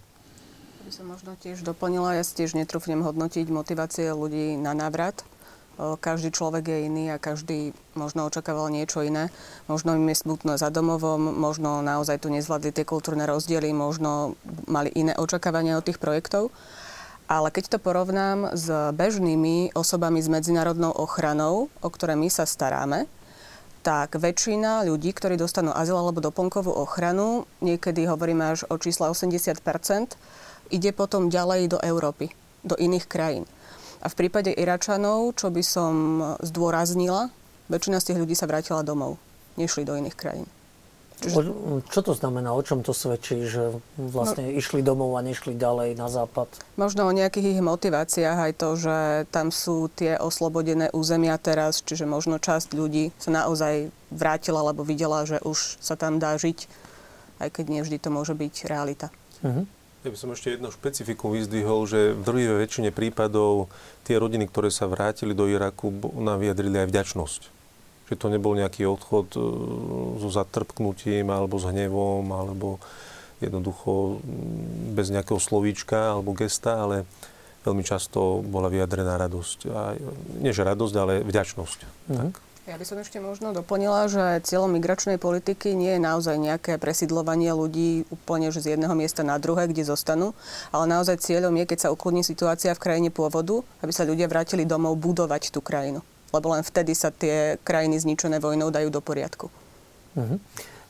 By 0.85 0.93
som 0.93 1.09
možno 1.09 1.37
tiež 1.37 1.65
doplnila, 1.65 2.17
ja 2.17 2.25
si 2.25 2.37
tiež 2.37 2.57
netrúfnem 2.57 3.01
hodnotiť 3.01 3.49
motivácie 3.49 4.09
ľudí 4.13 4.57
na 4.61 4.73
návrat. 4.77 5.25
Každý 5.79 6.35
človek 6.35 6.75
je 6.75 6.79
iný 6.91 7.15
a 7.15 7.23
každý 7.23 7.71
možno 7.95 8.27
očakával 8.27 8.67
niečo 8.67 8.99
iné. 9.07 9.31
Možno 9.71 9.95
im 9.95 10.11
je 10.11 10.19
smutno 10.19 10.59
za 10.59 10.75
domovom, 10.75 11.39
možno 11.39 11.87
naozaj 11.87 12.27
tu 12.27 12.35
nezvládli 12.35 12.75
tie 12.75 12.83
kultúrne 12.83 13.23
rozdiely, 13.31 13.71
možno 13.71 14.35
mali 14.67 14.91
iné 14.99 15.15
očakávania 15.15 15.79
od 15.79 15.87
tých 15.87 16.03
projektov. 16.03 16.51
Ale 17.31 17.55
keď 17.55 17.77
to 17.77 17.79
porovnám 17.79 18.59
s 18.59 18.67
bežnými 18.91 19.71
osobami 19.77 20.19
s 20.19 20.27
medzinárodnou 20.27 20.91
ochranou, 20.91 21.71
o 21.79 21.89
ktoré 21.93 22.19
my 22.19 22.27
sa 22.27 22.43
staráme, 22.43 23.07
tak 23.87 24.19
väčšina 24.19 24.83
ľudí, 24.83 25.15
ktorí 25.15 25.39
dostanú 25.39 25.71
azyl 25.71 25.95
alebo 25.95 26.19
doplnkovú 26.19 26.75
ochranu, 26.75 27.47
niekedy 27.63 28.11
hovoríme 28.11 28.57
až 28.57 28.67
o 28.67 28.75
čísla 28.81 29.15
80% 29.15 29.63
ide 30.69 30.91
potom 30.93 31.33
ďalej 31.33 31.77
do 31.77 31.79
Európy, 31.81 32.33
do 32.65 32.77
iných 32.77 33.07
krajín. 33.09 33.45
A 33.99 34.07
v 34.07 34.15
prípade 34.15 34.55
Iračanov, 34.55 35.35
čo 35.35 35.51
by 35.51 35.63
som 35.63 35.95
zdôraznila, 36.39 37.35
väčšina 37.67 37.99
z 37.99 38.13
tých 38.13 38.21
ľudí 38.23 38.35
sa 38.39 38.47
vrátila 38.47 38.87
domov, 38.87 39.19
nešli 39.59 39.83
do 39.83 39.99
iných 39.99 40.17
krajín. 40.17 40.49
Čiže... 41.19 41.51
Čo 41.91 42.01
to 42.07 42.13
znamená? 42.15 42.55
O 42.55 42.63
čom 42.63 42.87
to 42.87 42.95
svedčí, 42.95 43.43
že 43.51 43.75
vlastne 43.99 44.47
no, 44.47 44.55
išli 44.55 44.87
domov 44.87 45.19
a 45.19 45.21
nešli 45.27 45.59
ďalej 45.59 45.99
na 45.99 46.07
západ? 46.07 46.47
Možno 46.79 47.11
o 47.11 47.13
nejakých 47.13 47.59
ich 47.59 47.61
motiváciách 47.61 48.39
aj 48.39 48.53
to, 48.55 48.69
že 48.79 48.97
tam 49.35 49.51
sú 49.51 49.91
tie 49.91 50.15
oslobodené 50.15 50.95
územia 50.95 51.35
teraz, 51.43 51.83
čiže 51.83 52.07
možno 52.07 52.39
časť 52.39 52.71
ľudí 52.71 53.11
sa 53.19 53.35
naozaj 53.35 53.91
vrátila, 54.15 54.63
lebo 54.71 54.87
videla, 54.87 55.27
že 55.27 55.43
už 55.43 55.83
sa 55.83 55.99
tam 55.99 56.23
dá 56.23 56.39
žiť, 56.39 56.71
aj 57.43 57.49
keď 57.51 57.65
nie 57.67 57.83
vždy 57.83 57.99
to 57.99 58.15
môže 58.15 58.39
byť 58.39 58.55
realita. 58.71 59.11
Uh-huh. 59.43 59.67
Ja 60.07 60.15
by 60.15 60.19
som 60.19 60.31
ešte 60.31 60.55
jedno 60.55 60.71
špecifikum 60.71 61.35
vyzdvihol, 61.35 61.81
že 61.91 62.15
v 62.15 62.23
druhej 62.23 62.63
väčšine 62.63 62.95
prípadov 62.95 63.67
tie 64.07 64.15
rodiny, 64.15 64.47
ktoré 64.47 64.71
sa 64.71 64.87
vrátili 64.87 65.35
do 65.35 65.51
Iraku, 65.51 65.91
nám 66.23 66.39
vyjadrili 66.39 66.87
aj 66.87 66.91
vďačnosť 66.91 67.43
že 68.09 68.17
to 68.17 68.33
nebol 68.33 68.57
nejaký 68.57 68.89
odchod 68.89 69.37
e, 69.37 69.41
so 70.25 70.29
zatrpknutím 70.33 71.29
alebo 71.29 71.61
s 71.61 71.69
hnevom 71.69 72.25
alebo 72.33 72.81
jednoducho 73.39 74.19
bez 74.97 75.13
nejakého 75.13 75.39
slovíčka 75.39 76.17
alebo 76.17 76.35
gesta, 76.35 76.89
ale 76.89 77.05
veľmi 77.63 77.85
často 77.85 78.41
bola 78.43 78.73
vyjadrená 78.73 79.21
radosť. 79.21 79.59
A, 79.71 79.95
nie 80.41 80.57
že 80.57 80.65
radosť, 80.65 80.95
ale 80.97 81.15
vďačnosť. 81.23 81.79
Mm-hmm. 81.85 82.17
Tak. 82.33 82.48
Ja 82.69 82.77
by 82.77 82.85
som 82.85 83.01
ešte 83.01 83.17
možno 83.17 83.57
doplnila, 83.57 84.13
že 84.13 84.45
cieľom 84.45 84.77
migračnej 84.77 85.17
politiky 85.17 85.73
nie 85.73 85.97
je 85.97 86.05
naozaj 86.05 86.37
nejaké 86.37 86.77
presidlovanie 86.77 87.49
ľudí 87.57 88.05
úplne 88.13 88.53
že 88.53 88.61
z 88.61 88.77
jedného 88.77 88.93
miesta 88.93 89.25
na 89.25 89.41
druhé, 89.41 89.73
kde 89.73 89.89
zostanú, 89.89 90.37
ale 90.69 90.85
naozaj 90.85 91.25
cieľom 91.25 91.57
je, 91.57 91.65
keď 91.65 91.79
sa 91.89 91.93
ukludní 91.97 92.21
situácia 92.21 92.77
v 92.77 92.83
krajine 92.85 93.09
pôvodu, 93.09 93.65
aby 93.81 93.89
sa 93.89 94.05
ľudia 94.05 94.29
vrátili 94.29 94.69
domov 94.69 95.01
budovať 95.01 95.49
tú 95.49 95.65
krajinu 95.65 96.05
lebo 96.33 96.53
len 96.53 96.63
vtedy 96.65 96.93
sa 96.93 97.09
tie 97.09 97.57
krajiny 97.65 98.01
zničené 98.01 98.41
vojnou 98.41 98.69
dajú 98.69 98.89
do 98.93 99.01
poriadku. 99.01 99.49
Uh-huh. 100.17 100.39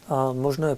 A 0.09 0.33
možno 0.33 0.73
je 0.73 0.77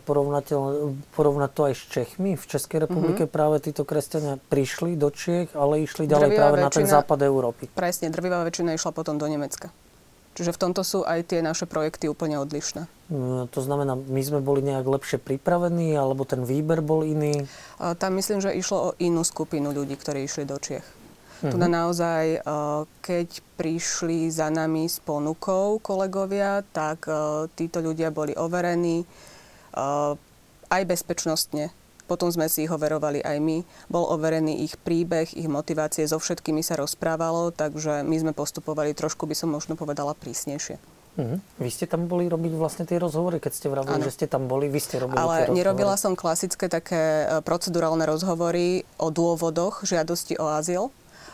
porovnať 1.15 1.51
to 1.55 1.63
aj 1.71 1.75
s 1.79 1.83
Čechmi. 1.87 2.35
V 2.35 2.45
Českej 2.51 2.85
republike 2.85 3.25
uh-huh. 3.25 3.33
práve 3.33 3.63
títo 3.63 3.87
kresťania 3.87 4.43
prišli 4.51 4.99
do 4.99 5.09
Čiech, 5.09 5.55
ale 5.55 5.87
išli 5.87 6.11
ďalej 6.11 6.35
drvivá 6.35 6.41
práve 6.43 6.57
väčšina, 6.59 6.67
na 6.67 6.75
ten 6.75 6.87
západ 6.87 7.19
Európy. 7.23 7.65
Presne, 7.71 8.11
drvivá 8.11 8.43
väčšina 8.43 8.75
išla 8.75 8.91
potom 8.91 9.17
do 9.17 9.27
Nemecka. 9.31 9.71
Čiže 10.35 10.55
v 10.55 10.61
tomto 10.63 10.87
sú 10.87 11.03
aj 11.03 11.27
tie 11.35 11.43
naše 11.43 11.67
projekty 11.67 12.07
úplne 12.07 12.39
odlišné. 12.39 12.87
No, 13.11 13.51
to 13.51 13.59
znamená, 13.59 13.99
my 13.99 14.23
sme 14.23 14.39
boli 14.39 14.63
nejak 14.63 14.87
lepšie 14.87 15.19
pripravení, 15.19 15.99
alebo 15.99 16.23
ten 16.23 16.47
výber 16.47 16.79
bol 16.79 17.03
iný? 17.03 17.51
Tam 17.99 18.15
myslím, 18.15 18.39
že 18.39 18.55
išlo 18.55 18.79
o 18.79 18.95
inú 19.03 19.27
skupinu 19.27 19.75
ľudí, 19.75 19.99
ktorí 19.99 20.23
išli 20.23 20.47
do 20.47 20.55
Čiech. 20.63 20.87
Uh-huh. 21.41 21.51
Tu 21.51 21.57
naozaj, 21.57 22.25
eh, 22.39 22.81
keď 23.01 23.29
prišli 23.57 24.29
za 24.29 24.53
nami 24.53 24.87
s 24.87 25.01
ponukou 25.01 25.81
kolegovia, 25.81 26.61
tak 26.71 27.09
eh, 27.09 27.49
títo 27.57 27.81
ľudia 27.81 28.13
boli 28.13 28.37
overení 28.37 29.03
eh, 29.03 30.13
aj 30.71 30.83
bezpečnostne. 30.85 31.73
Potom 32.11 32.27
sme 32.35 32.51
si 32.51 32.67
ich 32.67 32.75
overovali 32.75 33.23
aj 33.23 33.39
my. 33.39 33.63
Bol 33.87 34.11
overený 34.11 34.67
ich 34.67 34.75
príbeh, 34.75 35.31
ich 35.31 35.47
motivácie, 35.47 36.11
so 36.11 36.19
všetkými 36.19 36.59
sa 36.59 36.75
rozprávalo, 36.75 37.55
takže 37.55 38.03
my 38.03 38.17
sme 38.19 38.33
postupovali 38.35 38.99
trošku, 38.99 39.31
by 39.31 39.39
som 39.39 39.55
možno 39.55 39.79
povedala, 39.79 40.19
prísnejšie. 40.19 40.83
Uh-huh. 41.19 41.39
Vy 41.63 41.71
ste 41.71 41.87
tam 41.87 42.11
boli 42.11 42.27
robiť 42.27 42.53
vlastne 42.59 42.83
tie 42.87 42.99
rozhovory, 42.99 43.39
keď 43.39 43.53
ste 43.55 43.67
vravili, 43.71 44.03
že 44.03 44.15
ste 44.15 44.27
tam 44.27 44.51
boli, 44.51 44.67
vy 44.67 44.79
ste 44.83 45.03
robili 45.03 45.19
Ale 45.19 45.47
tie 45.47 45.55
nerobila 45.55 45.95
som 45.95 46.19
klasické 46.19 46.67
také 46.67 47.27
procedurálne 47.47 48.03
rozhovory 48.07 48.83
o 48.99 49.11
dôvodoch 49.11 49.87
žiadosti 49.87 50.39
o 50.39 50.51
azyl. 50.51 50.91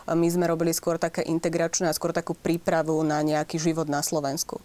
My 0.07 0.29
sme 0.29 0.47
robili 0.47 0.71
skôr 0.71 0.97
také 0.97 1.25
integračné 1.25 1.89
a 1.89 1.97
skôr 1.97 2.15
takú 2.15 2.31
prípravu 2.31 3.01
na 3.03 3.19
nejaký 3.25 3.59
život 3.59 3.85
na 3.91 3.99
Slovensku. 3.99 4.61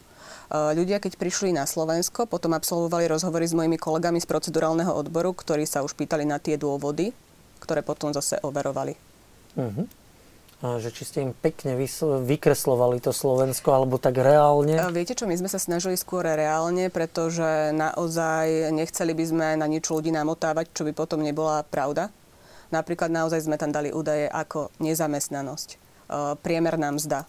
Ľudia, 0.53 1.01
keď 1.01 1.17
prišli 1.17 1.57
na 1.57 1.65
Slovensko, 1.65 2.29
potom 2.29 2.53
absolvovali 2.53 3.09
rozhovory 3.09 3.49
s 3.49 3.57
mojimi 3.57 3.81
kolegami 3.81 4.21
z 4.21 4.29
procedurálneho 4.29 4.93
odboru, 4.93 5.33
ktorí 5.33 5.65
sa 5.65 5.81
už 5.81 5.97
pýtali 5.97 6.29
na 6.29 6.37
tie 6.37 6.61
dôvody, 6.61 7.09
ktoré 7.57 7.81
potom 7.81 8.13
zase 8.13 8.37
overovali. 8.45 8.93
Uh-huh. 9.57 9.89
A 10.63 10.77
že 10.77 10.93
či 10.93 11.09
ste 11.09 11.19
im 11.25 11.33
pekne 11.33 11.81
vykreslovali 12.29 13.01
to 13.01 13.17
Slovensko, 13.17 13.73
alebo 13.73 13.97
tak 13.97 14.21
reálne? 14.21 14.77
Viete 14.93 15.17
čo, 15.17 15.25
my 15.25 15.41
sme 15.41 15.49
sa 15.49 15.57
snažili 15.57 15.97
skôr 15.97 16.29
reálne, 16.29 16.93
pretože 16.93 17.73
naozaj 17.73 18.77
nechceli 18.77 19.17
by 19.17 19.25
sme 19.25 19.47
na 19.57 19.65
niečo 19.65 19.97
ľudí 19.97 20.13
namotávať, 20.13 20.69
čo 20.77 20.85
by 20.85 20.93
potom 20.93 21.25
nebola 21.25 21.65
pravda. 21.65 22.13
Napríklad 22.69 23.09
naozaj 23.09 23.49
sme 23.49 23.57
tam 23.57 23.73
dali 23.73 23.89
údaje 23.89 24.29
ako 24.29 24.69
nezamestnanosť, 24.85 25.69
e, 25.73 25.77
priemerná 26.45 26.93
mzda 26.93 27.25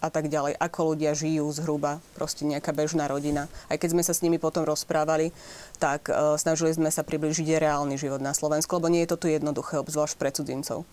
a 0.00 0.08
tak 0.12 0.28
ďalej, 0.28 0.54
ako 0.60 0.92
ľudia 0.94 1.16
žijú 1.16 1.48
zhruba, 1.56 2.04
proste 2.14 2.44
nejaká 2.44 2.70
bežná 2.76 3.08
rodina. 3.08 3.48
Aj 3.72 3.80
keď 3.80 3.96
sme 3.96 4.02
sa 4.04 4.12
s 4.12 4.20
nimi 4.20 4.36
potom 4.36 4.62
rozprávali, 4.68 5.32
tak 5.80 6.12
uh, 6.12 6.36
snažili 6.36 6.76
sme 6.76 6.92
sa 6.92 7.00
približiť 7.00 7.56
reálny 7.56 7.96
život 7.96 8.20
na 8.20 8.36
Slovensku, 8.36 8.76
lebo 8.76 8.92
nie 8.92 9.02
je 9.04 9.16
to 9.16 9.20
tu 9.24 9.26
jednoduché, 9.32 9.80
obzvlášť 9.80 10.16
pre 10.20 10.30
cudzincov. 10.30 10.84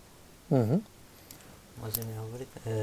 Uh-huh. 0.48 0.80
Môžeme 1.80 2.12
hovoriť? 2.16 2.48
E, 2.64 2.74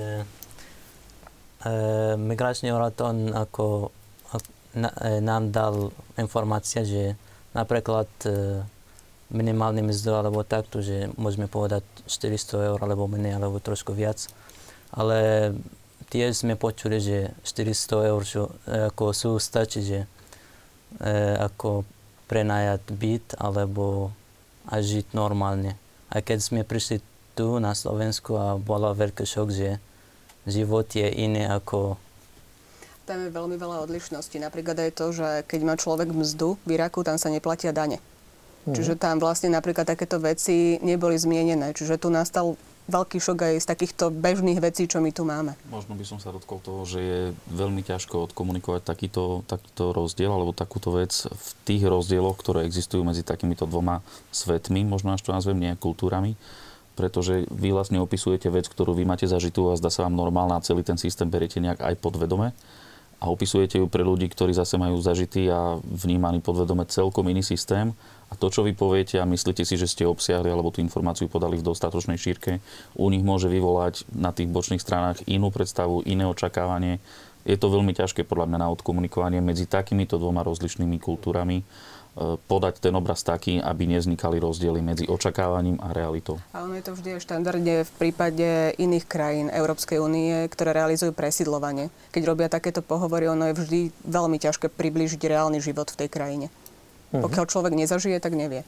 e, 1.65 1.72
migračný 2.17 2.74
úrad 2.74 2.97
on 3.01 3.32
ako, 3.32 3.89
ako 4.34 4.49
na, 4.76 4.89
e, 5.01 5.24
nám 5.24 5.49
dal 5.49 5.89
informácia, 6.19 6.84
že 6.84 7.15
napríklad 7.55 8.09
e, 8.28 8.61
minimálny 9.32 9.82
mzdu 9.82 10.11
alebo 10.11 10.43
takto, 10.43 10.84
že 10.84 11.07
môžeme 11.15 11.47
povedať 11.47 11.88
400 12.05 12.76
eur 12.76 12.80
alebo 12.84 13.07
menej 13.07 13.39
alebo 13.39 13.63
trošku 13.63 13.95
viac. 13.95 14.28
Ale 14.91 15.51
tiež 16.12 16.43
sme 16.43 16.59
počuli, 16.59 16.99
že 16.99 17.32
400 17.47 18.12
eur 18.12 18.22
čo, 18.28 18.51
ako 18.68 19.16
sú 19.16 19.32
stačí, 19.39 19.80
že 19.80 19.99
e, 20.03 20.07
ako 21.39 21.88
prenajať 22.28 22.84
byt 22.91 23.28
alebo 23.39 24.12
a 24.68 24.78
žiť 24.84 25.16
normálne. 25.18 25.80
A 26.12 26.20
keď 26.20 26.39
sme 26.43 26.62
prišli 26.68 27.01
tu 27.34 27.57
na 27.57 27.72
Slovensku 27.72 28.36
a 28.36 28.59
bola 28.59 28.91
veľký 28.91 29.24
šok, 29.24 29.47
že 29.49 29.80
život 30.45 30.86
je 30.91 31.07
iný 31.07 31.47
ako 31.47 31.95
tam 33.01 33.28
je 33.28 33.34
veľmi 33.34 33.57
veľa 33.59 33.84
odlišností. 33.89 34.39
Napríklad 34.39 34.78
aj 34.88 34.91
to, 34.95 35.12
že 35.12 35.43
keď 35.43 35.62
má 35.68 35.76
človek 35.76 36.14
mzdu 36.16 36.55
v 36.64 36.80
Iraku, 36.80 37.03
tam 37.03 37.20
sa 37.20 37.28
neplatia 37.28 37.76
dane. 37.76 37.99
Mm. 38.64 38.78
Čiže 38.78 38.93
tam 38.95 39.20
vlastne 39.20 39.51
napríklad 39.51 39.84
takéto 39.84 40.22
veci 40.22 40.80
neboli 40.80 41.20
zmienené. 41.20 41.76
Čiže 41.76 41.97
tu 41.99 42.07
nastal 42.07 42.55
veľký 42.90 43.18
šok 43.22 43.40
aj 43.46 43.56
z 43.62 43.68
takýchto 43.70 44.10
bežných 44.10 44.58
vecí, 44.58 44.90
čo 44.90 45.04
my 45.04 45.12
tu 45.14 45.28
máme. 45.28 45.54
Možno 45.70 45.94
by 45.94 46.06
som 46.08 46.18
sa 46.18 46.34
dotkol 46.34 46.64
toho, 46.64 46.82
že 46.86 47.00
je 47.00 47.20
veľmi 47.54 47.86
ťažko 47.86 48.32
odkomunikovať 48.32 48.82
takýto, 48.82 49.46
takýto 49.46 49.94
rozdiel 49.94 50.32
alebo 50.34 50.56
takúto 50.56 50.96
vec 50.96 51.14
v 51.30 51.48
tých 51.68 51.84
rozdieloch, 51.86 52.40
ktoré 52.40 52.66
existujú 52.66 53.06
medzi 53.06 53.22
takýmito 53.22 53.70
dvoma 53.70 54.02
svetmi, 54.34 54.82
možno 54.88 55.14
až 55.14 55.22
to 55.22 55.36
nazvem 55.36 55.60
nie 55.60 55.74
kultúrami 55.78 56.34
pretože 56.92 57.48
vy 57.50 57.72
vlastne 57.72 57.98
opisujete 58.04 58.52
vec, 58.52 58.68
ktorú 58.68 58.94
vy 58.94 59.08
máte 59.08 59.24
zažitú 59.24 59.72
a 59.72 59.80
zdá 59.80 59.88
sa 59.88 60.06
vám 60.06 60.14
normálna 60.14 60.60
a 60.60 60.66
celý 60.66 60.84
ten 60.84 61.00
systém 61.00 61.26
beriete 61.26 61.58
nejak 61.58 61.82
aj 61.82 61.96
podvedome 61.98 62.52
a 63.22 63.30
opisujete 63.30 63.78
ju 63.78 63.86
pre 63.86 64.02
ľudí, 64.02 64.26
ktorí 64.28 64.50
zase 64.52 64.82
majú 64.82 64.98
zažitý 64.98 65.46
a 65.54 65.78
vnímaný 65.82 66.42
podvedome 66.42 66.90
celkom 66.90 67.30
iný 67.30 67.46
systém 67.46 67.94
a 68.32 68.40
to, 68.40 68.48
čo 68.48 68.64
vy 68.64 68.72
poviete 68.72 69.20
a 69.20 69.28
myslíte 69.28 69.68
si, 69.68 69.76
že 69.76 69.92
ste 69.92 70.08
obsiahli 70.08 70.48
alebo 70.48 70.72
tú 70.72 70.80
informáciu 70.80 71.28
podali 71.28 71.60
v 71.60 71.68
dostatočnej 71.68 72.16
šírke, 72.16 72.64
u 72.96 73.12
nich 73.12 73.22
môže 73.22 73.52
vyvolať 73.52 74.08
na 74.16 74.32
tých 74.32 74.48
bočných 74.48 74.80
stranách 74.80 75.28
inú 75.28 75.52
predstavu, 75.52 76.08
iné 76.08 76.24
očakávanie. 76.24 77.04
Je 77.44 77.60
to 77.60 77.68
veľmi 77.68 77.92
ťažké 77.92 78.24
podľa 78.24 78.48
mňa 78.48 78.60
na 78.64 78.72
odkomunikovanie 78.72 79.44
medzi 79.44 79.68
takýmito 79.68 80.16
dvoma 80.16 80.48
rozličnými 80.48 80.96
kultúrami 81.02 81.66
E, 82.12 82.36
podať 82.36 82.84
ten 82.84 82.92
obraz 82.92 83.24
taký, 83.24 83.64
aby 83.64 83.88
nevznikali 83.88 84.36
rozdiely 84.36 84.84
medzi 84.84 85.08
očakávaním 85.08 85.80
a 85.80 85.96
realitou. 85.96 86.44
A 86.52 86.68
ono 86.68 86.76
je 86.76 86.84
to 86.84 86.92
vždy 86.92 87.24
štandardne 87.24 87.88
v 87.88 87.92
prípade 87.96 88.76
iných 88.76 89.08
krajín 89.08 89.48
Európskej 89.48 89.96
únie, 89.96 90.44
ktoré 90.52 90.76
realizujú 90.76 91.16
presídlovanie. 91.16 91.88
Keď 92.12 92.24
robia 92.28 92.52
takéto 92.52 92.84
pohovory, 92.84 93.32
ono 93.32 93.48
je 93.48 93.64
vždy 93.64 93.80
veľmi 94.04 94.44
ťažké 94.44 94.68
priblížiť 94.76 95.24
reálny 95.24 95.64
život 95.64 95.88
v 95.88 96.04
tej 96.04 96.10
krajine. 96.12 96.46
Uh-huh. 97.12 97.24
Pokiaľ 97.28 97.45
človek 97.47 97.74
nezažije, 97.76 98.18
tak 98.24 98.34
nevie. 98.34 98.64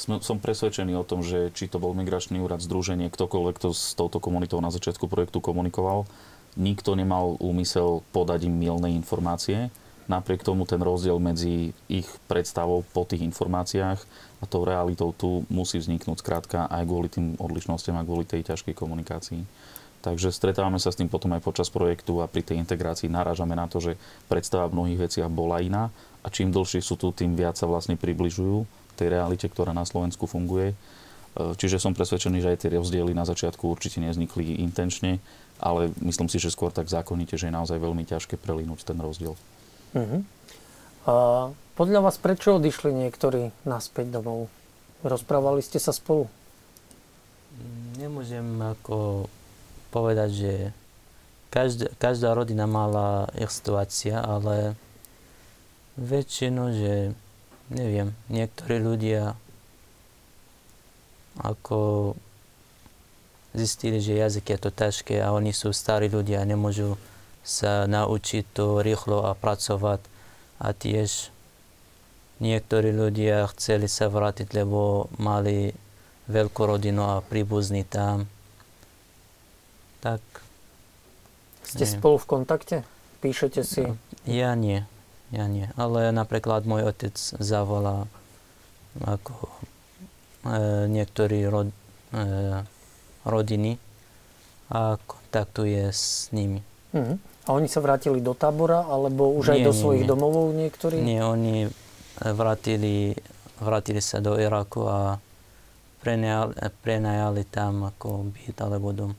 Som, 0.00 0.40
presvedčený 0.40 0.96
o 0.96 1.04
tom, 1.04 1.20
že 1.20 1.52
či 1.52 1.68
to 1.68 1.76
bol 1.76 1.92
migračný 1.92 2.40
úrad, 2.40 2.64
združenie, 2.64 3.12
ktokoľvek 3.12 3.56
to 3.60 3.76
s 3.76 3.92
touto 3.92 4.16
komunitou 4.16 4.56
na 4.64 4.72
začiatku 4.72 5.04
projektu 5.04 5.44
komunikoval, 5.44 6.08
nikto 6.56 6.96
nemal 6.96 7.36
úmysel 7.36 8.00
podať 8.16 8.48
im 8.48 8.56
milné 8.56 8.96
informácie 8.96 9.68
Napriek 10.10 10.42
tomu 10.42 10.66
ten 10.66 10.82
rozdiel 10.82 11.22
medzi 11.22 11.70
ich 11.86 12.10
predstavou 12.26 12.82
po 12.90 13.06
tých 13.06 13.22
informáciách 13.22 13.98
a 14.42 14.44
tou 14.50 14.66
realitou 14.66 15.14
tu 15.14 15.46
musí 15.46 15.78
vzniknúť 15.78 16.18
skrátka 16.18 16.66
aj 16.66 16.82
kvôli 16.82 17.06
tým 17.06 17.38
odlišnostiam 17.38 17.94
a 17.94 18.02
kvôli 18.02 18.26
tej 18.26 18.42
ťažkej 18.42 18.74
komunikácii. 18.74 19.46
Takže 20.02 20.34
stretávame 20.34 20.82
sa 20.82 20.90
s 20.90 20.98
tým 20.98 21.06
potom 21.06 21.30
aj 21.30 21.46
počas 21.46 21.70
projektu 21.70 22.18
a 22.18 22.26
pri 22.26 22.42
tej 22.42 22.58
integrácii 22.58 23.06
narážame 23.06 23.54
na 23.54 23.70
to, 23.70 23.78
že 23.78 23.94
predstava 24.26 24.66
v 24.66 24.82
mnohých 24.82 24.98
veciach 25.06 25.30
bola 25.30 25.62
iná 25.62 25.94
a 26.20 26.26
čím 26.28 26.52
dlhšie 26.52 26.84
sú 26.84 27.00
tu, 27.00 27.10
tým 27.12 27.32
viac 27.32 27.56
sa 27.56 27.64
vlastne 27.64 27.96
približujú 27.96 28.68
tej 29.00 29.08
realite, 29.08 29.48
ktorá 29.48 29.72
na 29.72 29.88
Slovensku 29.88 30.28
funguje. 30.28 30.72
E, 30.72 30.76
čiže 31.56 31.80
som 31.80 31.96
presvedčený, 31.96 32.44
že 32.44 32.50
aj 32.52 32.58
tie 32.60 32.76
rozdiely 32.76 33.16
na 33.16 33.24
začiatku 33.24 33.64
určite 33.64 34.04
neznikli 34.04 34.60
intenčne, 34.60 35.16
ale 35.56 35.88
myslím 36.04 36.28
si, 36.28 36.36
že 36.36 36.52
skôr 36.52 36.68
tak 36.68 36.92
zákonite, 36.92 37.40
že 37.40 37.48
je 37.48 37.56
naozaj 37.56 37.80
veľmi 37.80 38.04
ťažké 38.04 38.36
prelinúť 38.36 38.84
ten 38.84 39.00
rozdiel. 39.00 39.32
Uh-huh. 39.96 40.20
A 41.08 41.14
podľa 41.80 42.04
vás 42.04 42.20
prečo 42.20 42.60
odišli 42.60 42.92
niektorí 42.92 43.48
naspäť 43.64 44.20
domov? 44.20 44.52
Rozprávali 45.00 45.64
ste 45.64 45.80
sa 45.80 45.96
spolu? 45.96 46.28
Nemôžem 47.96 48.44
ako 48.60 49.28
povedať, 49.88 50.30
že 50.32 50.52
každá, 51.48 51.88
každá 51.96 52.36
rodina 52.36 52.68
mala 52.68 53.32
ich 53.32 53.48
situácia, 53.48 54.20
ale 54.20 54.76
väčšinu, 55.98 56.62
že 56.74 56.94
neviem, 57.70 58.14
niektorí 58.30 58.82
ľudia 58.82 59.38
ako 61.38 62.12
zistili, 63.54 63.98
že 63.98 64.18
jazyk 64.18 64.54
je 64.54 64.58
to 64.58 64.70
ťažké 64.70 65.14
a 65.22 65.34
oni 65.34 65.50
sú 65.50 65.74
starí 65.74 66.06
ľudia 66.06 66.42
a 66.42 66.48
nemôžu 66.48 66.98
sa 67.42 67.88
naučiť 67.88 68.44
to 68.52 68.84
rýchlo 68.84 69.26
a 69.26 69.32
pracovať. 69.34 70.02
A 70.60 70.76
tiež 70.76 71.32
niektorí 72.38 72.92
ľudia 72.92 73.48
chceli 73.56 73.88
sa 73.88 74.12
vrátiť, 74.12 74.52
lebo 74.52 75.08
mali 75.16 75.72
veľkú 76.28 76.62
rodinu 76.68 77.16
a 77.16 77.24
príbuzný 77.24 77.82
tam. 77.88 78.28
Tak. 80.04 80.20
Ste 81.64 81.84
neviem. 81.84 81.96
spolu 81.96 82.16
v 82.20 82.26
kontakte? 82.28 82.76
Píšete 83.24 83.60
si? 83.64 83.84
Ja 84.28 84.52
nie. 84.52 84.84
Ja 85.30 85.46
nie. 85.46 85.70
Ale 85.78 86.10
napríklad 86.10 86.66
môj 86.66 86.90
otec 86.90 87.14
zavolá 87.38 88.10
ako 88.98 89.34
e, 90.42 90.90
niektorí 90.90 91.46
rod, 91.46 91.70
e, 92.10 92.24
rodiny 93.22 93.78
a 94.70 94.98
kontaktuje 94.98 95.86
s 95.90 96.30
nimi. 96.34 96.62
Mm-hmm. 96.90 97.16
A 97.46 97.48
oni 97.54 97.70
sa 97.70 97.78
vrátili 97.78 98.18
do 98.18 98.34
tábora, 98.34 98.82
alebo 98.86 99.30
už 99.38 99.54
nie, 99.54 99.62
aj 99.62 99.70
do 99.70 99.72
nie, 99.74 99.80
svojich 99.80 100.04
nie. 100.06 100.10
domovov 100.10 100.46
niektorí? 100.54 100.96
Nie, 100.98 101.22
oni 101.22 101.70
vrátili, 102.18 103.14
vrátili 103.62 104.02
sa 104.02 104.18
do 104.18 104.34
Iraku 104.34 104.86
a 104.86 105.18
prenajali, 106.02 106.54
prenajali 106.82 107.42
tam 107.46 107.86
ako 107.86 108.30
byt 108.34 108.56
alebo 108.58 108.90
dom. 108.90 109.12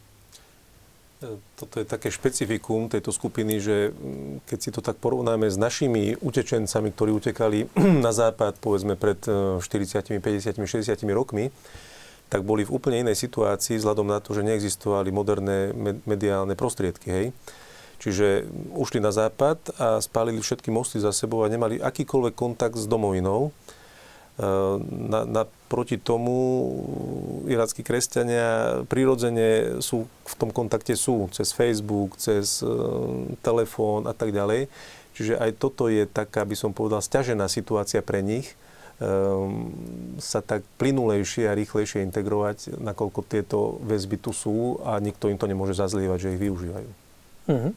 Toto 1.53 1.78
je 1.78 1.86
také 1.86 2.09
špecifikum 2.09 2.89
tejto 2.89 3.13
skupiny, 3.13 3.61
že 3.61 3.93
mm, 3.93 4.49
keď 4.49 4.57
si 4.57 4.69
to 4.74 4.82
tak 4.82 4.97
porovnáme 4.97 5.45
s 5.45 5.53
našimi 5.53 6.17
utečencami, 6.17 6.89
ktorí 6.89 7.11
utekali 7.13 7.69
na 8.05 8.09
západ, 8.09 8.57
povedzme 8.57 8.97
pred 8.97 9.22
40, 9.22 9.61
50, 10.17 10.57
60 10.57 10.89
rokmi, 11.13 11.53
tak 12.32 12.41
boli 12.41 12.65
v 12.65 12.74
úplne 12.74 13.05
inej 13.05 13.22
situácii 13.28 13.78
vzhľadom 13.78 14.07
na 14.07 14.24
to, 14.24 14.34
že 14.34 14.47
neexistovali 14.47 15.11
moderné 15.11 15.76
mediálne 16.07 16.55
prostriedky. 16.55 17.07
Hej. 17.11 17.26
Čiže 18.01 18.49
ušli 18.74 18.97
na 18.97 19.13
západ 19.13 19.78
a 19.78 20.01
spálili 20.01 20.41
všetky 20.41 20.74
mosty 20.74 20.97
za 20.97 21.13
sebou 21.13 21.45
a 21.45 21.51
nemali 21.51 21.78
akýkoľvek 21.78 22.34
kontakt 22.34 22.80
s 22.80 22.89
domovinou. 22.89 23.51
E, 23.51 24.49
na, 25.05 25.45
naproti 25.72 25.95
tomu 25.95 26.67
iráckí 27.47 27.80
kresťania 27.80 28.84
prirodzene 28.91 29.80
sú, 29.80 30.03
v 30.03 30.34
tom 30.36 30.51
kontakte 30.51 30.99
sú 30.99 31.32
cez 31.32 31.55
Facebook, 31.55 32.19
cez 32.19 32.59
uh, 32.59 32.67
telefón 33.39 34.03
a 34.03 34.11
tak 34.11 34.36
ďalej. 34.36 34.67
Čiže 35.15 35.39
aj 35.39 35.55
toto 35.55 35.88
je 35.88 36.03
taká, 36.03 36.43
by 36.43 36.59
som 36.59 36.76
povedal, 36.76 36.99
stiažená 36.99 37.47
situácia 37.47 38.03
pre 38.03 38.19
nich 38.19 38.51
um, 38.99 39.72
sa 40.19 40.43
tak 40.43 40.67
plynulejšie 40.76 41.47
a 41.47 41.55
rýchlejšie 41.55 42.03
integrovať, 42.03 42.76
nakoľko 42.76 43.24
tieto 43.24 43.80
väzby 43.88 44.19
tu 44.19 44.36
sú 44.36 44.84
a 44.84 44.99
nikto 44.99 45.32
im 45.32 45.39
to 45.39 45.47
nemôže 45.47 45.80
zazlievať, 45.80 46.19
že 46.19 46.32
ich 46.36 46.41
využívajú. 46.51 46.89
Mm-hmm. 47.47 47.74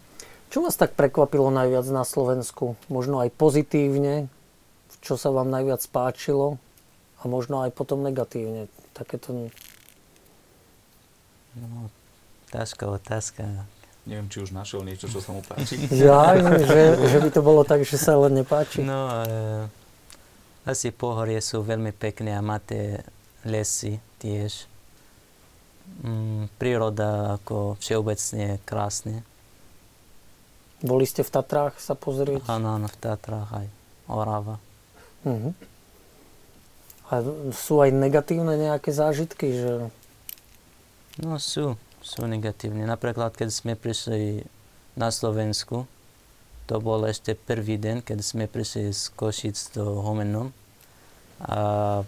Čo 0.51 0.67
vás 0.67 0.75
tak 0.75 0.99
prekvapilo 0.99 1.47
najviac 1.55 1.87
na 1.95 2.03
Slovensku? 2.03 2.75
Možno 2.91 3.23
aj 3.23 3.31
pozitívne? 3.39 4.27
Čo 4.99 5.15
sa 5.15 5.31
vám 5.31 5.47
najviac 5.47 5.87
páčilo? 5.95 6.59
A 7.25 7.29
možno 7.29 7.65
aj 7.65 7.73
potom 7.73 8.05
negatívne? 8.05 8.69
Takéto... 8.93 9.49
No, 11.57 11.89
ťažká 12.53 12.85
otázka. 12.85 13.65
Neviem, 14.05 14.29
či 14.29 14.45
už 14.45 14.53
našiel 14.53 14.85
niečo, 14.85 15.09
čo 15.09 15.25
sa 15.25 15.33
mu 15.33 15.41
páči. 15.41 15.81
Ja, 16.05 16.37
že, 16.37 17.09
že 17.09 17.19
by 17.25 17.31
to 17.33 17.41
bolo 17.41 17.65
tak, 17.65 17.89
že 17.89 17.97
sa 17.97 18.21
len 18.21 18.37
nepáči. 18.37 18.85
No, 18.85 19.09
e, 19.09 19.65
asi 20.69 20.93
pohorie 20.93 21.41
sú 21.41 21.65
veľmi 21.65 21.97
pekné 21.97 22.37
a 22.37 22.45
máte 22.45 23.01
lesy 23.49 23.97
tiež. 24.21 24.69
Mm, 26.05 26.53
príroda 26.61 27.41
ako 27.41 27.81
všeobecne 27.81 28.61
krásne. 28.69 29.25
Boli 30.85 31.09
ste 31.09 31.25
v 31.25 31.33
Tatrách 31.33 31.81
sa 31.81 31.97
pozrieť? 31.97 32.45
Áno, 32.45 32.77
áno, 32.77 32.93
v 32.93 32.97
Tatrách 33.01 33.51
aj 33.65 33.67
Orava. 34.13 34.61
Uh-huh. 35.25 35.57
A 37.13 37.21
sú 37.53 37.85
aj 37.85 37.93
negatívne 37.93 38.57
nejaké 38.57 38.89
zážitky? 38.89 39.61
Že... 39.61 39.73
No 41.21 41.37
sú, 41.37 41.77
sú 42.01 42.25
negatívne. 42.25 42.89
Napríklad, 42.89 43.37
keď 43.37 43.49
sme 43.53 43.73
prišli 43.77 44.49
na 44.97 45.13
Slovensku, 45.13 45.85
to 46.65 46.81
bol 46.81 47.05
ešte 47.05 47.37
prvý 47.37 47.77
deň, 47.77 48.01
keď 48.01 48.19
sme 48.25 48.49
prišli 48.49 48.89
z 48.97 49.13
Košic 49.13 49.77
do 49.77 50.01
Homenom. 50.01 50.49
A 51.45 52.03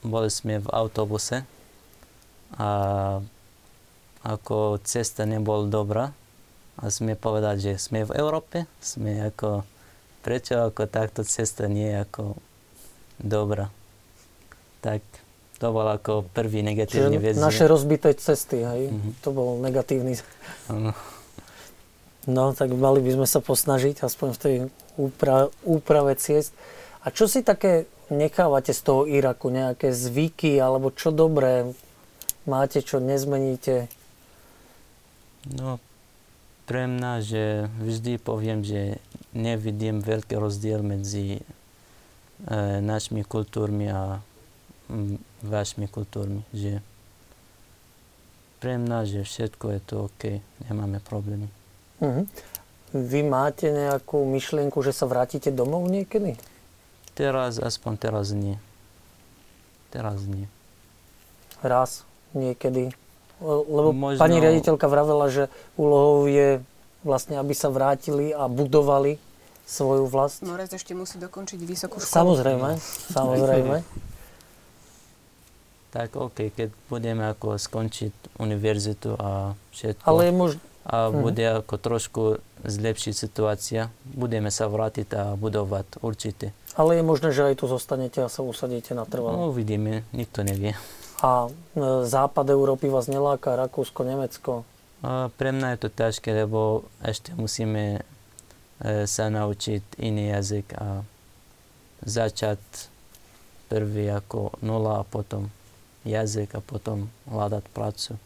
boli 0.00 0.32
sme 0.32 0.56
v 0.56 0.68
autobuse 0.72 1.44
a 2.56 2.70
ako 4.24 4.80
cesta 4.80 5.28
nebola 5.28 5.68
dobrá 5.68 6.16
a 6.80 6.88
sme 6.88 7.12
povedali, 7.12 7.60
že 7.60 7.76
sme 7.76 8.08
v 8.08 8.16
Európe, 8.16 8.64
sme 8.80 9.20
ako, 9.28 9.68
prečo 10.24 10.64
ako 10.64 10.88
takto 10.88 11.20
cesta 11.24 11.68
nie 11.68 11.92
je 11.92 11.98
ako 12.00 12.22
dobrá. 13.20 13.68
Tak 14.80 15.00
to 15.60 15.66
bol 15.76 15.84
ako 15.84 16.24
prvý 16.32 16.64
negatívny 16.64 17.20
vec. 17.20 17.36
naše 17.36 17.68
rozbité 17.68 18.16
cesty, 18.16 18.64
hej? 18.64 18.88
Mm-hmm. 18.88 19.12
To 19.20 19.28
bol 19.28 19.48
negatívny. 19.60 20.16
Ano. 20.72 20.96
No, 22.24 22.52
tak 22.56 22.72
mali 22.72 23.00
by 23.04 23.20
sme 23.20 23.26
sa 23.28 23.40
posnažiť, 23.44 24.04
aspoň 24.04 24.28
v 24.36 24.38
tej 24.40 24.56
úpra- 24.96 25.52
úprave 25.64 26.16
ciest. 26.16 26.52
A 27.04 27.12
čo 27.12 27.28
si 27.28 27.40
také 27.40 27.88
nechávate 28.12 28.72
z 28.76 28.80
toho 28.80 29.08
Iraku? 29.08 29.48
Nejaké 29.48 29.92
zvyky, 29.92 30.60
alebo 30.60 30.92
čo 30.92 31.12
dobré 31.12 31.72
máte, 32.44 32.84
čo 32.84 33.00
nezmeníte? 33.00 33.88
No, 35.48 35.80
pre 36.68 36.84
mňa, 36.84 37.12
že 37.24 37.44
vždy 37.80 38.20
poviem, 38.20 38.60
že 38.60 39.00
nevidím 39.32 40.04
veľký 40.04 40.36
rozdiel 40.36 40.84
medzi 40.84 41.40
e, 41.40 41.42
našimi 42.84 43.24
kultúrmi 43.24 43.88
a 43.88 44.20
vašimi 45.42 45.86
kultúrmi, 45.88 46.42
že 46.50 46.82
pre 48.60 48.76
mňa, 48.76 49.08
že 49.08 49.20
všetko 49.24 49.64
je 49.72 49.80
to 49.80 49.94
OK, 50.12 50.22
nemáme 50.68 51.00
problémy. 51.00 51.48
Uh-huh. 52.00 52.28
Vy 52.92 53.24
máte 53.24 53.72
nejakú 53.72 54.20
myšlienku, 54.28 54.82
že 54.84 54.92
sa 54.92 55.08
vrátite 55.08 55.48
domov 55.48 55.88
niekedy? 55.88 56.36
Teraz, 57.16 57.56
aspoň 57.56 57.92
teraz 57.96 58.34
nie. 58.36 58.60
Teraz 59.88 60.22
nie. 60.28 60.46
Raz, 61.64 62.04
niekedy? 62.36 62.92
Lebo 63.40 63.96
Možno... 63.96 64.20
pani 64.20 64.36
riaditeľka 64.36 64.86
vravela, 64.86 65.32
že 65.32 65.48
úlohou 65.80 66.28
je 66.28 66.60
vlastne, 67.00 67.40
aby 67.40 67.56
sa 67.56 67.72
vrátili 67.72 68.36
a 68.36 68.44
budovali 68.44 69.16
svoju 69.64 70.04
vlast. 70.04 70.44
Morec 70.44 70.74
ešte 70.74 70.92
musí 70.92 71.16
dokončiť 71.16 71.60
vysokú 71.64 72.02
školu. 72.02 72.12
Samozrejme, 72.12 72.70
samozrejme. 73.14 73.76
tak 75.90 76.14
OK, 76.14 76.54
keď 76.54 76.70
budeme 76.86 77.26
ako 77.26 77.58
skončiť 77.58 78.38
univerzitu 78.38 79.18
a 79.18 79.58
všetko. 79.74 80.06
Ale 80.06 80.30
možno... 80.30 80.62
A 80.90 81.12
bude 81.12 81.44
uh-huh. 81.44 81.60
ako 81.60 81.74
trošku 81.76 82.22
zlepšiť 82.64 83.14
situácia, 83.14 83.92
budeme 84.02 84.48
sa 84.48 84.66
vrátiť 84.66 85.08
a 85.12 85.22
budovať 85.36 86.00
určite. 86.00 86.56
Ale 86.74 86.98
je 86.98 87.04
možné, 87.04 87.30
že 87.36 87.52
aj 87.52 87.60
tu 87.60 87.68
zostanete 87.68 88.24
a 88.24 88.32
sa 88.32 88.40
usadíte 88.40 88.96
na 88.96 89.04
trvalo. 89.04 89.36
No 89.36 89.44
uvidíme, 89.52 90.08
nikto 90.16 90.40
nevie. 90.40 90.72
A 91.20 91.46
e, 91.46 91.50
západ 92.08 92.48
Európy 92.48 92.88
vás 92.88 93.12
neláka, 93.12 93.60
Rakúsko, 93.60 94.08
Nemecko? 94.08 94.64
A 95.04 95.28
pre 95.36 95.52
mňa 95.52 95.76
je 95.76 95.78
to 95.84 95.88
ťažké, 95.92 96.32
lebo 96.32 96.88
ešte 97.04 97.36
musíme 97.36 98.00
e, 98.00 99.04
sa 99.04 99.28
naučiť 99.28 100.00
iný 100.00 100.32
jazyk 100.32 100.66
a 100.80 101.04
začať 102.08 102.60
prvý 103.68 104.08
ako 104.08 104.56
nula 104.64 105.04
a 105.04 105.08
potom 105.08 105.52
jazyk 106.04 106.56
a 106.56 106.60
potom 106.64 107.12
hľadať 107.28 107.64
prácu. 107.70 108.16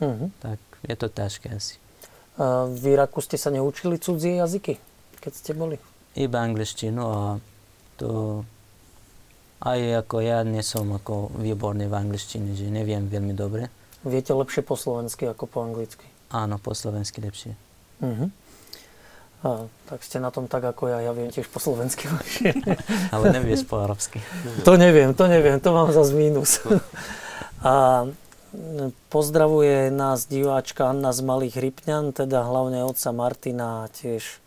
Uh-huh. 0.00 0.28
Tak 0.40 0.58
je 0.86 0.94
to 0.96 1.06
ťažké 1.06 1.48
asi. 1.52 1.76
A 2.40 2.66
v 2.66 2.96
Iraku 2.96 3.20
ste 3.20 3.36
sa 3.36 3.52
neučili 3.52 4.00
cudzie 4.00 4.40
jazyky, 4.40 4.80
keď 5.20 5.32
ste 5.36 5.52
boli? 5.52 5.76
Iba 6.16 6.42
angličtinu 6.42 7.02
a 7.04 7.20
to 8.00 8.42
aj 9.60 10.08
ako 10.08 10.24
ja 10.24 10.40
nie 10.40 10.64
som 10.64 10.88
ako 10.96 11.36
výborný 11.36 11.84
v 11.84 11.94
angličtine, 11.94 12.56
že 12.56 12.72
neviem 12.72 13.06
veľmi 13.06 13.36
dobre. 13.36 13.68
Viete 14.00 14.32
lepšie 14.32 14.64
po 14.64 14.80
slovensky 14.80 15.28
ako 15.28 15.44
po 15.44 15.60
anglicky? 15.60 16.08
Áno, 16.32 16.56
po 16.56 16.72
slovensky 16.72 17.20
lepšie. 17.20 17.52
Uh-huh. 18.00 18.32
A, 19.40 19.64
tak 19.88 20.04
ste 20.04 20.20
na 20.20 20.28
tom 20.28 20.44
tak 20.52 20.60
ako 20.60 20.92
ja, 20.92 21.00
ja 21.00 21.12
viem 21.16 21.32
tiež 21.32 21.48
po 21.48 21.56
slovensky 21.56 22.12
lepšie. 22.12 22.52
Ale 23.14 23.32
nevieš 23.32 23.64
po 23.64 23.80
arabsky. 23.80 24.20
to 24.68 24.76
neviem, 24.76 25.16
to 25.16 25.24
neviem, 25.24 25.56
to 25.56 25.72
mám 25.72 25.88
zase 25.88 26.12
mínus. 26.12 26.60
a 27.64 28.04
pozdravuje 29.08 29.88
nás 29.88 30.28
diváčka 30.28 30.92
Anna 30.92 31.16
z 31.16 31.24
Malých 31.24 31.56
Rypňan, 31.56 32.12
teda 32.12 32.44
hlavne 32.44 32.84
otca 32.84 33.14
Martina 33.16 33.86
a 33.86 33.90
tiež 33.90 34.42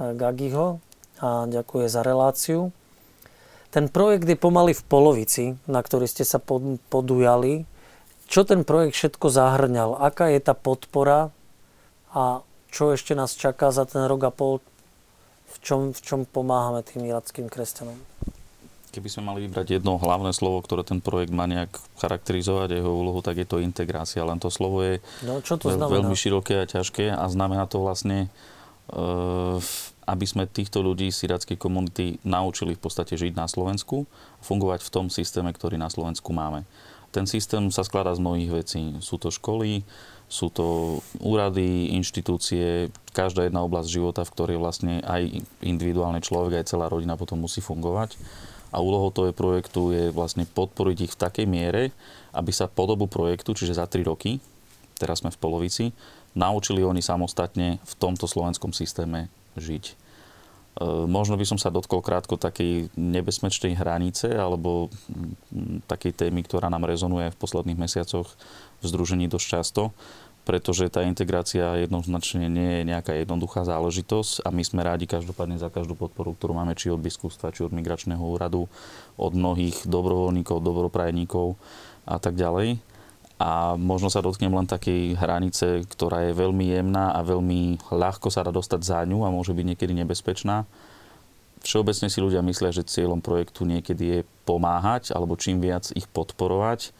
Gagiho 0.00 0.80
a 1.20 1.44
ďakuje 1.44 1.86
za 1.92 2.00
reláciu. 2.00 2.72
Ten 3.70 3.86
projekt 3.86 4.26
je 4.26 4.34
pomaly 4.34 4.74
v 4.74 4.82
polovici, 4.88 5.44
na 5.68 5.84
ktorý 5.84 6.08
ste 6.08 6.24
sa 6.24 6.40
podujali. 6.90 7.68
Čo 8.26 8.48
ten 8.48 8.64
projekt 8.64 8.96
všetko 8.96 9.26
zahrňal? 9.28 10.00
Aká 10.00 10.32
je 10.32 10.40
tá 10.40 10.56
podpora 10.56 11.30
a 12.10 12.42
čo 12.70 12.94
ešte 12.94 13.18
nás 13.18 13.34
čaká 13.34 13.74
za 13.74 13.84
ten 13.84 14.06
rok 14.06 14.22
a 14.26 14.32
pol? 14.32 14.62
V 15.50 15.56
čom, 15.60 15.80
v 15.90 16.00
čom 16.00 16.20
pomáhame 16.24 16.86
tým 16.86 17.04
irackým 17.10 17.50
kresťanom? 17.50 17.98
Keby 18.90 19.06
sme 19.06 19.22
mali 19.30 19.46
vybrať 19.46 19.78
jedno 19.78 19.98
hlavné 19.98 20.34
slovo, 20.34 20.62
ktoré 20.62 20.82
ten 20.82 20.98
projekt 20.98 21.30
má 21.30 21.46
nejak 21.46 21.70
charakterizovať, 21.98 22.74
jeho 22.74 22.90
úlohu, 22.90 23.22
tak 23.22 23.38
je 23.38 23.46
to 23.46 23.62
integrácia. 23.62 24.26
Len 24.26 24.38
to 24.42 24.50
slovo 24.50 24.82
je 24.82 24.98
no, 25.22 25.38
čo 25.42 25.58
to 25.58 25.70
veľ, 25.70 25.90
veľmi 25.90 26.14
široké 26.14 26.62
a 26.62 26.66
ťažké 26.66 27.14
a 27.14 27.22
znamená 27.30 27.70
to 27.70 27.82
vlastne 27.82 28.26
uh, 28.90 29.62
aby 30.10 30.26
sme 30.26 30.50
týchto 30.50 30.82
ľudí 30.82 31.14
z 31.14 31.30
irackej 31.30 31.54
komunity 31.54 32.18
naučili 32.26 32.74
v 32.74 32.82
podstate 32.82 33.14
žiť 33.14 33.38
na 33.38 33.46
Slovensku 33.46 34.10
a 34.10 34.42
fungovať 34.42 34.82
v 34.82 34.90
tom 34.90 35.06
systéme, 35.06 35.54
ktorý 35.54 35.78
na 35.78 35.86
Slovensku 35.86 36.34
máme. 36.34 36.66
Ten 37.14 37.30
systém 37.30 37.70
sa 37.70 37.86
skladá 37.86 38.10
z 38.14 38.22
mnohých 38.22 38.50
vecí. 38.50 38.98
Sú 39.02 39.22
to 39.22 39.30
školy, 39.30 39.86
sú 40.30 40.46
to 40.54 40.98
úrady, 41.18 41.90
inštitúcie, 41.98 42.94
každá 43.10 43.50
jedna 43.50 43.66
oblasť 43.66 43.90
života, 43.90 44.22
v 44.22 44.30
ktorej 44.30 44.56
vlastne 44.62 45.02
aj 45.02 45.42
individuálny 45.58 46.22
človek, 46.22 46.62
aj 46.62 46.70
celá 46.70 46.86
rodina 46.86 47.18
potom 47.18 47.42
musí 47.42 47.58
fungovať. 47.58 48.14
A 48.70 48.78
úlohou 48.78 49.10
toho 49.10 49.34
projektu 49.34 49.90
je 49.90 50.14
vlastne 50.14 50.46
podporiť 50.46 50.98
ich 51.10 51.12
v 51.18 51.20
takej 51.20 51.46
miere, 51.50 51.90
aby 52.30 52.54
sa 52.54 52.70
po 52.70 52.86
dobu 52.86 53.10
projektu, 53.10 53.58
čiže 53.58 53.82
za 53.82 53.90
3 53.90 54.06
roky, 54.06 54.38
teraz 54.94 55.26
sme 55.26 55.34
v 55.34 55.40
polovici, 55.42 55.90
naučili 56.38 56.86
oni 56.86 57.02
samostatne 57.02 57.82
v 57.82 57.94
tomto 57.98 58.30
slovenskom 58.30 58.70
systéme 58.70 59.26
žiť. 59.58 59.84
E, 59.90 59.94
možno 61.10 61.34
by 61.34 61.42
som 61.42 61.58
sa 61.58 61.74
dotkol 61.74 61.98
krátko 61.98 62.38
takej 62.38 62.94
nebezpečnej 62.94 63.74
hranice 63.74 64.30
alebo 64.30 64.86
takej 65.90 66.14
témy, 66.14 66.46
ktorá 66.46 66.70
nám 66.70 66.86
rezonuje 66.86 67.34
v 67.34 67.40
posledných 67.40 67.80
mesiacoch 67.80 68.30
v 68.80 68.84
združení 68.84 69.28
dosť 69.28 69.46
často, 69.46 69.82
pretože 70.48 70.88
tá 70.88 71.04
integrácia 71.04 71.78
jednoznačne 71.84 72.48
nie 72.48 72.80
je 72.80 72.88
nejaká 72.88 73.12
jednoduchá 73.14 73.62
záležitosť 73.68 74.42
a 74.42 74.48
my 74.50 74.62
sme 74.64 74.80
rádi 74.82 75.04
každopádne 75.04 75.60
za 75.60 75.68
každú 75.68 75.94
podporu, 75.94 76.32
ktorú 76.34 76.56
máme 76.56 76.72
či 76.74 76.88
od 76.88 76.98
biskupstva, 76.98 77.52
či 77.52 77.62
od 77.62 77.76
migračného 77.76 78.20
úradu, 78.20 78.66
od 79.20 79.32
mnohých 79.36 79.84
dobrovoľníkov, 79.84 80.58
dobroprajníkov 80.64 81.60
a 82.08 82.16
tak 82.16 82.40
ďalej. 82.40 82.80
A 83.40 83.72
možno 83.80 84.12
sa 84.12 84.20
dotknem 84.20 84.52
len 84.52 84.68
takej 84.68 85.16
hranice, 85.16 85.88
ktorá 85.88 86.28
je 86.28 86.36
veľmi 86.36 86.76
jemná 86.76 87.16
a 87.16 87.24
veľmi 87.24 87.88
ľahko 87.88 88.28
sa 88.28 88.44
dá 88.44 88.52
dostať 88.52 88.80
za 88.84 89.00
ňu 89.08 89.24
a 89.24 89.32
môže 89.32 89.56
byť 89.56 89.64
niekedy 89.64 89.96
nebezpečná. 89.96 90.68
Všeobecne 91.64 92.08
si 92.08 92.20
ľudia 92.20 92.40
myslia, 92.44 92.72
že 92.72 92.88
cieľom 92.88 93.20
projektu 93.20 93.68
niekedy 93.68 94.04
je 94.04 94.20
pomáhať 94.48 95.12
alebo 95.12 95.40
čím 95.40 95.60
viac 95.60 95.88
ich 95.92 96.08
podporovať. 96.08 96.92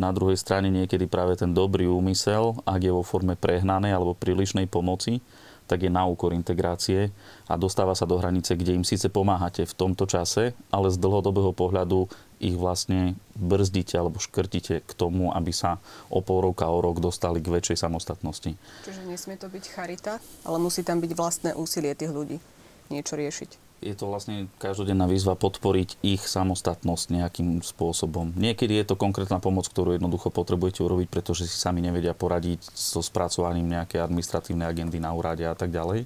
Na 0.00 0.16
druhej 0.16 0.40
strane 0.40 0.72
niekedy 0.72 1.04
práve 1.04 1.36
ten 1.36 1.52
dobrý 1.52 1.84
úmysel, 1.84 2.56
ak 2.64 2.80
je 2.80 2.88
vo 2.88 3.04
forme 3.04 3.36
prehnanej 3.36 3.92
alebo 3.92 4.16
prílišnej 4.16 4.64
pomoci, 4.64 5.20
tak 5.68 5.86
je 5.86 5.92
na 5.92 6.08
úkor 6.08 6.32
integrácie 6.32 7.12
a 7.46 7.54
dostáva 7.54 7.92
sa 7.92 8.08
do 8.08 8.16
hranice, 8.16 8.56
kde 8.56 8.80
im 8.80 8.82
síce 8.82 9.12
pomáhate 9.12 9.62
v 9.68 9.76
tomto 9.76 10.08
čase, 10.08 10.56
ale 10.72 10.90
z 10.90 10.98
dlhodobého 10.98 11.54
pohľadu 11.54 12.10
ich 12.40 12.56
vlastne 12.56 13.14
brzdíte 13.36 13.94
alebo 13.94 14.18
škrtíte 14.18 14.82
k 14.82 14.92
tomu, 14.96 15.30
aby 15.30 15.52
sa 15.52 15.78
o 16.08 16.24
pol 16.24 16.48
roka, 16.48 16.66
o 16.66 16.80
rok 16.80 16.98
dostali 16.98 17.38
k 17.44 17.60
väčšej 17.60 17.84
samostatnosti. 17.86 18.56
Čiže 18.88 19.04
nesmie 19.04 19.36
to 19.36 19.46
byť 19.46 19.64
charita, 19.68 20.18
ale 20.48 20.56
musí 20.58 20.80
tam 20.82 20.98
byť 20.98 21.12
vlastné 21.12 21.50
úsilie 21.54 21.92
tých 21.94 22.10
ľudí 22.10 22.42
niečo 22.90 23.14
riešiť 23.14 23.69
je 23.80 23.96
to 23.96 24.12
vlastne 24.12 24.52
každodenná 24.60 25.08
výzva 25.08 25.32
podporiť 25.32 26.04
ich 26.04 26.20
samostatnosť 26.20 27.16
nejakým 27.16 27.64
spôsobom. 27.64 28.36
Niekedy 28.36 28.76
je 28.76 28.92
to 28.92 29.00
konkrétna 29.00 29.40
pomoc, 29.40 29.64
ktorú 29.72 29.96
jednoducho 29.96 30.28
potrebujete 30.28 30.84
urobiť, 30.84 31.08
pretože 31.08 31.48
si 31.48 31.56
sami 31.56 31.80
nevedia 31.80 32.12
poradiť 32.12 32.60
so 32.76 33.00
spracovaním 33.00 33.72
nejaké 33.72 33.96
administratívnej 34.04 34.68
agendy 34.68 35.00
na 35.00 35.16
úrade 35.16 35.48
a 35.48 35.56
tak 35.56 35.72
ďalej. 35.72 36.04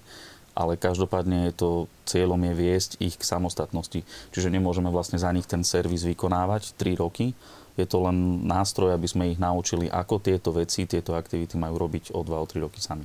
Ale 0.54 0.78
každopádne 0.78 1.50
je 1.50 1.52
to, 1.58 1.70
cieľom 2.06 2.38
je 2.38 2.54
viesť 2.54 2.90
ich 3.02 3.18
k 3.18 3.26
samostatnosti. 3.26 4.06
Čiže 4.30 4.54
nemôžeme 4.54 4.86
vlastne 4.86 5.18
za 5.18 5.34
nich 5.34 5.50
ten 5.50 5.66
servis 5.66 6.06
vykonávať 6.06 6.78
3 6.78 7.02
roky. 7.02 7.34
Je 7.74 7.82
to 7.90 8.06
len 8.06 8.46
nástroj, 8.46 8.94
aby 8.94 9.10
sme 9.10 9.34
ich 9.34 9.42
naučili, 9.42 9.90
ako 9.90 10.22
tieto 10.22 10.54
veci, 10.54 10.86
tieto 10.86 11.18
aktivity 11.18 11.58
majú 11.58 11.74
robiť 11.82 12.14
o 12.14 12.22
2 12.22 12.38
o 12.38 12.46
3 12.46 12.62
roky 12.62 12.78
sami. 12.78 13.02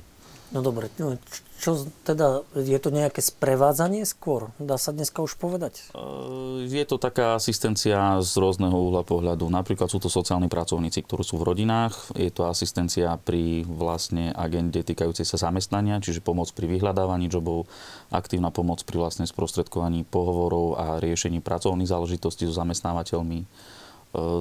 No 0.50 0.66
dobre, 0.66 0.90
no, 0.98 1.14
čo 1.60 1.86
teda, 2.02 2.42
je 2.58 2.78
to 2.82 2.90
nejaké 2.90 3.22
sprevádzanie 3.22 4.02
skôr? 4.02 4.50
Dá 4.58 4.80
sa 4.80 4.90
dneska 4.90 5.22
už 5.22 5.38
povedať? 5.38 5.92
Je 6.66 6.84
to 6.88 6.98
taká 6.98 7.38
asistencia 7.38 8.18
z 8.18 8.32
rôzneho 8.34 8.74
uhla 8.74 9.06
pohľadu. 9.06 9.46
Napríklad 9.46 9.86
sú 9.86 10.02
to 10.02 10.10
sociálni 10.10 10.50
pracovníci, 10.50 11.06
ktorí 11.06 11.22
sú 11.22 11.38
v 11.38 11.54
rodinách. 11.54 12.16
Je 12.18 12.32
to 12.34 12.50
asistencia 12.50 13.14
pri 13.20 13.62
vlastne 13.62 14.34
agende 14.34 14.82
týkajúcej 14.82 15.22
sa 15.22 15.38
zamestnania, 15.38 16.02
čiže 16.02 16.24
pomoc 16.24 16.50
pri 16.50 16.66
vyhľadávaní 16.66 17.30
jobov, 17.30 17.70
aktívna 18.10 18.50
pomoc 18.50 18.82
pri 18.82 19.06
vlastne 19.06 19.28
sprostredkovaní 19.28 20.02
pohovorov 20.08 20.80
a 20.80 20.86
riešení 20.98 21.38
pracovných 21.44 21.92
záležitostí 21.92 22.48
so 22.48 22.56
zamestnávateľmi 22.56 23.46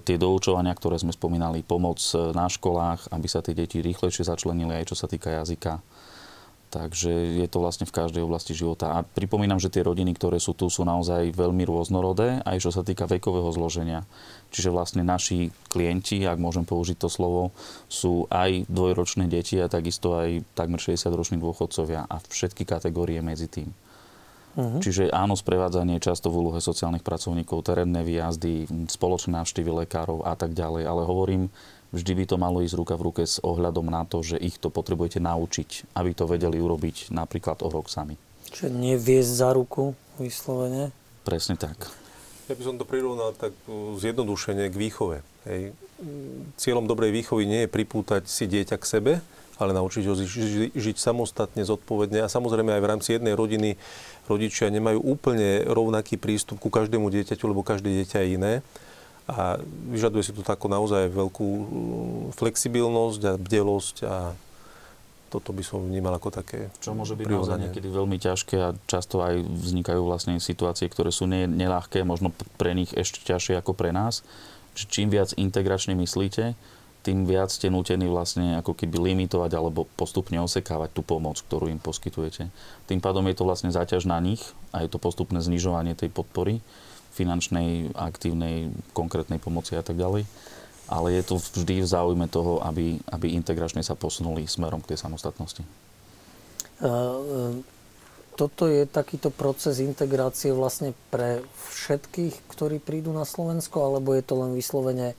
tie 0.01 0.17
doučovania, 0.17 0.73
ktoré 0.73 0.97
sme 0.97 1.13
spomínali, 1.13 1.61
pomoc 1.61 2.01
e, 2.13 2.33
na 2.33 2.49
školách, 2.49 3.13
aby 3.13 3.27
sa 3.29 3.45
tie 3.45 3.53
deti 3.53 3.85
rýchlejšie 3.85 4.25
začlenili 4.25 4.73
aj 4.73 4.89
čo 4.89 4.95
sa 4.97 5.05
týka 5.05 5.29
jazyka. 5.29 5.77
Takže 6.69 7.09
je 7.41 7.47
to 7.49 7.65
vlastne 7.65 7.89
v 7.89 7.95
každej 7.97 8.21
oblasti 8.21 8.53
života. 8.53 8.93
A 8.93 9.01
pripomínam, 9.01 9.57
že 9.57 9.73
tie 9.73 9.81
rodiny, 9.81 10.13
ktoré 10.13 10.37
sú 10.37 10.53
tu, 10.53 10.69
sú 10.69 10.85
naozaj 10.85 11.33
veľmi 11.33 11.65
rôznorodé, 11.65 12.45
aj 12.45 12.61
čo 12.61 12.69
sa 12.69 12.85
týka 12.85 13.09
vekového 13.09 13.49
zloženia. 13.49 14.05
Čiže 14.53 14.69
vlastne 14.69 15.01
naši 15.01 15.49
klienti, 15.65 16.29
ak 16.29 16.37
môžem 16.37 16.69
použiť 16.69 17.01
to 17.01 17.09
slovo, 17.09 17.49
sú 17.89 18.29
aj 18.29 18.69
dvojročné 18.69 19.25
deti 19.25 19.57
a 19.57 19.65
takisto 19.65 20.13
aj 20.13 20.45
takmer 20.53 20.77
60-roční 20.77 21.41
dôchodcovia 21.41 22.05
a 22.05 22.21
všetky 22.21 22.69
kategórie 22.69 23.17
medzi 23.25 23.49
tým. 23.49 23.73
Uh-huh. 24.57 24.81
Čiže 24.81 25.13
áno, 25.13 25.37
sprevádzanie 25.37 26.01
často 26.01 26.33
v 26.33 26.41
úlohe 26.41 26.59
sociálnych 26.63 27.05
pracovníkov, 27.05 27.67
terénne 27.67 28.01
výjazdy, 28.01 28.65
spoločné 28.89 29.37
návštevy 29.37 29.85
lekárov 29.85 30.25
a 30.25 30.33
tak 30.33 30.57
ďalej. 30.57 30.83
Ale 30.89 31.05
hovorím, 31.05 31.53
vždy 31.93 32.11
by 32.17 32.23
to 32.25 32.35
malo 32.41 32.65
ísť 32.65 32.75
ruka 32.77 32.95
v 32.97 33.05
ruke 33.09 33.23
s 33.25 33.37
ohľadom 33.41 33.89
na 33.89 34.05
to, 34.09 34.25
že 34.25 34.41
ich 34.41 34.57
to 34.57 34.73
potrebujete 34.73 35.21
naučiť, 35.21 35.93
aby 35.93 36.11
to 36.17 36.25
vedeli 36.25 36.57
urobiť 36.57 37.13
napríklad 37.13 37.61
o 37.61 37.69
rok 37.69 37.89
sami. 37.89 38.17
Čiže 38.49 38.73
neviesť 38.73 39.31
za 39.45 39.49
ruku 39.53 39.93
vyslovene? 40.17 40.89
Presne 41.21 41.53
tak. 41.53 41.89
Ja 42.49 42.57
by 42.57 42.63
som 42.65 42.81
to 42.81 42.85
prirovnal 42.89 43.37
tak 43.37 43.53
zjednodušene 44.01 44.73
k 44.73 44.75
výchove. 44.75 45.21
Hej. 45.45 45.77
Cieľom 46.57 46.89
dobrej 46.89 47.13
výchovy 47.13 47.45
nie 47.45 47.61
je 47.65 47.69
pripútať 47.69 48.25
si 48.25 48.49
dieťa 48.49 48.81
k 48.81 48.89
sebe, 48.89 49.13
ale 49.61 49.75
naučiť 49.75 50.03
ho 50.07 50.15
ži- 50.17 50.73
žiť 50.73 50.97
samostatne, 50.97 51.61
zodpovedne. 51.61 52.25
A 52.25 52.31
samozrejme 52.31 52.73
aj 52.73 52.81
v 52.81 52.89
rámci 52.89 53.09
jednej 53.13 53.37
rodiny 53.37 53.77
rodičia 54.29 54.69
nemajú 54.69 55.01
úplne 55.01 55.65
rovnaký 55.65 56.21
prístup 56.21 56.61
ku 56.61 56.69
každému 56.69 57.09
dieťaťu, 57.09 57.49
lebo 57.49 57.65
každé 57.65 57.89
dieťa 57.89 58.17
je 58.21 58.27
iné. 58.37 58.53
A 59.29 59.61
vyžaduje 59.89 60.25
si 60.25 60.33
to 60.33 60.41
takú 60.41 60.69
naozaj 60.69 61.09
veľkú 61.09 61.49
mm, 61.49 62.21
flexibilnosť 62.37 63.21
a 63.29 63.33
bdelosť 63.37 63.95
a 64.05 64.15
toto 65.29 65.53
by 65.53 65.61
som 65.61 65.85
vnímal 65.85 66.17
ako 66.17 66.33
také 66.33 66.73
Čo 66.81 66.97
môže 66.97 67.13
byť 67.13 67.25
naozaj 67.29 67.69
niekedy 67.69 67.85
veľmi 67.85 68.17
ťažké 68.17 68.55
a 68.57 68.73
často 68.89 69.21
aj 69.21 69.45
vznikajú 69.45 70.01
vlastne 70.01 70.41
situácie, 70.41 70.89
ktoré 70.89 71.13
sú 71.13 71.29
neľahké, 71.29 72.01
možno 72.01 72.33
pre 72.57 72.73
nich 72.73 72.89
ešte 72.97 73.21
ťažšie 73.21 73.61
ako 73.61 73.77
pre 73.77 73.93
nás. 73.93 74.25
čím 74.73 75.13
viac 75.13 75.37
integračne 75.37 75.93
myslíte, 75.93 76.57
tým 76.99 77.23
viac 77.23 77.47
ste 77.47 77.71
nútení 77.71 78.11
vlastne 78.11 78.59
ako 78.59 78.75
keby 78.75 78.99
limitovať 78.99 79.51
alebo 79.55 79.87
postupne 79.95 80.35
osekávať 80.43 80.91
tú 80.91 81.01
pomoc, 81.01 81.39
ktorú 81.39 81.71
im 81.71 81.79
poskytujete. 81.79 82.51
Tým 82.91 82.99
pádom 82.99 83.23
je 83.31 83.35
to 83.39 83.47
vlastne 83.47 83.71
záťaž 83.71 84.03
na 84.03 84.19
nich 84.19 84.43
a 84.75 84.83
je 84.83 84.91
to 84.91 84.99
postupné 84.99 85.39
znižovanie 85.39 85.95
tej 85.95 86.11
podpory 86.11 86.59
finančnej, 87.15 87.95
aktívnej, 87.95 88.71
konkrétnej 88.91 89.39
pomoci 89.39 89.79
a 89.79 89.83
tak 89.83 89.95
ďalej. 89.95 90.27
Ale 90.89 91.07
je 91.13 91.23
to 91.23 91.35
vždy 91.37 91.85
v 91.85 91.87
záujme 91.87 92.25
toho, 92.27 92.65
aby, 92.65 92.97
aby 93.13 93.37
integračne 93.37 93.85
sa 93.85 93.93
posunuli 93.93 94.49
smerom 94.49 94.81
k 94.81 94.95
tej 94.95 95.05
samostatnosti. 95.05 95.61
Toto 98.39 98.63
je 98.71 98.87
takýto 98.87 99.29
proces 99.35 99.83
integrácie 99.83 100.55
vlastne 100.55 100.95
pre 101.11 101.43
všetkých, 101.75 102.47
ktorí 102.47 102.79
prídu 102.79 103.11
na 103.11 103.27
Slovensko, 103.27 103.83
alebo 103.83 104.15
je 104.15 104.23
to 104.23 104.39
len 104.39 104.55
vyslovene 104.55 105.13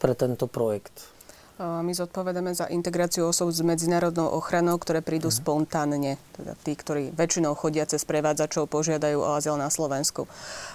pre 0.00 0.16
tento 0.16 0.48
projekt? 0.48 1.12
My 1.60 1.92
zodpovedáme 1.92 2.56
za 2.56 2.72
integráciu 2.72 3.28
osob 3.28 3.52
s 3.52 3.60
medzinárodnou 3.60 4.32
ochranou, 4.32 4.80
ktoré 4.80 5.04
prídu 5.04 5.28
uh-huh. 5.28 5.44
spontánne. 5.44 6.16
Teda 6.32 6.56
tí, 6.56 6.72
ktorí 6.72 7.12
väčšinou 7.12 7.52
chodia 7.52 7.84
cez 7.84 8.00
prevádzačov, 8.08 8.64
požiadajú 8.64 9.20
o 9.20 9.36
azyl 9.36 9.60
na 9.60 9.68
Slovensku. 9.68 10.24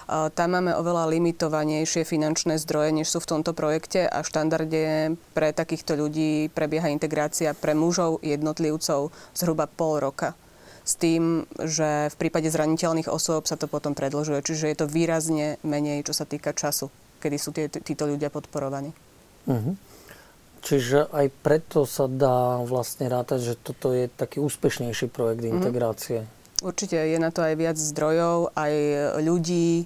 Tam 0.06 0.48
máme 0.54 0.78
oveľa 0.78 1.10
limitovanejšie 1.10 2.06
finančné 2.06 2.62
zdroje, 2.62 2.94
než 3.02 3.10
sú 3.10 3.18
v 3.18 3.34
tomto 3.34 3.50
projekte 3.50 4.06
a 4.06 4.22
štandarde 4.22 5.18
pre 5.34 5.50
takýchto 5.50 5.98
ľudí 5.98 6.54
prebieha 6.54 6.86
integrácia 6.86 7.50
pre 7.50 7.74
mužov 7.74 8.22
jednotlivcov 8.22 9.10
zhruba 9.34 9.66
pol 9.66 9.98
roka 9.98 10.38
s 10.86 10.94
tým, 10.94 11.50
že 11.66 12.14
v 12.14 12.16
prípade 12.22 12.46
zraniteľných 12.46 13.10
osôb 13.10 13.50
sa 13.50 13.58
to 13.58 13.66
potom 13.66 13.90
predlžuje. 13.98 14.38
Čiže 14.38 14.70
je 14.70 14.76
to 14.78 14.86
výrazne 14.86 15.58
menej, 15.66 16.06
čo 16.06 16.14
sa 16.14 16.22
týka 16.22 16.54
času, 16.54 16.94
kedy 17.18 17.36
sú 17.42 17.50
tí, 17.50 17.66
títo 17.66 18.06
ľudia 18.06 18.30
podporovaní. 18.30 18.94
Uh-huh. 19.46 19.74
Čiže 20.66 21.06
aj 21.14 21.26
preto 21.46 21.86
sa 21.86 22.10
dá 22.10 22.58
vlastne 22.66 23.06
rátať, 23.06 23.54
že 23.54 23.54
toto 23.54 23.94
je 23.94 24.10
taký 24.10 24.42
úspešnejší 24.42 25.06
projekt 25.08 25.46
uh-huh. 25.46 25.54
integrácie. 25.56 26.26
Určite 26.64 26.96
je 26.96 27.18
na 27.20 27.30
to 27.30 27.44
aj 27.44 27.54
viac 27.54 27.76
zdrojov, 27.76 28.56
aj 28.56 28.72
ľudí, 29.22 29.84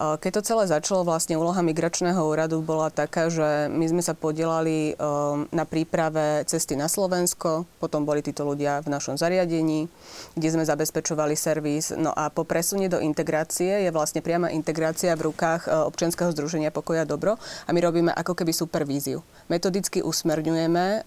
keď 0.00 0.40
to 0.40 0.46
celé 0.48 0.64
začalo, 0.64 1.04
vlastne 1.04 1.36
úloha 1.36 1.60
migračného 1.60 2.16
úradu 2.24 2.64
bola 2.64 2.88
taká, 2.88 3.28
že 3.28 3.68
my 3.68 3.84
sme 3.84 4.00
sa 4.00 4.16
podielali 4.16 4.96
um, 4.96 5.44
na 5.52 5.68
príprave 5.68 6.40
cesty 6.48 6.72
na 6.72 6.88
Slovensko, 6.88 7.68
potom 7.76 8.08
boli 8.08 8.24
títo 8.24 8.48
ľudia 8.48 8.80
v 8.80 8.96
našom 8.96 9.20
zariadení, 9.20 9.92
kde 10.32 10.48
sme 10.48 10.64
zabezpečovali 10.64 11.36
servis. 11.36 11.92
No 11.92 12.16
a 12.16 12.32
po 12.32 12.48
presune 12.48 12.88
do 12.88 12.96
integrácie 12.96 13.84
je 13.84 13.90
vlastne 13.92 14.24
priama 14.24 14.48
integrácia 14.48 15.12
v 15.12 15.28
rukách 15.28 15.68
uh, 15.68 15.84
občianskeho 15.92 16.32
združenia 16.32 16.72
Pokoja 16.72 17.04
Dobro 17.04 17.36
a 17.68 17.70
my 17.70 17.80
robíme 17.84 18.10
ako 18.16 18.32
keby 18.32 18.56
supervíziu. 18.56 19.20
Metodicky 19.52 20.00
usmerňujeme 20.00 21.04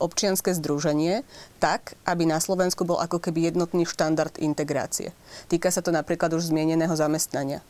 občianske 0.00 0.50
združenie 0.56 1.22
tak, 1.62 1.94
aby 2.08 2.26
na 2.26 2.42
Slovensku 2.42 2.82
bol 2.82 2.98
ako 2.98 3.22
keby 3.22 3.52
jednotný 3.52 3.86
štandard 3.86 4.34
integrácie. 4.42 5.14
Týka 5.46 5.70
sa 5.70 5.84
to 5.84 5.94
napríklad 5.94 6.32
už 6.34 6.50
zmieneného 6.50 6.92
zamestnania. 6.96 7.62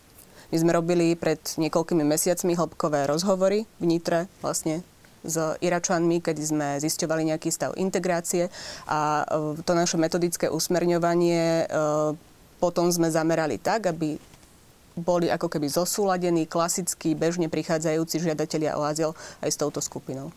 My 0.52 0.56
sme 0.60 0.76
robili 0.76 1.16
pred 1.16 1.40
niekoľkými 1.40 2.04
mesiacmi 2.04 2.52
hĺbkové 2.52 3.08
rozhovory 3.08 3.64
v 3.80 3.84
Nitre 3.88 4.28
vlastne 4.44 4.84
s 5.24 5.38
Iračanmi, 5.64 6.20
kedy 6.20 6.42
sme 6.44 6.68
zisťovali 6.82 7.32
nejaký 7.32 7.48
stav 7.48 7.72
integrácie 7.78 8.52
a 8.84 9.24
e, 9.24 9.62
to 9.64 9.72
naše 9.72 9.96
metodické 9.96 10.50
usmerňovanie 10.50 11.64
e, 11.64 11.74
potom 12.60 12.90
sme 12.92 13.08
zamerali 13.08 13.56
tak, 13.56 13.88
aby 13.88 14.18
boli 14.92 15.32
ako 15.32 15.48
keby 15.48 15.72
zosúladení 15.72 16.44
klasickí, 16.44 17.16
bežne 17.16 17.48
prichádzajúci 17.48 18.20
žiadatelia 18.20 18.76
o 18.76 18.84
azyl 18.84 19.16
aj 19.40 19.50
s 19.50 19.56
touto 19.56 19.80
skupinou. 19.80 20.28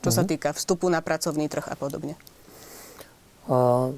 Čo 0.00 0.08
mm-hmm. 0.08 0.14
sa 0.14 0.22
mhm. 0.22 0.28
týka 0.30 0.48
vstupu 0.54 0.86
na 0.86 1.02
pracovný 1.02 1.50
trh 1.50 1.66
a 1.66 1.74
podobne. 1.74 2.14
A 3.50 3.90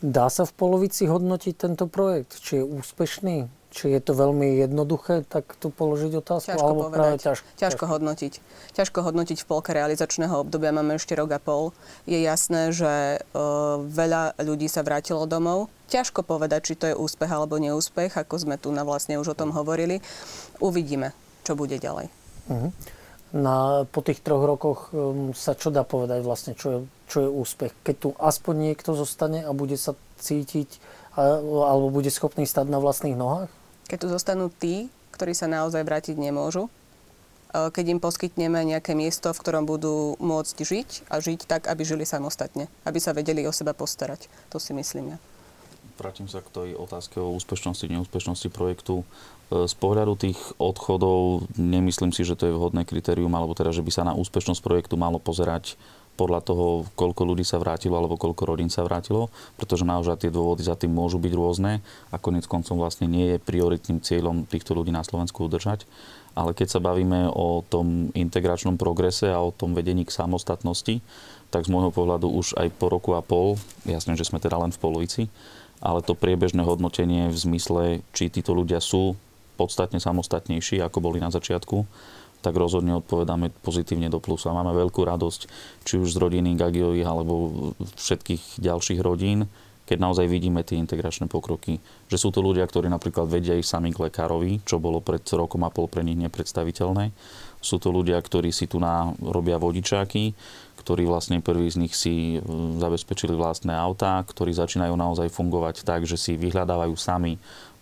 dá 0.00 0.26
sa 0.32 0.48
v 0.48 0.52
polovici 0.56 1.04
hodnotiť 1.04 1.54
tento 1.60 1.84
projekt? 1.90 2.40
Či 2.40 2.62
je 2.62 2.64
úspešný? 2.64 3.36
Či 3.68 3.92
je 3.92 4.00
to 4.00 4.16
veľmi 4.16 4.64
jednoduché, 4.64 5.28
tak 5.28 5.44
tu 5.60 5.68
položiť 5.68 6.24
otázku? 6.24 6.56
Ťažko 6.56 6.64
alebo 6.64 6.88
povedať. 6.88 6.96
Práve 6.96 7.16
ťažko, 7.20 7.46
ťažko 7.60 7.84
hodnotiť. 7.84 8.32
Ťažko 8.72 8.98
hodnotiť 9.04 9.38
v 9.44 9.46
polke 9.46 9.76
realizačného 9.76 10.40
obdobia, 10.40 10.72
máme 10.72 10.96
ešte 10.96 11.12
rok 11.12 11.36
a 11.36 11.40
pol. 11.40 11.76
Je 12.08 12.16
jasné, 12.16 12.72
že 12.72 13.20
uh, 13.20 13.76
veľa 13.84 14.40
ľudí 14.40 14.72
sa 14.72 14.80
vrátilo 14.80 15.28
domov. 15.28 15.68
Ťažko 15.92 16.24
povedať, 16.24 16.72
či 16.72 16.74
to 16.80 16.88
je 16.88 16.96
úspech 16.96 17.28
alebo 17.28 17.60
neúspech, 17.60 18.16
ako 18.16 18.34
sme 18.40 18.56
tu 18.56 18.72
na 18.72 18.88
vlastne 18.88 19.20
už 19.20 19.36
o 19.36 19.38
tom 19.38 19.52
hovorili. 19.52 20.00
Uvidíme, 20.64 21.12
čo 21.44 21.52
bude 21.52 21.76
ďalej. 21.76 22.08
Uh-huh. 22.48 22.72
Na, 23.36 23.84
po 23.84 24.00
tých 24.00 24.24
troch 24.24 24.48
rokoch 24.48 24.88
um, 24.96 25.36
sa 25.36 25.52
čo 25.52 25.68
dá 25.68 25.84
povedať 25.84 26.24
vlastne, 26.24 26.56
čo 26.56 26.68
je, 26.72 26.78
čo 27.04 27.18
je 27.20 27.28
úspech? 27.28 27.76
Keď 27.84 27.96
tu 28.00 28.08
aspoň 28.16 28.72
niekto 28.72 28.96
zostane 28.96 29.44
a 29.44 29.52
bude 29.52 29.76
sa 29.76 29.92
cítiť 30.16 30.80
alebo 31.18 31.90
bude 31.90 32.08
schopný 32.14 32.48
stať 32.48 32.72
na 32.72 32.80
vlastných 32.80 33.18
nohách? 33.18 33.50
Keď 33.88 33.96
tu 34.04 34.08
zostanú 34.12 34.52
tí, 34.52 34.92
ktorí 35.16 35.32
sa 35.32 35.48
naozaj 35.48 35.80
vrátiť 35.80 36.20
nemôžu, 36.20 36.68
e, 36.68 36.70
keď 37.72 37.96
im 37.96 38.00
poskytneme 38.04 38.60
nejaké 38.68 38.92
miesto, 38.92 39.32
v 39.32 39.40
ktorom 39.40 39.64
budú 39.64 40.14
môcť 40.20 40.56
žiť 40.60 40.88
a 41.08 41.18
žiť 41.24 41.48
tak, 41.48 41.66
aby 41.66 41.82
žili 41.88 42.04
samostatne, 42.04 42.68
aby 42.84 43.00
sa 43.00 43.16
vedeli 43.16 43.48
o 43.48 43.52
seba 43.52 43.72
postarať. 43.72 44.28
To 44.52 44.60
si 44.60 44.76
myslím 44.76 45.16
ja. 45.16 45.18
Vrátim 45.98 46.30
sa 46.30 46.38
k 46.38 46.52
tej 46.54 46.68
otázke 46.78 47.18
o 47.18 47.34
úspešnosti, 47.34 47.90
neúspešnosti 47.90 48.52
projektu. 48.52 49.02
E, 49.48 49.64
z 49.64 49.74
pohľadu 49.80 50.14
tých 50.20 50.38
odchodov 50.60 51.48
nemyslím 51.56 52.12
si, 52.12 52.22
že 52.22 52.36
to 52.36 52.46
je 52.46 52.54
vhodné 52.54 52.84
kritérium, 52.84 53.32
alebo 53.32 53.56
teda, 53.56 53.72
že 53.72 53.82
by 53.82 53.90
sa 53.90 54.06
na 54.06 54.14
úspešnosť 54.14 54.60
projektu 54.60 54.94
malo 55.00 55.16
pozerať 55.16 55.80
podľa 56.18 56.42
toho, 56.42 56.66
koľko 56.98 57.22
ľudí 57.22 57.46
sa 57.46 57.62
vrátilo 57.62 57.94
alebo 57.94 58.18
koľko 58.18 58.42
rodín 58.42 58.66
sa 58.66 58.82
vrátilo, 58.82 59.30
pretože 59.54 59.86
naozaj 59.86 60.26
tie 60.26 60.34
dôvody 60.34 60.66
za 60.66 60.74
tým 60.74 60.90
môžu 60.90 61.22
byť 61.22 61.32
rôzne 61.38 61.78
a 62.10 62.16
konec 62.18 62.50
koncom 62.50 62.74
vlastne 62.82 63.06
nie 63.06 63.38
je 63.38 63.38
prioritným 63.38 64.02
cieľom 64.02 64.42
týchto 64.50 64.74
ľudí 64.74 64.90
na 64.90 65.06
Slovensku 65.06 65.46
udržať. 65.46 65.86
Ale 66.34 66.54
keď 66.54 66.78
sa 66.78 66.80
bavíme 66.82 67.30
o 67.30 67.62
tom 67.62 68.10
integračnom 68.14 68.74
progrese 68.74 69.30
a 69.30 69.38
o 69.38 69.54
tom 69.54 69.74
vedení 69.78 70.02
k 70.02 70.14
samostatnosti, 70.14 70.98
tak 71.54 71.64
z 71.64 71.72
môjho 71.72 71.94
pohľadu 71.94 72.28
už 72.28 72.58
aj 72.58 72.68
po 72.76 72.90
roku 72.90 73.14
a 73.14 73.22
pol, 73.22 73.56
jasne, 73.86 74.18
že 74.18 74.26
sme 74.26 74.42
teda 74.42 74.58
len 74.58 74.74
v 74.74 74.78
polovici, 74.78 75.22
ale 75.78 76.02
to 76.02 76.18
priebežné 76.18 76.66
hodnotenie 76.66 77.30
v 77.30 77.38
zmysle, 77.38 77.82
či 78.10 78.30
títo 78.30 78.52
ľudia 78.54 78.82
sú 78.82 79.14
podstatne 79.58 79.98
samostatnejší, 79.98 80.78
ako 80.78 81.02
boli 81.02 81.18
na 81.18 81.34
začiatku, 81.34 81.82
tak 82.48 82.56
rozhodne 82.56 82.96
odpovedáme 82.96 83.52
pozitívne 83.60 84.08
do 84.08 84.24
plusu. 84.24 84.48
A 84.48 84.56
máme 84.56 84.72
veľkú 84.72 85.04
radosť, 85.04 85.40
či 85.84 86.00
už 86.00 86.16
z 86.16 86.20
rodiny 86.24 86.56
Gagiových 86.56 87.04
alebo 87.04 87.32
všetkých 88.00 88.64
ďalších 88.64 89.04
rodín, 89.04 89.44
keď 89.84 90.00
naozaj 90.00 90.24
vidíme 90.24 90.64
tie 90.64 90.80
integračné 90.80 91.28
pokroky. 91.28 91.76
Že 92.08 92.16
sú 92.16 92.28
to 92.32 92.40
ľudia, 92.40 92.64
ktorí 92.64 92.88
napríklad 92.88 93.28
vedia 93.28 93.52
ísť 93.52 93.68
sami 93.68 93.92
k 93.92 94.08
lekárovi, 94.08 94.64
čo 94.64 94.80
bolo 94.80 95.04
pred 95.04 95.20
rokom 95.36 95.60
a 95.64 95.72
pol 95.72 95.92
pre 95.92 96.00
nich 96.00 96.16
nepredstaviteľné. 96.16 97.12
Sú 97.60 97.76
to 97.76 97.92
ľudia, 97.92 98.16
ktorí 98.16 98.48
si 98.48 98.64
tu 98.64 98.80
na, 98.80 99.12
robia 99.20 99.60
vodičáky, 99.60 100.32
ktorí 100.80 101.04
vlastne 101.04 101.44
prví 101.44 101.68
z 101.68 101.80
nich 101.84 101.92
si 101.92 102.36
e, 102.36 102.40
zabezpečili 102.80 103.36
vlastné 103.36 103.76
autá, 103.76 104.24
ktorí 104.24 104.56
začínajú 104.56 104.96
naozaj 104.96 105.28
fungovať 105.28 105.84
tak, 105.84 106.08
že 106.08 106.16
si 106.16 106.32
vyhľadávajú 106.40 106.94
sami 106.96 107.36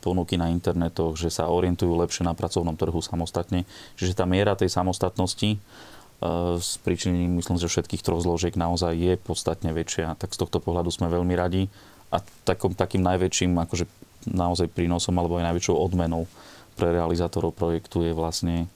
ponuky 0.06 0.38
na 0.38 0.54
internetoch, 0.54 1.18
že 1.18 1.34
sa 1.34 1.50
orientujú 1.50 1.90
lepšie 1.98 2.22
na 2.22 2.38
pracovnom 2.38 2.78
trhu 2.78 3.02
samostatne. 3.02 3.66
Čiže 3.98 4.14
tá 4.14 4.22
miera 4.22 4.54
tej 4.54 4.70
samostatnosti 4.70 5.58
s 6.56 6.70
e, 6.78 6.80
príčinením, 6.86 7.42
myslím, 7.42 7.58
že 7.58 7.66
všetkých 7.66 8.06
troch 8.06 8.22
zložiek 8.22 8.54
naozaj 8.54 8.94
je 8.94 9.14
podstatne 9.18 9.74
väčšia. 9.74 10.14
Tak 10.16 10.32
z 10.32 10.38
tohto 10.38 10.62
pohľadu 10.62 10.88
sme 10.94 11.10
veľmi 11.10 11.34
radi. 11.34 11.68
A 12.14 12.22
takom, 12.46 12.72
takým 12.72 13.02
najväčším 13.02 13.58
akože 13.66 13.84
naozaj 14.30 14.70
prínosom 14.70 15.18
alebo 15.18 15.42
aj 15.42 15.52
najväčšou 15.52 15.76
odmenou 15.76 16.30
pre 16.76 16.92
realizátorov 16.92 17.56
projektu 17.56 18.04
je 18.04 18.12
vlastne 18.12 18.68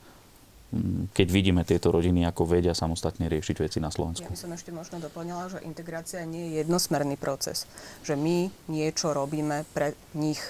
mm, 0.73 1.15
keď 1.15 1.27
vidíme 1.29 1.63
tieto 1.67 1.93
rodiny, 1.93 2.25
ako 2.27 2.49
vedia 2.49 2.73
samostatne 2.73 3.29
riešiť 3.29 3.57
veci 3.61 3.79
na 3.79 3.93
Slovensku. 3.93 4.31
Ja 4.31 4.35
by 4.35 4.41
som 4.41 4.53
ešte 4.57 4.71
možno 4.73 4.97
doplnila, 5.01 5.53
že 5.53 5.59
integrácia 5.63 6.25
nie 6.25 6.51
je 6.51 6.65
jednosmerný 6.65 7.17
proces. 7.21 7.69
Že 8.05 8.17
my 8.17 8.37
niečo 8.73 9.13
robíme 9.13 9.69
pre 9.73 9.93
nich 10.17 10.41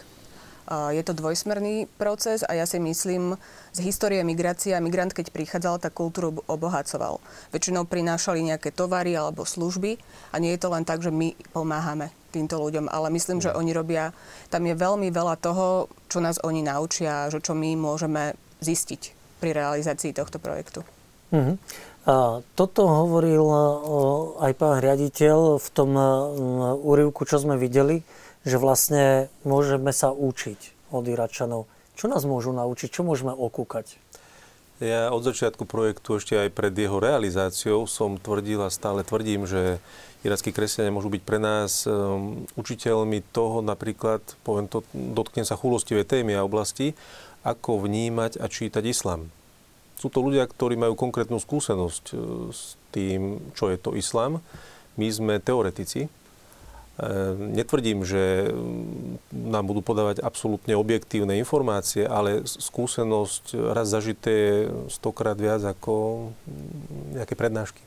je 0.68 1.02
to 1.06 1.12
dvojsmerný 1.14 1.88
proces 1.96 2.42
a 2.46 2.54
ja 2.54 2.66
si 2.66 2.82
myslím, 2.82 3.38
z 3.70 3.78
histórie 3.86 4.22
migrácie 4.26 4.74
a 4.74 4.82
migrant, 4.82 5.14
keď 5.14 5.30
prichádzal, 5.30 5.78
tak 5.78 5.94
kultúru 5.94 6.42
obohacoval. 6.50 7.22
Väčšinou 7.54 7.86
prinášali 7.86 8.42
nejaké 8.42 8.74
tovary 8.74 9.14
alebo 9.14 9.46
služby 9.46 9.98
a 10.34 10.36
nie 10.42 10.54
je 10.54 10.60
to 10.62 10.68
len 10.70 10.82
tak, 10.82 11.02
že 11.02 11.14
my 11.14 11.34
pomáhame 11.54 12.10
týmto 12.30 12.62
ľuďom, 12.62 12.86
ale 12.86 13.10
myslím, 13.14 13.42
že 13.42 13.54
oni 13.54 13.74
robia, 13.74 14.14
tam 14.54 14.62
je 14.62 14.78
veľmi 14.78 15.10
veľa 15.10 15.34
toho, 15.42 15.90
čo 16.06 16.22
nás 16.22 16.38
oni 16.42 16.62
naučia, 16.62 17.26
že 17.30 17.42
čo 17.42 17.58
my 17.58 17.74
môžeme 17.74 18.38
zistiť 18.62 19.14
pri 19.42 19.50
realizácii 19.54 20.14
tohto 20.14 20.38
projektu. 20.38 20.86
Uh-huh. 21.34 21.58
A 22.06 22.42
toto 22.54 22.86
hovoril 22.86 23.44
aj 24.40 24.52
pán 24.56 24.78
riaditeľ 24.82 25.58
v 25.58 25.68
tom 25.74 25.94
úrivku, 26.80 27.26
čo 27.26 27.38
sme 27.42 27.60
videli 27.60 28.02
že 28.44 28.56
vlastne 28.56 29.28
môžeme 29.44 29.92
sa 29.92 30.12
učiť 30.12 30.92
od 30.94 31.04
Iračanov. 31.06 31.68
Čo 31.96 32.08
nás 32.08 32.24
môžu 32.24 32.56
naučiť? 32.56 32.88
Čo 32.88 33.04
môžeme 33.04 33.36
okúkať? 33.36 34.00
Ja 34.80 35.12
od 35.12 35.20
začiatku 35.20 35.68
projektu, 35.68 36.16
ešte 36.16 36.40
aj 36.40 36.56
pred 36.56 36.72
jeho 36.72 36.96
realizáciou, 36.96 37.84
som 37.84 38.16
tvrdil 38.16 38.64
a 38.64 38.72
stále 38.72 39.04
tvrdím, 39.04 39.44
že 39.44 39.76
irackí 40.24 40.56
kresťania 40.56 40.88
môžu 40.88 41.12
byť 41.12 41.20
pre 41.20 41.36
nás 41.36 41.84
um, 41.84 42.48
učiteľmi 42.56 43.20
toho, 43.28 43.60
napríklad, 43.60 44.24
poviem 44.40 44.72
to, 44.72 44.80
dotknem 44.96 45.44
sa 45.44 45.60
chulostivé 45.60 46.08
témy 46.08 46.32
a 46.32 46.48
oblasti, 46.48 46.96
ako 47.44 47.84
vnímať 47.84 48.40
a 48.40 48.48
čítať 48.48 48.80
islám. 48.88 49.28
Sú 50.00 50.08
to 50.08 50.24
ľudia, 50.24 50.48
ktorí 50.48 50.80
majú 50.80 50.96
konkrétnu 50.96 51.36
skúsenosť 51.36 52.04
uh, 52.16 52.48
s 52.48 52.80
tým, 52.88 53.52
čo 53.52 53.68
je 53.68 53.76
to 53.76 53.92
islám. 54.00 54.40
My 54.96 55.12
sme 55.12 55.44
teoretici, 55.44 56.08
Ehm, 56.08 56.19
netvrdím, 57.56 58.04
že 58.04 58.50
mm, 58.50 59.48
nám 59.50 59.64
budú 59.64 59.80
podávať 59.80 60.20
absolútne 60.20 60.76
objektívne 60.76 61.38
informácie, 61.40 62.04
ale 62.04 62.44
skúsenosť 62.44 63.56
raz 63.72 63.88
zažité 63.88 64.68
stokrát 64.92 65.38
viac 65.38 65.64
ako 65.64 66.28
mm, 66.28 67.20
nejaké 67.20 67.34
prednášky. 67.34 67.82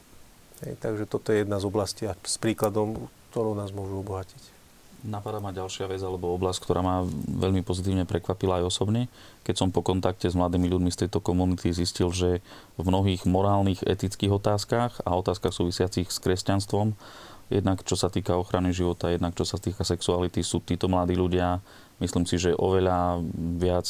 Takže 0.64 1.04
toto 1.06 1.36
je 1.36 1.44
jedna 1.44 1.60
z 1.60 1.68
oblastí 1.68 2.04
a 2.08 2.16
s 2.24 2.40
príkladom, 2.40 3.12
ktorou 3.32 3.54
nás 3.54 3.76
môžu 3.76 4.00
obohatiť. 4.00 4.54
Napadá 5.04 5.44
ma 5.44 5.52
ďalšia 5.52 5.92
vec 5.92 6.00
alebo 6.00 6.32
oblasť, 6.32 6.64
ktorá 6.64 6.80
ma 6.80 7.04
veľmi 7.28 7.60
pozitívne 7.60 8.08
prekvapila 8.08 8.64
aj 8.64 8.72
osobne. 8.72 9.12
Keď 9.44 9.56
som 9.60 9.68
po 9.68 9.84
kontakte 9.84 10.32
s 10.32 10.40
mladými 10.40 10.72
ľuďmi 10.72 10.96
z 10.96 11.06
tejto 11.06 11.20
komunity 11.20 11.76
zistil, 11.76 12.08
že 12.16 12.40
v 12.80 12.84
mnohých 12.88 13.28
morálnych, 13.28 13.84
etických 13.84 14.32
otázkach 14.32 15.04
a 15.04 15.12
otázkach 15.20 15.52
súvisiacich 15.52 16.08
s 16.08 16.24
kresťanstvom 16.24 16.96
Jednak 17.54 17.86
čo 17.86 17.94
sa 17.94 18.10
týka 18.10 18.34
ochrany 18.34 18.74
života, 18.74 19.14
jednak 19.14 19.38
čo 19.38 19.46
sa 19.46 19.62
týka 19.62 19.86
sexuality, 19.86 20.42
sú 20.42 20.66
títo 20.66 20.90
mladí 20.90 21.14
ľudia, 21.14 21.62
myslím 22.02 22.26
si, 22.26 22.42
že 22.42 22.58
oveľa 22.58 23.22
viac, 23.62 23.86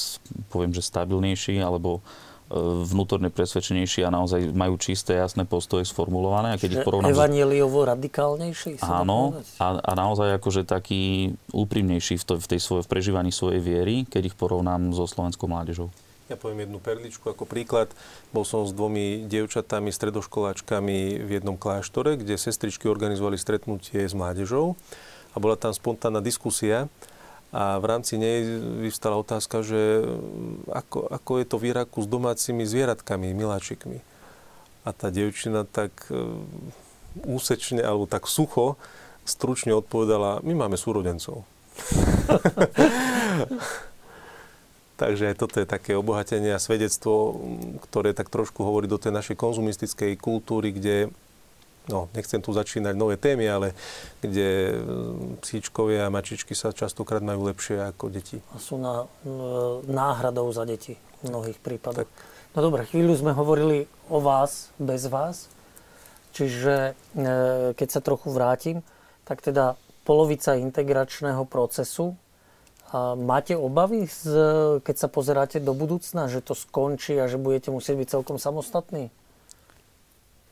poviem, 0.52 0.76
že 0.76 0.84
stabilnejší, 0.84 1.64
alebo 1.64 2.04
e, 2.52 2.60
vnútorne 2.84 3.32
presvedčenejší 3.32 4.04
a 4.04 4.12
naozaj 4.12 4.52
majú 4.52 4.76
čisté, 4.76 5.16
jasné 5.16 5.48
postoje 5.48 5.88
sformulované. 5.88 6.54
A 6.54 6.60
keď 6.60 6.84
ich 6.84 6.84
porovnám... 6.84 7.16
Evangeliovo 7.16 7.88
radikálnejší? 7.88 8.84
Áno, 8.84 9.40
a, 9.64 9.80
a 9.80 9.92
naozaj 9.96 10.36
akože 10.44 10.68
taký 10.68 11.32
úprimnejší 11.56 12.20
v, 12.20 12.24
to, 12.28 12.34
v, 12.36 12.48
tej 12.52 12.60
svoj, 12.60 12.84
v 12.84 12.92
prežívaní 12.92 13.32
svojej 13.32 13.64
viery, 13.64 14.04
keď 14.04 14.34
ich 14.34 14.36
porovnám 14.36 14.92
so 14.92 15.08
slovenskou 15.08 15.48
mládežou. 15.48 15.88
Ja 16.32 16.40
poviem 16.40 16.64
jednu 16.64 16.80
perličku 16.80 17.28
ako 17.28 17.44
príklad. 17.44 17.92
Bol 18.32 18.48
som 18.48 18.64
s 18.64 18.72
dvomi 18.72 19.28
dievčatami, 19.28 19.92
stredoškoláčkami 19.92 21.20
v 21.20 21.30
jednom 21.30 21.60
kláštore, 21.60 22.16
kde 22.16 22.40
sestričky 22.40 22.88
organizovali 22.88 23.36
stretnutie 23.36 24.08
s 24.08 24.16
mládežou 24.16 24.80
a 25.34 25.36
bola 25.42 25.60
tam 25.60 25.76
spontánna 25.76 26.24
diskusia 26.24 26.88
a 27.54 27.78
v 27.78 27.86
rámci 27.86 28.18
nej 28.18 28.42
vyvstala 28.88 29.20
otázka, 29.20 29.62
že 29.62 30.02
ako, 30.72 31.12
ako 31.12 31.32
je 31.38 31.46
to 31.46 31.56
v 31.62 31.70
Iraku 31.70 32.02
s 32.02 32.10
domácimi 32.10 32.66
zvieratkami, 32.66 33.36
miláčikmi. 33.36 34.02
A 34.84 34.90
tá 34.90 35.14
dievčina 35.14 35.68
tak 35.68 35.94
e, 36.10 36.18
úsečne 37.30 37.86
alebo 37.86 38.10
tak 38.10 38.26
sucho, 38.26 38.74
stručne 39.22 39.78
odpovedala, 39.78 40.42
my 40.42 40.66
máme 40.66 40.82
súrodencov. 40.82 41.46
Takže 44.94 45.34
toto 45.34 45.58
je 45.58 45.66
také 45.66 45.98
obohatenie 45.98 46.54
a 46.54 46.62
svedectvo, 46.62 47.42
ktoré 47.90 48.14
tak 48.14 48.30
trošku 48.30 48.62
hovorí 48.62 48.86
do 48.86 49.02
tej 49.02 49.10
našej 49.10 49.34
konzumistickej 49.34 50.22
kultúry, 50.22 50.70
kde 50.70 51.10
no, 51.90 52.14
nechcem 52.14 52.40
tu 52.40 52.54
začínať 52.54 52.94
nové 52.94 53.18
témy, 53.18 53.50
ale 53.50 53.68
kde 54.22 54.78
mm, 54.78 55.42
psíčkovia 55.42 56.08
a 56.08 56.14
mačičky 56.14 56.54
sa 56.54 56.70
častokrát 56.72 57.26
majú 57.26 57.50
lepšie 57.50 57.82
ako 57.90 58.14
deti. 58.14 58.38
A 58.54 58.62
sú 58.62 58.78
na, 58.78 59.10
náhradou 59.90 60.48
za 60.54 60.64
deti 60.64 60.96
v 61.26 61.34
mnohých 61.34 61.58
prípadoch. 61.60 62.06
Tak. 62.06 62.10
No 62.54 62.70
dobre, 62.70 62.86
chvíľu 62.86 63.18
sme 63.18 63.34
hovorili 63.34 63.90
o 64.14 64.22
vás, 64.22 64.70
bez 64.78 65.10
vás. 65.10 65.50
Čiže 66.38 66.94
e, 67.18 67.24
keď 67.74 67.88
sa 67.90 68.02
trochu 68.02 68.30
vrátim, 68.30 68.78
tak 69.26 69.42
teda 69.42 69.74
polovica 70.06 70.54
integračného 70.60 71.46
procesu 71.50 72.14
máte 73.18 73.58
obavy, 73.58 74.06
z, 74.06 74.30
keď 74.86 74.96
sa 74.96 75.10
pozeráte 75.10 75.58
do 75.58 75.74
budúcna, 75.74 76.30
že 76.30 76.46
to 76.46 76.54
skončí 76.54 77.18
a 77.18 77.26
že 77.26 77.42
budete 77.42 77.74
musieť 77.74 78.06
byť 78.06 78.08
celkom 78.14 78.38
samostatní? 78.38 79.10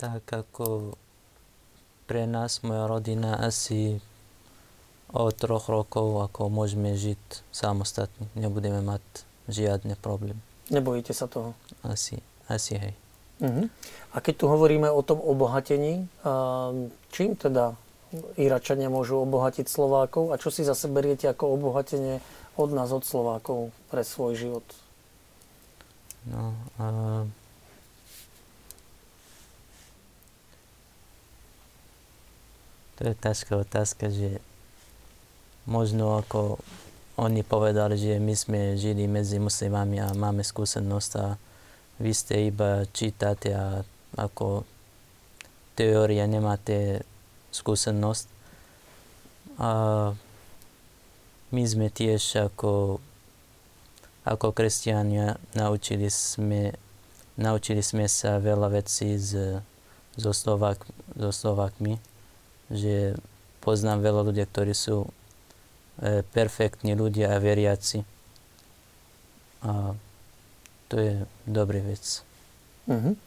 Tak 0.01 0.25
ako 0.25 0.97
pre 2.09 2.25
nás, 2.25 2.65
moja 2.65 2.89
rodina, 2.89 3.37
asi 3.37 4.01
o 5.13 5.29
troch 5.29 5.69
rokov 5.69 6.27
ako 6.31 6.49
môžeme 6.49 6.97
žiť 6.97 7.45
samostatne. 7.53 8.25
Nebudeme 8.33 8.81
mať 8.81 9.03
žiadne 9.51 9.99
problém. 9.99 10.39
Nebojíte 10.71 11.11
sa 11.11 11.27
toho? 11.27 11.53
Asi, 11.83 12.23
asi 12.47 12.79
hej. 12.79 12.93
Uh-huh. 13.41 13.67
A 14.13 14.17
keď 14.21 14.33
tu 14.39 14.45
hovoríme 14.47 14.87
o 14.87 15.01
tom 15.03 15.19
obohatení, 15.19 16.07
čím 17.11 17.35
teda 17.35 17.75
Iračania 18.35 18.91
môžu 18.91 19.23
obohatiť 19.23 19.71
Slovákov 19.71 20.35
a 20.35 20.39
čo 20.39 20.51
si 20.51 20.67
zase 20.67 20.91
beriete 20.91 21.31
ako 21.31 21.55
obohatenie 21.55 22.19
od 22.59 22.69
nás, 22.75 22.91
od 22.91 23.07
Slovákov 23.07 23.71
pre 23.87 24.03
svoj 24.03 24.35
život? 24.35 24.65
No, 26.27 26.53
uh... 26.77 27.23
To 33.01 33.09
je 33.09 33.17
ťažká 33.17 33.57
otázka, 33.57 34.13
že 34.13 34.37
možno 35.65 36.21
ako 36.21 36.61
oni 37.17 37.41
povedali, 37.41 37.97
že 37.97 38.21
my 38.21 38.33
sme 38.37 38.59
žili 38.77 39.09
medzi 39.09 39.41
muslimami 39.41 39.97
a 39.97 40.13
máme 40.13 40.45
skúsenosť 40.45 41.11
a 41.17 41.33
vy 41.97 42.11
ste 42.13 42.53
iba 42.53 42.85
čítate 42.93 43.57
a 43.57 43.81
ako 44.17 44.69
teórie, 45.73 46.21
nemáte 46.29 47.01
skúsenosť. 47.51 48.27
A 49.61 49.69
my 51.51 51.63
sme 51.67 51.91
tiež 51.91 52.47
ako, 52.49 53.03
ako 54.23 54.47
kresťania 54.55 55.35
naučili 55.53 56.07
sme, 56.07 56.73
naučili 57.35 57.83
sme 57.83 58.07
sa 58.07 58.39
veľa 58.39 58.71
vecí 58.71 59.19
z, 59.19 59.59
so, 60.15 60.31
Slovák, 60.31 60.79
so 61.19 61.29
Slovákmi, 61.35 61.99
že 62.71 63.19
poznám 63.59 63.99
veľa 64.01 64.21
ľudí, 64.31 64.43
ktorí 64.47 64.71
sú 64.71 65.11
e, 65.99 66.23
perfektní 66.31 66.95
ľudia 66.95 67.35
a 67.35 67.43
veriaci. 67.43 68.07
A 69.61 69.93
to 70.87 70.95
je 70.97 71.13
dobrý 71.45 71.83
vec. 71.83 72.23
Mhm. 72.87 73.19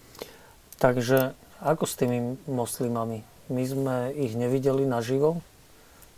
Takže 0.80 1.36
ako 1.62 1.84
s 1.86 1.94
tými 1.94 2.36
moslimami? 2.50 3.33
My 3.52 3.64
sme 3.68 3.96
ich 4.16 4.32
nevideli 4.32 4.88
naživo, 4.88 5.44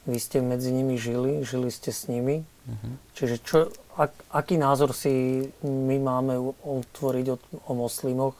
vy 0.06 0.18
ste 0.22 0.38
medzi 0.38 0.70
nimi 0.70 0.94
žili, 0.94 1.42
žili 1.42 1.66
ste 1.74 1.90
s 1.90 2.06
nimi. 2.06 2.46
Uh-huh. 2.46 2.94
Čiže 3.18 3.36
čo, 3.42 3.58
ak, 3.98 4.14
aký 4.30 4.54
názor 4.54 4.94
si 4.94 5.42
my 5.66 5.98
máme 5.98 6.38
otvoriť 6.62 7.26
o, 7.34 7.36
o 7.66 7.72
moslimoch, 7.74 8.38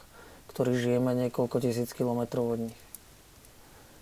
ktorí 0.55 0.79
žijeme 0.79 1.11
niekoľko 1.27 1.59
tisíc 1.59 1.91
kilometrov 1.91 2.55
od 2.55 2.59
nich? 2.71 2.79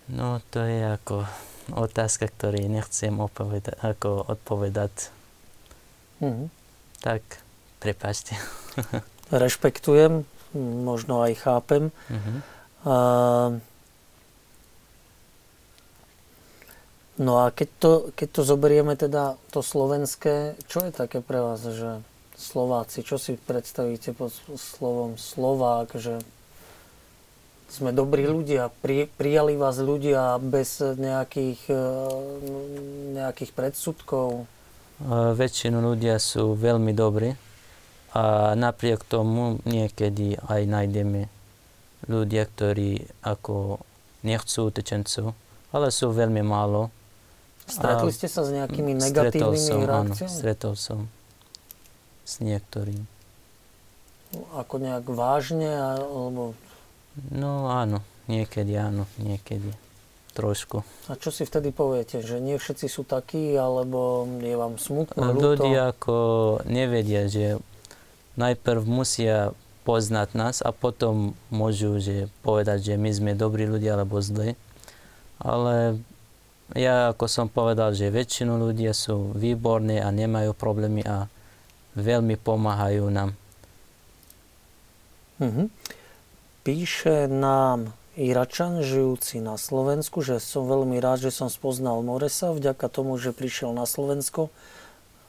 No 0.06 0.38
to 0.54 0.62
je 0.62 0.94
ako 0.94 1.26
otázka, 1.74 2.30
ktorý 2.30 2.70
nechcem 2.70 3.18
opoveda- 3.18 3.74
ako 3.82 4.30
odpovedať. 4.30 5.10
Uh-huh. 6.22 6.46
Tak, 7.02 7.26
prepačte. 7.82 8.38
Rešpektujem, 9.34 10.22
možno 10.86 11.26
aj 11.26 11.32
chápem. 11.42 11.90
Uh-huh. 11.90 12.38
Uh, 12.86 13.50
No 17.16 17.40
a 17.40 17.48
keď 17.48 17.68
to, 17.80 17.92
keď 18.12 18.28
to 18.28 18.42
zoberieme 18.44 18.92
teda 18.92 19.40
to 19.48 19.64
slovenské, 19.64 20.60
čo 20.68 20.84
je 20.84 20.92
také 20.92 21.24
pre 21.24 21.40
vás, 21.40 21.64
že 21.64 22.04
Slováci, 22.36 23.00
čo 23.00 23.16
si 23.16 23.40
predstavíte 23.40 24.12
pod 24.12 24.28
slovom 24.60 25.16
Slovák, 25.16 25.96
že 25.96 26.20
sme 27.72 27.96
dobrí 27.96 28.28
ľudia, 28.28 28.68
pri, 28.84 29.08
prijali 29.08 29.56
vás 29.56 29.80
ľudia 29.80 30.36
bez 30.36 30.84
nejakých, 30.84 31.60
e, 31.72 31.84
nejakých 33.16 33.50
predsudkov? 33.56 34.44
Väčšinu 35.36 35.80
ľudia 35.80 36.20
sú 36.20 36.52
veľmi 36.52 36.92
dobrí 36.92 37.32
a 38.12 38.52
napriek 38.52 39.04
tomu 39.08 39.60
niekedy 39.64 40.36
aj 40.40 40.60
nájdeme 40.68 41.28
ľudia, 42.08 42.44
ktorí 42.48 43.08
ako 43.24 43.80
nechcú 44.24 44.68
utečencov, 44.68 45.32
ale 45.72 45.88
sú 45.88 46.12
veľmi 46.12 46.44
málo 46.44 46.92
Stretli 47.66 48.10
ste 48.14 48.30
sa 48.30 48.46
s 48.46 48.50
nejakými 48.54 48.94
negatívnymi 48.94 49.58
som, 49.58 49.82
reakciami? 49.82 50.30
Áno, 50.30 50.38
stretol 50.38 50.74
som 50.78 51.10
s 52.22 52.38
niektorým. 52.38 53.02
Ako 54.54 54.78
nejak 54.78 55.06
vážne? 55.10 55.74
Alebo... 55.74 56.54
No 57.30 57.70
áno, 57.70 58.06
niekedy 58.30 58.74
áno, 58.78 59.10
niekedy. 59.18 59.74
Trošku. 60.36 60.84
A 61.08 61.16
čo 61.16 61.32
si 61.32 61.48
vtedy 61.48 61.72
poviete? 61.72 62.20
Že 62.20 62.44
nie 62.44 62.60
všetci 62.60 62.92
sú 62.92 63.08
takí, 63.08 63.56
alebo 63.56 64.28
je 64.44 64.52
vám 64.52 64.76
smutno, 64.76 65.32
ľúto? 65.32 65.64
Ľudia 65.64 65.96
ako 65.96 66.16
nevedia, 66.68 67.24
že 67.24 67.56
najprv 68.36 68.84
musia 68.84 69.56
poznať 69.88 70.28
nás 70.36 70.56
a 70.60 70.76
potom 70.76 71.32
môžu 71.48 71.96
že 72.02 72.28
povedať, 72.44 72.92
že 72.92 72.94
my 73.00 73.10
sme 73.16 73.32
dobrí 73.32 73.64
ľudia 73.64 73.96
alebo 73.96 74.20
zlí. 74.20 74.60
Ale 75.40 75.96
ja, 76.74 77.14
ako 77.14 77.30
som 77.30 77.46
povedal, 77.46 77.94
že 77.94 78.10
väčšinu 78.10 78.58
ľudia 78.58 78.90
sú 78.90 79.30
výborní 79.38 80.02
a 80.02 80.10
nemajú 80.10 80.50
problémy 80.50 81.06
a 81.06 81.30
veľmi 81.94 82.34
pomáhajú 82.42 83.06
nám. 83.06 83.30
Mm-hmm. 85.38 85.66
Píše 86.66 87.30
nám 87.30 87.94
Iračan, 88.16 88.80
žijúci 88.80 89.38
na 89.44 89.60
Slovensku, 89.60 90.24
že 90.24 90.40
som 90.40 90.66
veľmi 90.66 90.98
rád, 90.98 91.28
že 91.28 91.30
som 91.30 91.52
spoznal 91.52 92.00
Moresa 92.00 92.50
vďaka 92.50 92.88
tomu, 92.88 93.20
že 93.20 93.36
prišiel 93.36 93.70
na 93.76 93.84
Slovensko. 93.84 94.48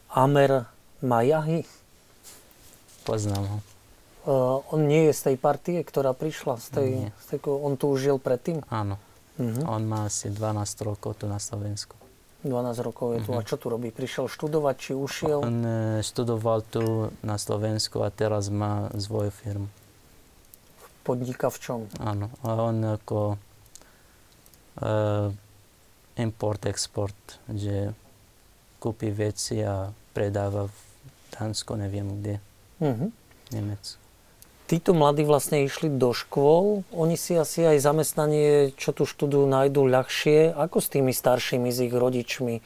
Amer 0.10 0.66
Majahy. 1.04 1.68
Poznám 3.04 3.44
ho. 3.46 3.58
Uh, 4.28 4.76
on 4.76 4.88
nie 4.88 5.12
je 5.12 5.14
z 5.14 5.22
tej 5.32 5.38
partie, 5.40 5.78
ktorá 5.84 6.16
prišla. 6.16 6.60
Z 6.60 6.68
tej, 6.74 6.92
z 7.12 7.26
tej, 7.32 7.40
on 7.48 7.76
tu 7.76 7.92
už 7.92 8.00
žil 8.00 8.18
predtým? 8.18 8.64
Áno. 8.72 9.00
Uh-huh. 9.38 9.70
On 9.70 9.82
má 9.86 10.10
asi 10.10 10.34
12 10.34 10.58
rokov 10.82 11.22
tu 11.22 11.30
na 11.30 11.38
Slovensku. 11.38 11.94
12 12.42 12.86
rokov 12.86 13.18
je 13.18 13.20
tu. 13.22 13.32
Uh-huh. 13.34 13.42
A 13.42 13.46
čo 13.46 13.58
tu 13.62 13.70
robí? 13.70 13.94
Prišiel 13.94 14.26
študovať, 14.26 14.76
či 14.82 14.92
ušiel? 14.98 15.40
On 15.46 15.58
e, 15.62 16.02
študoval 16.02 16.66
tu 16.66 17.14
na 17.22 17.38
Slovensku 17.38 18.02
a 18.02 18.10
teraz 18.10 18.50
má 18.50 18.90
svoju 18.98 19.30
firmu. 19.30 19.70
Podniká 21.06 21.54
v 21.54 21.58
čom? 21.62 21.80
Áno. 22.02 22.34
A 22.44 22.50
on 22.60 22.84
ako 22.84 23.40
uh, 24.84 25.32
import-export, 26.20 27.40
že 27.48 27.96
kúpi 28.76 29.16
veci 29.16 29.64
a 29.64 29.88
predáva 30.12 30.68
v 30.68 30.78
Dánsku, 31.32 31.80
neviem 31.80 32.12
kde. 32.20 32.36
Uh-huh. 32.84 33.08
Nemecku 33.56 34.07
títo 34.68 34.92
mladí 34.92 35.24
vlastne 35.24 35.64
išli 35.64 35.88
do 35.88 36.12
škôl, 36.12 36.84
oni 36.92 37.16
si 37.16 37.34
asi 37.40 37.64
aj 37.64 37.80
zamestnanie, 37.80 38.76
čo 38.76 38.92
tu 38.92 39.08
študujú, 39.08 39.48
nájdú 39.48 39.88
ľahšie. 39.88 40.52
Ako 40.54 40.84
s 40.84 40.92
tými 40.92 41.16
staršími, 41.16 41.72
s 41.72 41.80
ich 41.88 41.96
rodičmi? 41.96 42.60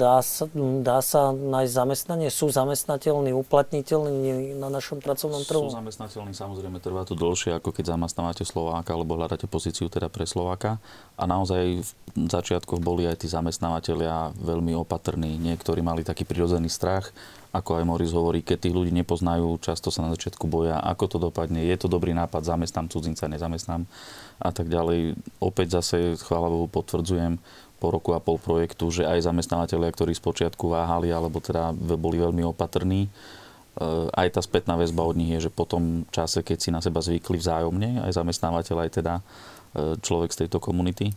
Dá 0.00 0.24
sa, 0.24 0.48
dá 0.80 1.04
sa 1.04 1.28
nájsť 1.28 1.72
zamestnanie? 1.76 2.32
Sú 2.32 2.48
zamestnateľní, 2.48 3.36
uplatniteľní 3.36 4.56
na 4.56 4.72
našom 4.72 5.04
pracovnom 5.04 5.44
trhu? 5.44 5.68
Sú 5.68 5.76
zamestnateľní, 5.76 6.32
samozrejme 6.32 6.80
trvá 6.80 7.04
to 7.04 7.12
dlhšie, 7.12 7.60
ako 7.60 7.68
keď 7.68 7.92
zamestnávate 7.92 8.48
Slováka 8.48 8.96
alebo 8.96 9.20
hľadáte 9.20 9.44
pozíciu 9.44 9.92
teda 9.92 10.08
pre 10.08 10.24
Slováka. 10.24 10.80
A 11.20 11.28
naozaj 11.28 11.84
v 11.84 12.28
začiatkoch 12.32 12.80
boli 12.80 13.04
aj 13.04 13.20
tí 13.20 13.28
zamestnávateľia 13.28 14.32
veľmi 14.40 14.72
opatrní. 14.72 15.36
Niektorí 15.36 15.84
mali 15.84 16.00
taký 16.00 16.24
prirodzený 16.24 16.72
strach, 16.72 17.12
ako 17.52 17.76
aj 17.76 17.84
Moris 17.84 18.16
hovorí, 18.16 18.40
keď 18.40 18.64
tých 18.64 18.72
ľudí 18.72 18.92
nepoznajú, 19.04 19.60
často 19.60 19.92
sa 19.92 20.08
na 20.08 20.16
začiatku 20.16 20.48
boja, 20.48 20.80
ako 20.80 21.04
to 21.04 21.18
dopadne, 21.28 21.60
je 21.60 21.76
to 21.76 21.92
dobrý 21.92 22.16
nápad, 22.16 22.48
zamestnám 22.48 22.88
cudzinca, 22.88 23.28
nezamestnám 23.28 23.84
a 24.40 24.48
tak 24.48 24.72
ďalej. 24.72 25.20
Opäť 25.36 25.76
zase, 25.76 26.16
chvála 26.16 26.48
Bohu, 26.48 26.72
potvrdzujem, 26.72 27.36
po 27.82 27.90
roku 27.90 28.14
a 28.14 28.22
pol 28.22 28.38
projektu, 28.38 28.94
že 28.94 29.02
aj 29.02 29.26
zamestnávateľia, 29.26 29.90
ktorí 29.90 30.14
spočiatku 30.14 30.70
váhali 30.70 31.10
alebo 31.10 31.42
teda 31.42 31.74
boli 31.74 32.22
veľmi 32.22 32.46
opatrní, 32.46 33.10
e, 33.10 33.10
aj 34.14 34.38
tá 34.38 34.40
spätná 34.46 34.78
väzba 34.78 35.02
od 35.02 35.18
nich 35.18 35.34
je, 35.34 35.50
že 35.50 35.50
po 35.50 35.66
tom 35.66 36.06
čase, 36.14 36.46
keď 36.46 36.58
si 36.62 36.70
na 36.70 36.78
seba 36.78 37.02
zvykli 37.02 37.42
vzájomne, 37.42 38.06
aj 38.06 38.22
zamestnávateľ, 38.22 38.76
aj 38.86 38.90
teda 38.94 39.14
e, 39.18 39.22
človek 39.98 40.30
z 40.30 40.46
tejto 40.46 40.62
komunity, 40.62 41.10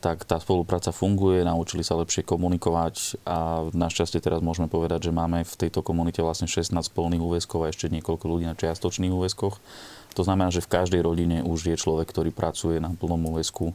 tak 0.00 0.24
tá 0.24 0.40
spolupráca 0.40 0.92
funguje, 0.92 1.44
naučili 1.44 1.84
sa 1.84 1.96
lepšie 2.00 2.24
komunikovať 2.24 3.26
a 3.26 3.68
našťastie 3.72 4.20
teraz 4.24 4.44
môžeme 4.44 4.68
povedať, 4.68 5.08
že 5.08 5.12
máme 5.12 5.42
v 5.42 5.54
tejto 5.56 5.80
komunite 5.80 6.20
vlastne 6.20 6.48
16 6.48 6.72
plných 6.92 7.20
úväzkov 7.20 7.64
a 7.64 7.70
ešte 7.72 7.92
niekoľko 7.92 8.24
ľudí 8.28 8.44
na 8.48 8.54
čiastočných 8.56 9.12
úväzkoch. 9.12 9.56
To 10.16 10.22
znamená, 10.24 10.48
že 10.48 10.64
v 10.64 10.72
každej 10.72 11.00
rodine 11.04 11.44
už 11.44 11.72
je 11.72 11.76
človek, 11.76 12.08
ktorý 12.08 12.32
pracuje 12.32 12.80
na 12.80 12.92
plnom 12.92 13.20
úväzku 13.34 13.72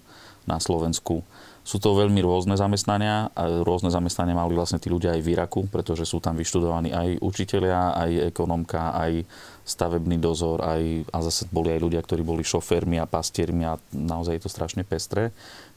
na 0.50 0.58
Slovensku 0.58 1.22
sú 1.62 1.78
to 1.78 1.94
veľmi 1.94 2.18
rôzne 2.26 2.58
zamestnania 2.58 3.30
a 3.38 3.62
rôzne 3.62 3.94
zamestnania 3.94 4.34
mali 4.34 4.58
vlastne 4.58 4.82
tí 4.82 4.90
ľudia 4.90 5.14
aj 5.14 5.22
v 5.22 5.32
Iraku, 5.38 5.70
pretože 5.70 6.10
sú 6.10 6.18
tam 6.18 6.34
vyštudovaní 6.34 6.90
aj 6.90 7.22
učitelia, 7.22 7.94
aj 7.94 8.34
ekonomka, 8.34 8.98
aj 8.98 9.22
stavebný 9.62 10.18
dozor, 10.18 10.66
aj, 10.66 11.06
a 11.14 11.18
zase 11.22 11.46
boli 11.54 11.70
aj 11.70 11.80
ľudia, 11.86 12.02
ktorí 12.02 12.26
boli 12.26 12.42
šoférmi 12.42 12.98
a 12.98 13.06
pastiermi 13.06 13.70
a 13.70 13.78
naozaj 13.94 14.42
je 14.42 14.44
to 14.44 14.50
strašne 14.50 14.82
pestré. 14.82 15.30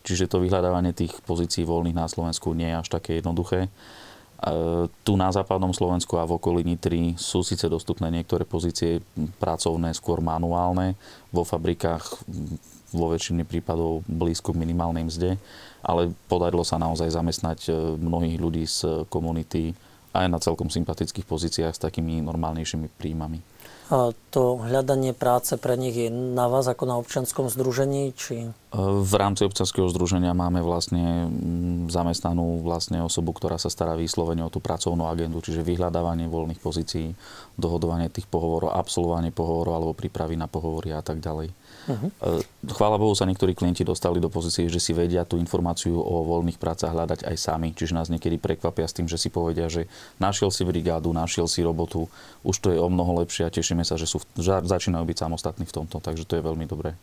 Čiže 0.08 0.32
to 0.32 0.40
vyhľadávanie 0.40 0.96
tých 0.96 1.12
pozícií 1.28 1.68
voľných 1.68 1.96
na 1.96 2.08
Slovensku 2.08 2.56
nie 2.56 2.72
je 2.72 2.80
až 2.80 2.88
také 2.88 3.20
jednoduché. 3.20 3.68
Tu 5.04 5.12
na 5.16 5.32
západnom 5.32 5.72
Slovensku 5.72 6.20
a 6.20 6.28
v 6.28 6.36
okolí 6.36 6.64
Nitry 6.64 7.16
sú 7.16 7.40
síce 7.40 7.64
dostupné 7.68 8.12
niektoré 8.12 8.44
pozície 8.44 9.00
pracovné, 9.40 9.92
skôr 9.96 10.20
manuálne. 10.20 10.96
Vo 11.32 11.44
fabrikách 11.44 12.24
vo 12.94 13.10
väčšine 13.10 13.42
prípadov 13.42 14.06
blízko 14.06 14.54
k 14.54 14.60
minimálnej 14.62 15.02
mzde, 15.08 15.30
ale 15.84 16.16
podarilo 16.26 16.64
sa 16.64 16.80
naozaj 16.80 17.12
zamestnať 17.12 17.58
e, 17.68 17.72
mnohých 18.00 18.36
ľudí 18.40 18.64
z 18.64 19.04
komunity 19.12 19.76
aj 20.14 20.26
na 20.30 20.38
celkom 20.38 20.70
sympatických 20.70 21.26
pozíciách 21.26 21.74
s 21.74 21.82
takými 21.82 22.22
normálnejšími 22.22 22.86
príjmami. 22.96 23.42
A 23.92 24.16
to 24.32 24.64
hľadanie 24.64 25.12
práce 25.12 25.52
pre 25.60 25.76
nich 25.76 25.92
je 25.92 26.08
na 26.08 26.48
vás 26.48 26.64
ako 26.64 26.88
na 26.88 26.96
občianskom 26.96 27.52
združení? 27.52 28.16
Či... 28.16 28.48
V 28.72 29.12
rámci 29.12 29.44
občanského 29.44 29.84
združenia 29.92 30.32
máme 30.32 30.64
vlastne 30.64 31.28
mm, 31.28 31.92
zamestnanú 31.92 32.64
vlastne 32.64 33.04
osobu, 33.04 33.36
ktorá 33.36 33.60
sa 33.60 33.68
stará 33.68 33.92
vyslovene 33.92 34.40
o 34.40 34.48
tú 34.48 34.64
pracovnú 34.64 35.04
agendu, 35.04 35.44
čiže 35.44 35.60
vyhľadávanie 35.60 36.32
voľných 36.32 36.64
pozícií, 36.64 37.12
dohodovanie 37.60 38.08
tých 38.08 38.24
pohovorov, 38.24 38.72
absolvovanie 38.72 39.36
pohovorov 39.36 39.76
alebo 39.76 39.92
prípravy 39.92 40.40
na 40.40 40.48
pohovory 40.48 40.96
a 40.96 41.04
tak 41.04 41.20
ďalej. 41.20 41.52
Uh-huh. 41.84 42.40
Chvála 42.64 42.96
Bohu 42.96 43.12
sa 43.12 43.28
niektorí 43.28 43.52
klienti 43.52 43.84
dostali 43.84 44.16
do 44.18 44.32
pozície, 44.32 44.66
že 44.72 44.80
si 44.80 44.96
vedia 44.96 45.28
tú 45.28 45.36
informáciu 45.36 46.00
o 46.00 46.24
voľných 46.24 46.56
prácach 46.56 46.92
hľadať 46.92 47.28
aj 47.28 47.36
sami. 47.36 47.76
Čiže 47.76 47.92
nás 47.92 48.08
niekedy 48.08 48.40
prekvapia 48.40 48.88
s 48.88 48.96
tým, 48.96 49.04
že 49.04 49.20
si 49.20 49.28
povedia, 49.28 49.68
že 49.68 49.84
našiel 50.16 50.48
si 50.48 50.64
brigádu, 50.64 51.12
našiel 51.12 51.44
si 51.44 51.60
robotu, 51.60 52.08
už 52.40 52.56
to 52.60 52.68
je 52.72 52.78
o 52.80 52.88
mnoho 52.88 53.20
lepšie 53.20 53.44
a 53.44 53.52
tešíme 53.52 53.84
sa, 53.84 54.00
že 54.00 54.08
sú, 54.08 54.24
začínajú 54.40 55.04
byť 55.04 55.18
samostatní 55.20 55.64
v 55.68 55.74
tomto, 55.76 56.00
takže 56.00 56.24
to 56.24 56.40
je 56.40 56.42
veľmi 56.42 56.64
dobré. 56.64 56.96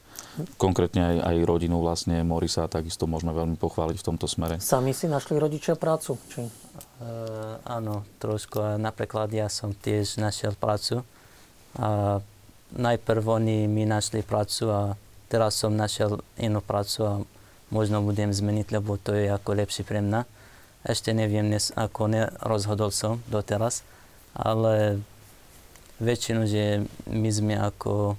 Konkrétne 0.58 1.02
aj, 1.04 1.18
aj 1.28 1.36
rodinu 1.44 1.84
vlastne 1.84 2.24
Morisa 2.24 2.66
takisto 2.72 3.06
môžeme 3.06 3.36
veľmi 3.36 3.60
pochváliť 3.60 3.98
v 4.00 4.06
tomto 4.06 4.26
smere. 4.26 4.58
Sami 4.64 4.96
si 4.96 5.12
našli 5.12 5.36
rodičia 5.36 5.76
prácu? 5.76 6.16
Či? 6.32 6.48
Uh, 6.48 7.60
áno, 7.68 8.08
trošku. 8.18 8.80
Napríklad 8.80 9.28
ja 9.36 9.52
som 9.52 9.76
tiež 9.76 10.18
našiel 10.18 10.56
prácu. 10.56 11.04
A 11.76 12.20
najprv 12.76 13.24
oni 13.28 13.68
mi 13.68 13.84
našli 13.84 14.24
prácu 14.24 14.72
a 14.72 14.82
teraz 15.32 15.60
som 15.60 15.76
našiel 15.76 16.20
inú 16.40 16.60
prácu 16.64 17.00
a 17.08 17.14
možno 17.72 18.04
budem 18.04 18.32
zmeniť, 18.32 18.68
lebo 18.76 19.00
to 19.00 19.16
je 19.16 19.32
ako 19.32 19.56
lepšie 19.56 19.88
pre 19.88 20.04
mňa. 20.04 20.28
Ešte 20.82 21.14
neviem, 21.14 21.48
ako 21.56 22.02
nerozhodol 22.10 22.90
som 22.92 23.22
doteraz, 23.30 23.86
ale 24.34 25.00
väčšinu, 26.02 26.42
že 26.50 26.84
my 27.06 27.30
sme 27.30 27.56
ako 27.62 28.18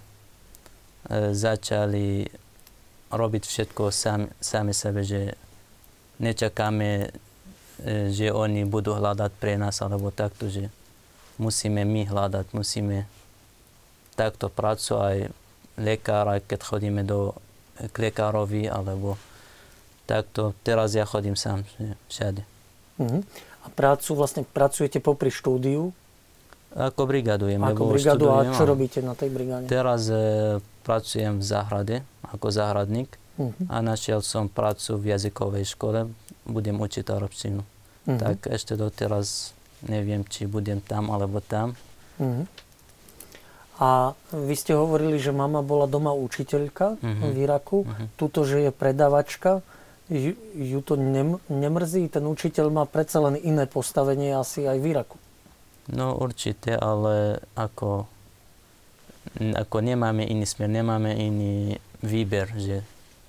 e, 1.11 1.35
začali 1.35 2.31
robiť 3.11 3.43
všetko 3.45 3.91
sami, 3.91 4.31
sami 4.39 4.73
sebe, 4.73 5.03
že 5.03 5.35
nečakáme, 6.23 7.11
e, 7.83 8.15
že 8.15 8.31
oni 8.31 8.63
budú 8.63 8.95
hľadať 8.95 9.31
pre 9.43 9.59
nás, 9.59 9.83
alebo 9.83 10.15
takto, 10.15 10.47
že 10.47 10.71
musíme 11.43 11.83
my 11.83 12.07
hľadať, 12.07 12.55
musíme 12.55 13.11
takto 14.15 14.53
prácu 14.53 14.99
aj 15.01 15.17
lekár, 15.81 16.29
aj 16.29 16.45
keď 16.45 16.61
chodíme 16.63 17.03
do, 17.03 17.33
k 17.77 17.97
lekárovi, 17.97 18.69
alebo 18.69 19.17
takto. 20.05 20.53
Teraz 20.61 20.93
ja 20.93 21.09
chodím 21.09 21.39
sám 21.39 21.65
všade. 22.13 22.45
Uh-huh. 23.01 23.23
A 23.63 23.67
prácu 23.73 24.13
vlastne 24.13 24.43
pracujete 24.45 24.99
popri 25.01 25.33
štúdiu? 25.33 25.95
Ako 26.73 27.05
brigadujem. 27.05 27.61
Ako 27.61 27.93
brigadu 27.93 28.33
a 28.33 28.49
čo 28.49 28.65
robíte 28.65 29.05
na 29.05 29.13
tej 29.13 29.29
brigáde? 29.29 29.69
Teraz 29.69 30.09
e, 30.09 30.57
pracujem 30.85 31.37
v 31.37 31.45
záhrade 31.45 31.97
ako 32.25 32.49
záhradník 32.49 33.13
uh-huh. 33.37 33.69
a 33.69 33.85
našiel 33.85 34.25
som 34.25 34.49
prácu 34.49 34.97
v 34.97 35.13
jazykovej 35.13 35.77
škole. 35.77 36.09
Budem 36.49 36.81
učiť 36.81 37.05
arabčinu. 37.13 37.61
Uh-huh. 37.61 38.19
Tak 38.19 38.49
ešte 38.49 38.75
doteraz 38.75 39.53
neviem, 39.85 40.25
či 40.25 40.49
budem 40.49 40.81
tam 40.81 41.13
alebo 41.13 41.45
tam. 41.45 41.77
Uh-huh. 42.17 42.49
A 43.81 44.13
vy 44.33 44.53
ste 44.53 44.77
hovorili, 44.77 45.17
že 45.17 45.33
mama 45.33 45.65
bola 45.65 45.89
doma 45.89 46.13
učiteľka 46.13 47.01
uh-huh. 47.01 47.31
v 47.33 47.37
Iraku. 47.41 47.79
Uh-huh. 47.89 48.07
Tuto, 48.21 48.45
že 48.45 48.69
je 48.69 48.71
predavačka. 48.71 49.65
Ju, 50.13 50.37
ju 50.53 50.81
to 50.85 51.01
nem, 51.01 51.41
nemrzí? 51.49 52.05
Ten 52.13 52.29
učiteľ 52.29 52.69
má 52.69 52.85
predsa 52.85 53.25
len 53.25 53.41
iné 53.41 53.65
postavenie 53.65 54.37
asi 54.37 54.69
aj 54.69 54.77
v 54.77 54.87
Iraku. 54.93 55.17
No 55.89 56.15
určite, 56.15 56.77
ale 56.77 57.43
ako, 57.59 58.07
ako 59.41 59.77
nemáme 59.81 60.23
iný 60.29 60.47
smer, 60.47 60.71
nemáme 60.71 61.17
iný 61.17 61.81
výber, 62.05 62.53
že 62.55 62.85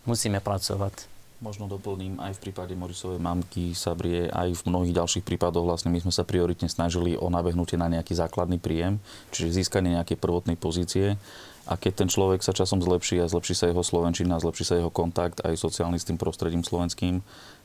musíme 0.06 0.44
pracovať 0.44 1.13
možno 1.44 1.68
doplním, 1.68 2.24
aj 2.24 2.40
v 2.40 2.50
prípade 2.50 2.72
Morisovej 2.72 3.20
mamky, 3.20 3.76
Sabrie, 3.76 4.32
aj 4.32 4.64
v 4.64 4.66
mnohých 4.72 4.96
ďalších 4.96 5.28
prípadoch 5.28 5.68
vlastne 5.68 5.92
my 5.92 6.00
sme 6.00 6.16
sa 6.16 6.24
prioritne 6.24 6.72
snažili 6.72 7.20
o 7.20 7.28
nabehnutie 7.28 7.76
na 7.76 7.92
nejaký 7.92 8.16
základný 8.16 8.64
príjem, 8.64 9.04
čiže 9.36 9.60
získanie 9.60 10.00
nejakej 10.00 10.16
prvotnej 10.24 10.56
pozície. 10.56 11.20
A 11.68 11.76
keď 11.76 12.04
ten 12.04 12.10
človek 12.12 12.40
sa 12.40 12.56
časom 12.56 12.80
zlepší 12.80 13.20
a 13.20 13.28
zlepší 13.28 13.56
sa 13.60 13.68
jeho 13.68 13.84
slovenčina, 13.84 14.40
zlepší 14.40 14.64
sa 14.64 14.80
jeho 14.80 14.92
kontakt 14.92 15.44
aj 15.44 15.60
sociálny 15.60 16.00
s 16.00 16.08
tým 16.08 16.16
prostredím 16.16 16.64
slovenským, 16.64 17.20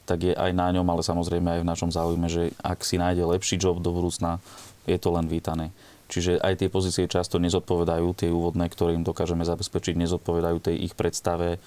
tak 0.06 0.26
je 0.26 0.34
aj 0.34 0.50
na 0.54 0.74
ňom, 0.74 0.86
ale 0.90 1.06
samozrejme 1.06 1.46
aj 1.58 1.60
v 1.62 1.70
našom 1.70 1.90
záujme, 1.94 2.26
že 2.26 2.50
ak 2.58 2.82
si 2.82 2.98
nájde 2.98 3.26
lepší 3.26 3.62
job 3.62 3.78
do 3.78 3.94
budúcna, 3.94 4.42
je 4.90 4.98
to 4.98 5.14
len 5.14 5.30
vítané. 5.30 5.70
Čiže 6.08 6.40
aj 6.40 6.64
tie 6.64 6.68
pozície 6.72 7.04
často 7.04 7.36
nezodpovedajú, 7.36 8.06
tie 8.16 8.32
úvodné, 8.32 8.72
ktoré 8.72 8.96
im 8.96 9.04
dokážeme 9.04 9.44
zabezpečiť, 9.44 10.00
nezodpovedajú 10.00 10.56
tej 10.64 10.76
ich 10.88 10.96
predstave 10.96 11.60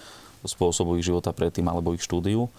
spôsobu 0.45 0.97
ich 0.97 1.05
života 1.05 1.33
predtým 1.33 1.67
alebo 1.69 1.93
ich 1.93 2.03
štúdiu, 2.05 2.49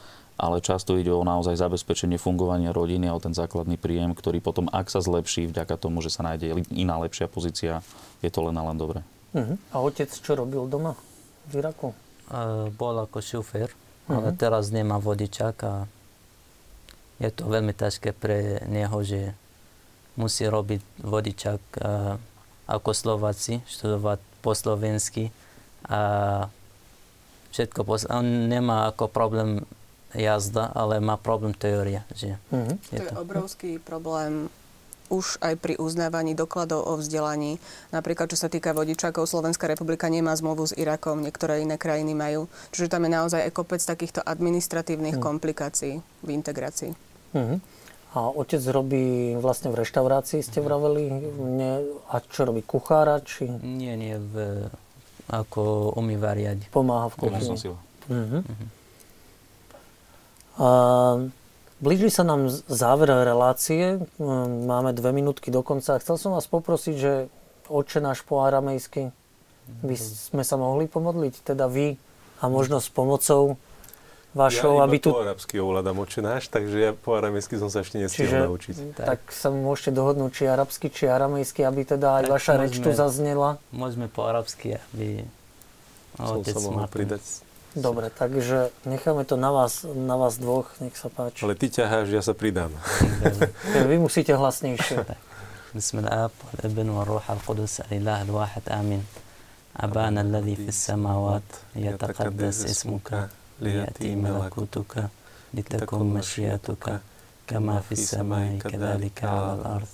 ale 0.41 0.65
často 0.65 0.97
ide 0.97 1.13
o 1.13 1.23
naozaj 1.23 1.61
zabezpečenie 1.61 2.17
fungovania 2.17 2.73
rodiny 2.75 3.07
a 3.07 3.17
o 3.17 3.23
ten 3.23 3.37
základný 3.37 3.77
príjem, 3.77 4.17
ktorý 4.17 4.41
potom, 4.41 4.67
ak 4.73 4.89
sa 4.89 5.05
zlepší 5.05 5.47
vďaka 5.47 5.77
tomu, 5.77 6.01
že 6.01 6.11
sa 6.11 6.25
nájde 6.25 6.67
iná 6.73 6.99
lepšia 6.99 7.29
pozícia, 7.29 7.85
je 8.25 8.31
to 8.33 8.41
len 8.49 8.57
a 8.57 8.63
len 8.67 8.77
dobre. 8.79 9.07
Uh-huh. 9.33 9.57
A 9.73 9.77
otec 9.81 10.09
čo 10.09 10.33
robil 10.35 10.65
doma 10.69 10.97
v 11.49 11.63
Iraku? 11.63 11.93
Uh, 12.33 12.73
bol 12.75 12.97
ako 13.01 13.21
šofér, 13.21 13.71
uh-huh. 13.71 14.19
ale 14.19 14.29
teraz 14.35 14.73
nemá 14.73 14.97
vodičák 14.97 15.57
a 15.69 15.75
je 17.21 17.31
to 17.31 17.47
veľmi 17.47 17.71
ťažké 17.77 18.17
pre 18.17 18.65
neho, 18.67 18.99
že 19.05 19.37
musí 20.19 20.45
robiť 20.49 20.83
vodičák 21.01 21.63
uh, 21.81 22.19
ako 22.67 22.91
Slováci, 22.93 23.61
študovať 23.69 24.19
po 24.43 24.53
slovensky 24.57 25.31
a 25.87 26.01
všetko 27.53 27.81
pos- 27.85 28.09
On 28.09 28.25
nemá 28.25 28.91
ako 28.91 29.07
problém 29.13 29.63
jazda, 30.13 30.73
ale 30.73 31.01
má 31.01 31.17
problém 31.17 31.57
teória. 31.57 32.05
Že 32.13 32.37
mm-hmm. 32.53 32.77
je 32.93 32.99
to, 33.01 33.05
to 33.05 33.13
je 33.13 33.21
obrovský 33.21 33.71
problém 33.81 34.49
už 35.13 35.37
aj 35.45 35.61
pri 35.61 35.77
uznávaní 35.77 36.33
dokladov 36.33 36.89
o 36.89 36.97
vzdelaní. 36.97 37.61
Napríklad, 37.93 38.33
čo 38.33 38.41
sa 38.41 38.49
týka 38.49 38.73
vodičákov, 38.73 39.29
Slovenská 39.29 39.69
republika 39.69 40.09
nemá 40.09 40.33
zmluvu 40.33 40.73
s 40.73 40.73
Irakom, 40.73 41.21
niektoré 41.21 41.61
iné 41.61 41.77
krajiny 41.77 42.17
majú. 42.17 42.49
Čiže 42.73 42.97
tam 42.97 43.05
je 43.05 43.13
naozaj 43.13 43.41
aj 43.45 43.53
kopec 43.53 43.85
takýchto 43.85 44.25
administratívnych 44.25 45.21
mm. 45.21 45.23
komplikácií 45.23 46.01
v 46.01 46.29
integrácii. 46.33 46.97
Mm-hmm. 47.37 47.59
A 48.13 48.29
otec 48.29 48.61
robí 48.69 49.37
vlastne 49.41 49.73
v 49.73 49.85
reštaurácii, 49.85 50.45
ste 50.45 50.61
vraveli? 50.61 51.09
Nie, 51.61 51.81
a 52.13 52.21
čo 52.21 52.49
robí, 52.49 52.61
kuchára? 52.65 53.21
Či... 53.25 53.49
Nie, 53.61 53.97
nie, 53.97 54.17
v 54.17 54.69
ako 55.33 55.97
umýva. 55.97 56.37
Pomáha 56.69 57.09
v 57.09 57.17
kuchyni. 57.17 57.57
Uh-huh. 57.57 58.45
Uh-huh. 58.45 58.69
A 60.61 60.69
blíži 61.81 62.13
sa 62.13 62.29
nám 62.29 62.53
záver 62.69 63.09
relácie. 63.09 64.05
Máme 64.69 64.93
dve 64.93 65.17
minútky 65.17 65.49
do 65.49 65.65
konca. 65.65 65.97
Chcel 65.97 66.21
som 66.21 66.37
vás 66.37 66.45
poprosiť, 66.45 66.95
že 67.01 67.33
oče 67.73 68.05
náš 68.05 68.21
po 68.21 68.45
aramejsky 68.45 69.09
by 69.81 69.97
sme 69.97 70.45
sa 70.45 70.61
mohli 70.61 70.85
pomodliť, 70.91 71.55
teda 71.55 71.71
vy 71.71 71.97
a 72.43 72.45
možno 72.51 72.83
s 72.83 72.93
pomocou 72.93 73.57
vašou, 74.38 74.78
ja 74.78 74.86
aby 74.86 74.98
tu... 75.02 75.10
po 75.12 75.24
arabsky 75.24 75.58
ovládam 75.58 75.98
náš, 76.04 76.48
takže 76.48 76.78
ja 76.78 76.92
po 76.94 77.18
aramejsky 77.18 77.58
som 77.58 77.74
sa 77.74 77.82
ešte 77.82 77.98
nestihol 77.98 78.54
naučiť. 78.54 78.76
Tak. 78.94 79.06
tak 79.06 79.20
sa 79.34 79.50
môžete 79.50 79.92
dohodnúť, 79.98 80.32
či 80.34 80.44
arabsky, 80.46 80.88
či 80.94 81.10
aramejsky, 81.10 81.66
aby 81.66 81.82
teda 81.88 82.22
aj 82.22 82.24
tak 82.28 82.34
vaša 82.38 82.52
môžeme, 82.54 82.64
reč 82.70 82.74
tu 82.78 82.90
zaznela. 82.94 83.50
Môžeme 83.74 84.08
po 84.12 84.22
arabsky, 84.30 84.78
aby 84.94 85.26
som 86.18 86.44
sa 86.46 86.60
mohol 86.62 86.86
pridať. 86.90 87.24
Dobre, 87.78 88.10
takže 88.10 88.74
necháme 88.90 89.22
to 89.22 89.38
na 89.38 89.54
vás, 89.54 89.86
na 89.86 90.18
vás 90.18 90.42
dvoch, 90.42 90.66
nech 90.82 90.98
sa 90.98 91.14
páči. 91.14 91.46
Ale 91.46 91.54
ty 91.54 91.70
ťaháš, 91.70 92.10
ja 92.10 92.26
sa 92.26 92.34
pridám. 92.34 92.74
Vy 93.90 94.02
musíte 94.02 94.34
hlasnejšie. 94.34 95.06
بسم 95.76 96.00
الآب 96.00 96.32
والابن 96.54 96.90
والروح 96.90 97.32
القدس 97.32 97.82
الإله 97.82 98.22
الواحد 98.22 98.62
آمين 98.70 99.04
أبانا 99.78 100.22
الذي 100.22 100.56
في 100.56 100.68
السماوات 100.68 101.44
يتقدس 101.76 102.66
اسمك 102.66 103.30
ليأتي 103.61 104.15
ملكوتك 104.15 105.09
لتكن 105.55 105.99
مشيئتك 105.99 107.01
كما 107.47 107.81
في 107.81 107.93
السماء 107.93 108.59
كذلك 108.59 109.25
على 109.25 109.55
الأرض. 109.55 109.89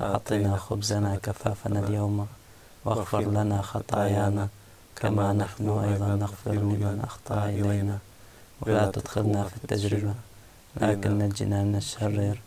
أعطنا 0.00 0.56
خبزنا 0.56 1.16
كفافنا 1.22 1.80
اليوم 1.86 2.26
واغفر 2.84 3.20
لنا 3.20 3.62
خطايانا 3.62 4.48
كما 4.96 5.32
نحن 5.32 5.68
أيضا 5.68 6.06
نغفر 6.16 6.52
لمن 6.52 7.00
أخطأ 7.04 7.48
إلينا. 7.48 7.98
ولا 8.60 8.90
تدخلنا 8.90 9.44
في 9.44 9.56
التجربة 9.56 10.14
لكن 10.80 11.18
نجنا 11.18 11.62
من 11.64 11.76
الشرير 11.76 12.40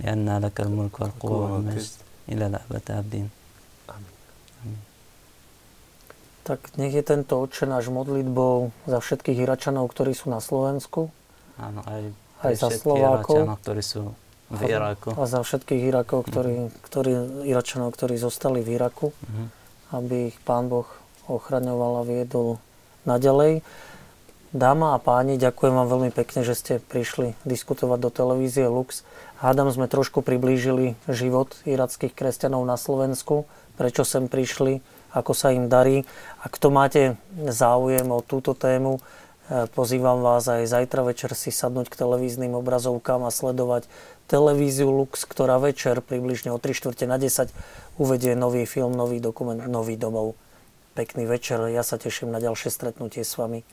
لأن 0.00 0.38
لك 0.38 0.60
الملك 0.60 1.00
والقوة 1.00 1.52
والمجد. 1.52 1.90
إلى 2.28 2.46
الأبد 2.46 2.90
آمين. 2.90 3.28
Tak 6.48 6.80
nech 6.80 6.96
je 6.96 7.04
tento 7.04 7.36
oče 7.44 7.68
náš 7.68 7.92
modlitbou 7.92 8.72
za 8.88 9.04
všetkých 9.04 9.44
Iračanov, 9.44 9.92
ktorí 9.92 10.16
sú 10.16 10.32
na 10.32 10.40
Slovensku. 10.40 11.12
Áno, 11.60 11.84
aj, 11.84 12.08
aj 12.40 12.54
za 12.56 12.68
Slovákov. 12.72 13.44
Iračanov, 13.44 13.58
ktorí 13.60 13.82
sú 13.84 14.02
v 14.48 14.60
Iraku. 14.64 15.12
A 15.12 15.28
za 15.28 15.44
všetkých 15.44 15.82
Irakov, 15.92 16.24
ktorí, 16.24 16.54
mm-hmm. 16.56 16.80
ktorí, 16.88 17.12
Iračanov, 17.52 17.92
ktorí 17.92 18.16
zostali 18.16 18.64
v 18.64 18.80
Iraku. 18.80 19.12
Mm-hmm. 19.12 19.46
Aby 19.92 20.32
ich 20.32 20.38
Pán 20.40 20.72
Boh 20.72 20.88
ochraňoval 21.28 22.00
a 22.00 22.08
viedol 22.08 22.56
naďalej. 23.04 23.60
Dáma 24.48 24.96
a 24.96 24.98
páni, 25.04 25.36
ďakujem 25.36 25.76
vám 25.76 25.92
veľmi 25.92 26.10
pekne, 26.16 26.40
že 26.40 26.56
ste 26.56 26.80
prišli 26.80 27.36
diskutovať 27.44 27.98
do 28.00 28.08
televízie 28.08 28.64
Lux. 28.64 29.04
Hádam 29.44 29.68
sme 29.68 29.84
trošku 29.84 30.24
priblížili 30.24 30.96
život 31.04 31.52
irackých 31.68 32.16
kresťanov 32.16 32.64
na 32.64 32.80
Slovensku, 32.80 33.44
prečo 33.76 34.08
sem 34.08 34.24
prišli, 34.24 34.80
ako 35.12 35.32
sa 35.32 35.54
im 35.54 35.70
darí. 35.70 36.04
Ak 36.44 36.56
to 36.60 36.68
máte 36.68 37.16
záujem 37.34 38.08
o 38.12 38.20
túto 38.20 38.52
tému, 38.52 39.00
e, 39.48 39.70
pozývam 39.72 40.20
vás 40.20 40.44
aj 40.48 40.68
zajtra 40.68 41.06
večer 41.06 41.32
si 41.32 41.48
sadnúť 41.48 41.88
k 41.88 41.98
televíznym 42.00 42.52
obrazovkám 42.56 43.24
a 43.24 43.32
sledovať 43.32 43.88
televíziu 44.28 44.92
Lux, 44.92 45.24
ktorá 45.24 45.56
večer 45.56 46.04
približne 46.04 46.52
o 46.52 46.60
3 46.60 46.76
čtvrte 46.76 47.08
na 47.08 47.16
10 47.16 47.48
uvedie 47.96 48.36
nový 48.36 48.68
film, 48.68 48.92
nový 48.92 49.18
dokument, 49.18 49.58
nový 49.64 49.96
domov. 49.96 50.36
Pekný 50.92 51.24
večer, 51.24 51.62
ja 51.72 51.80
sa 51.80 51.96
teším 51.96 52.28
na 52.28 52.38
ďalšie 52.42 52.68
stretnutie 52.68 53.24
s 53.24 53.34
vami. 53.40 53.64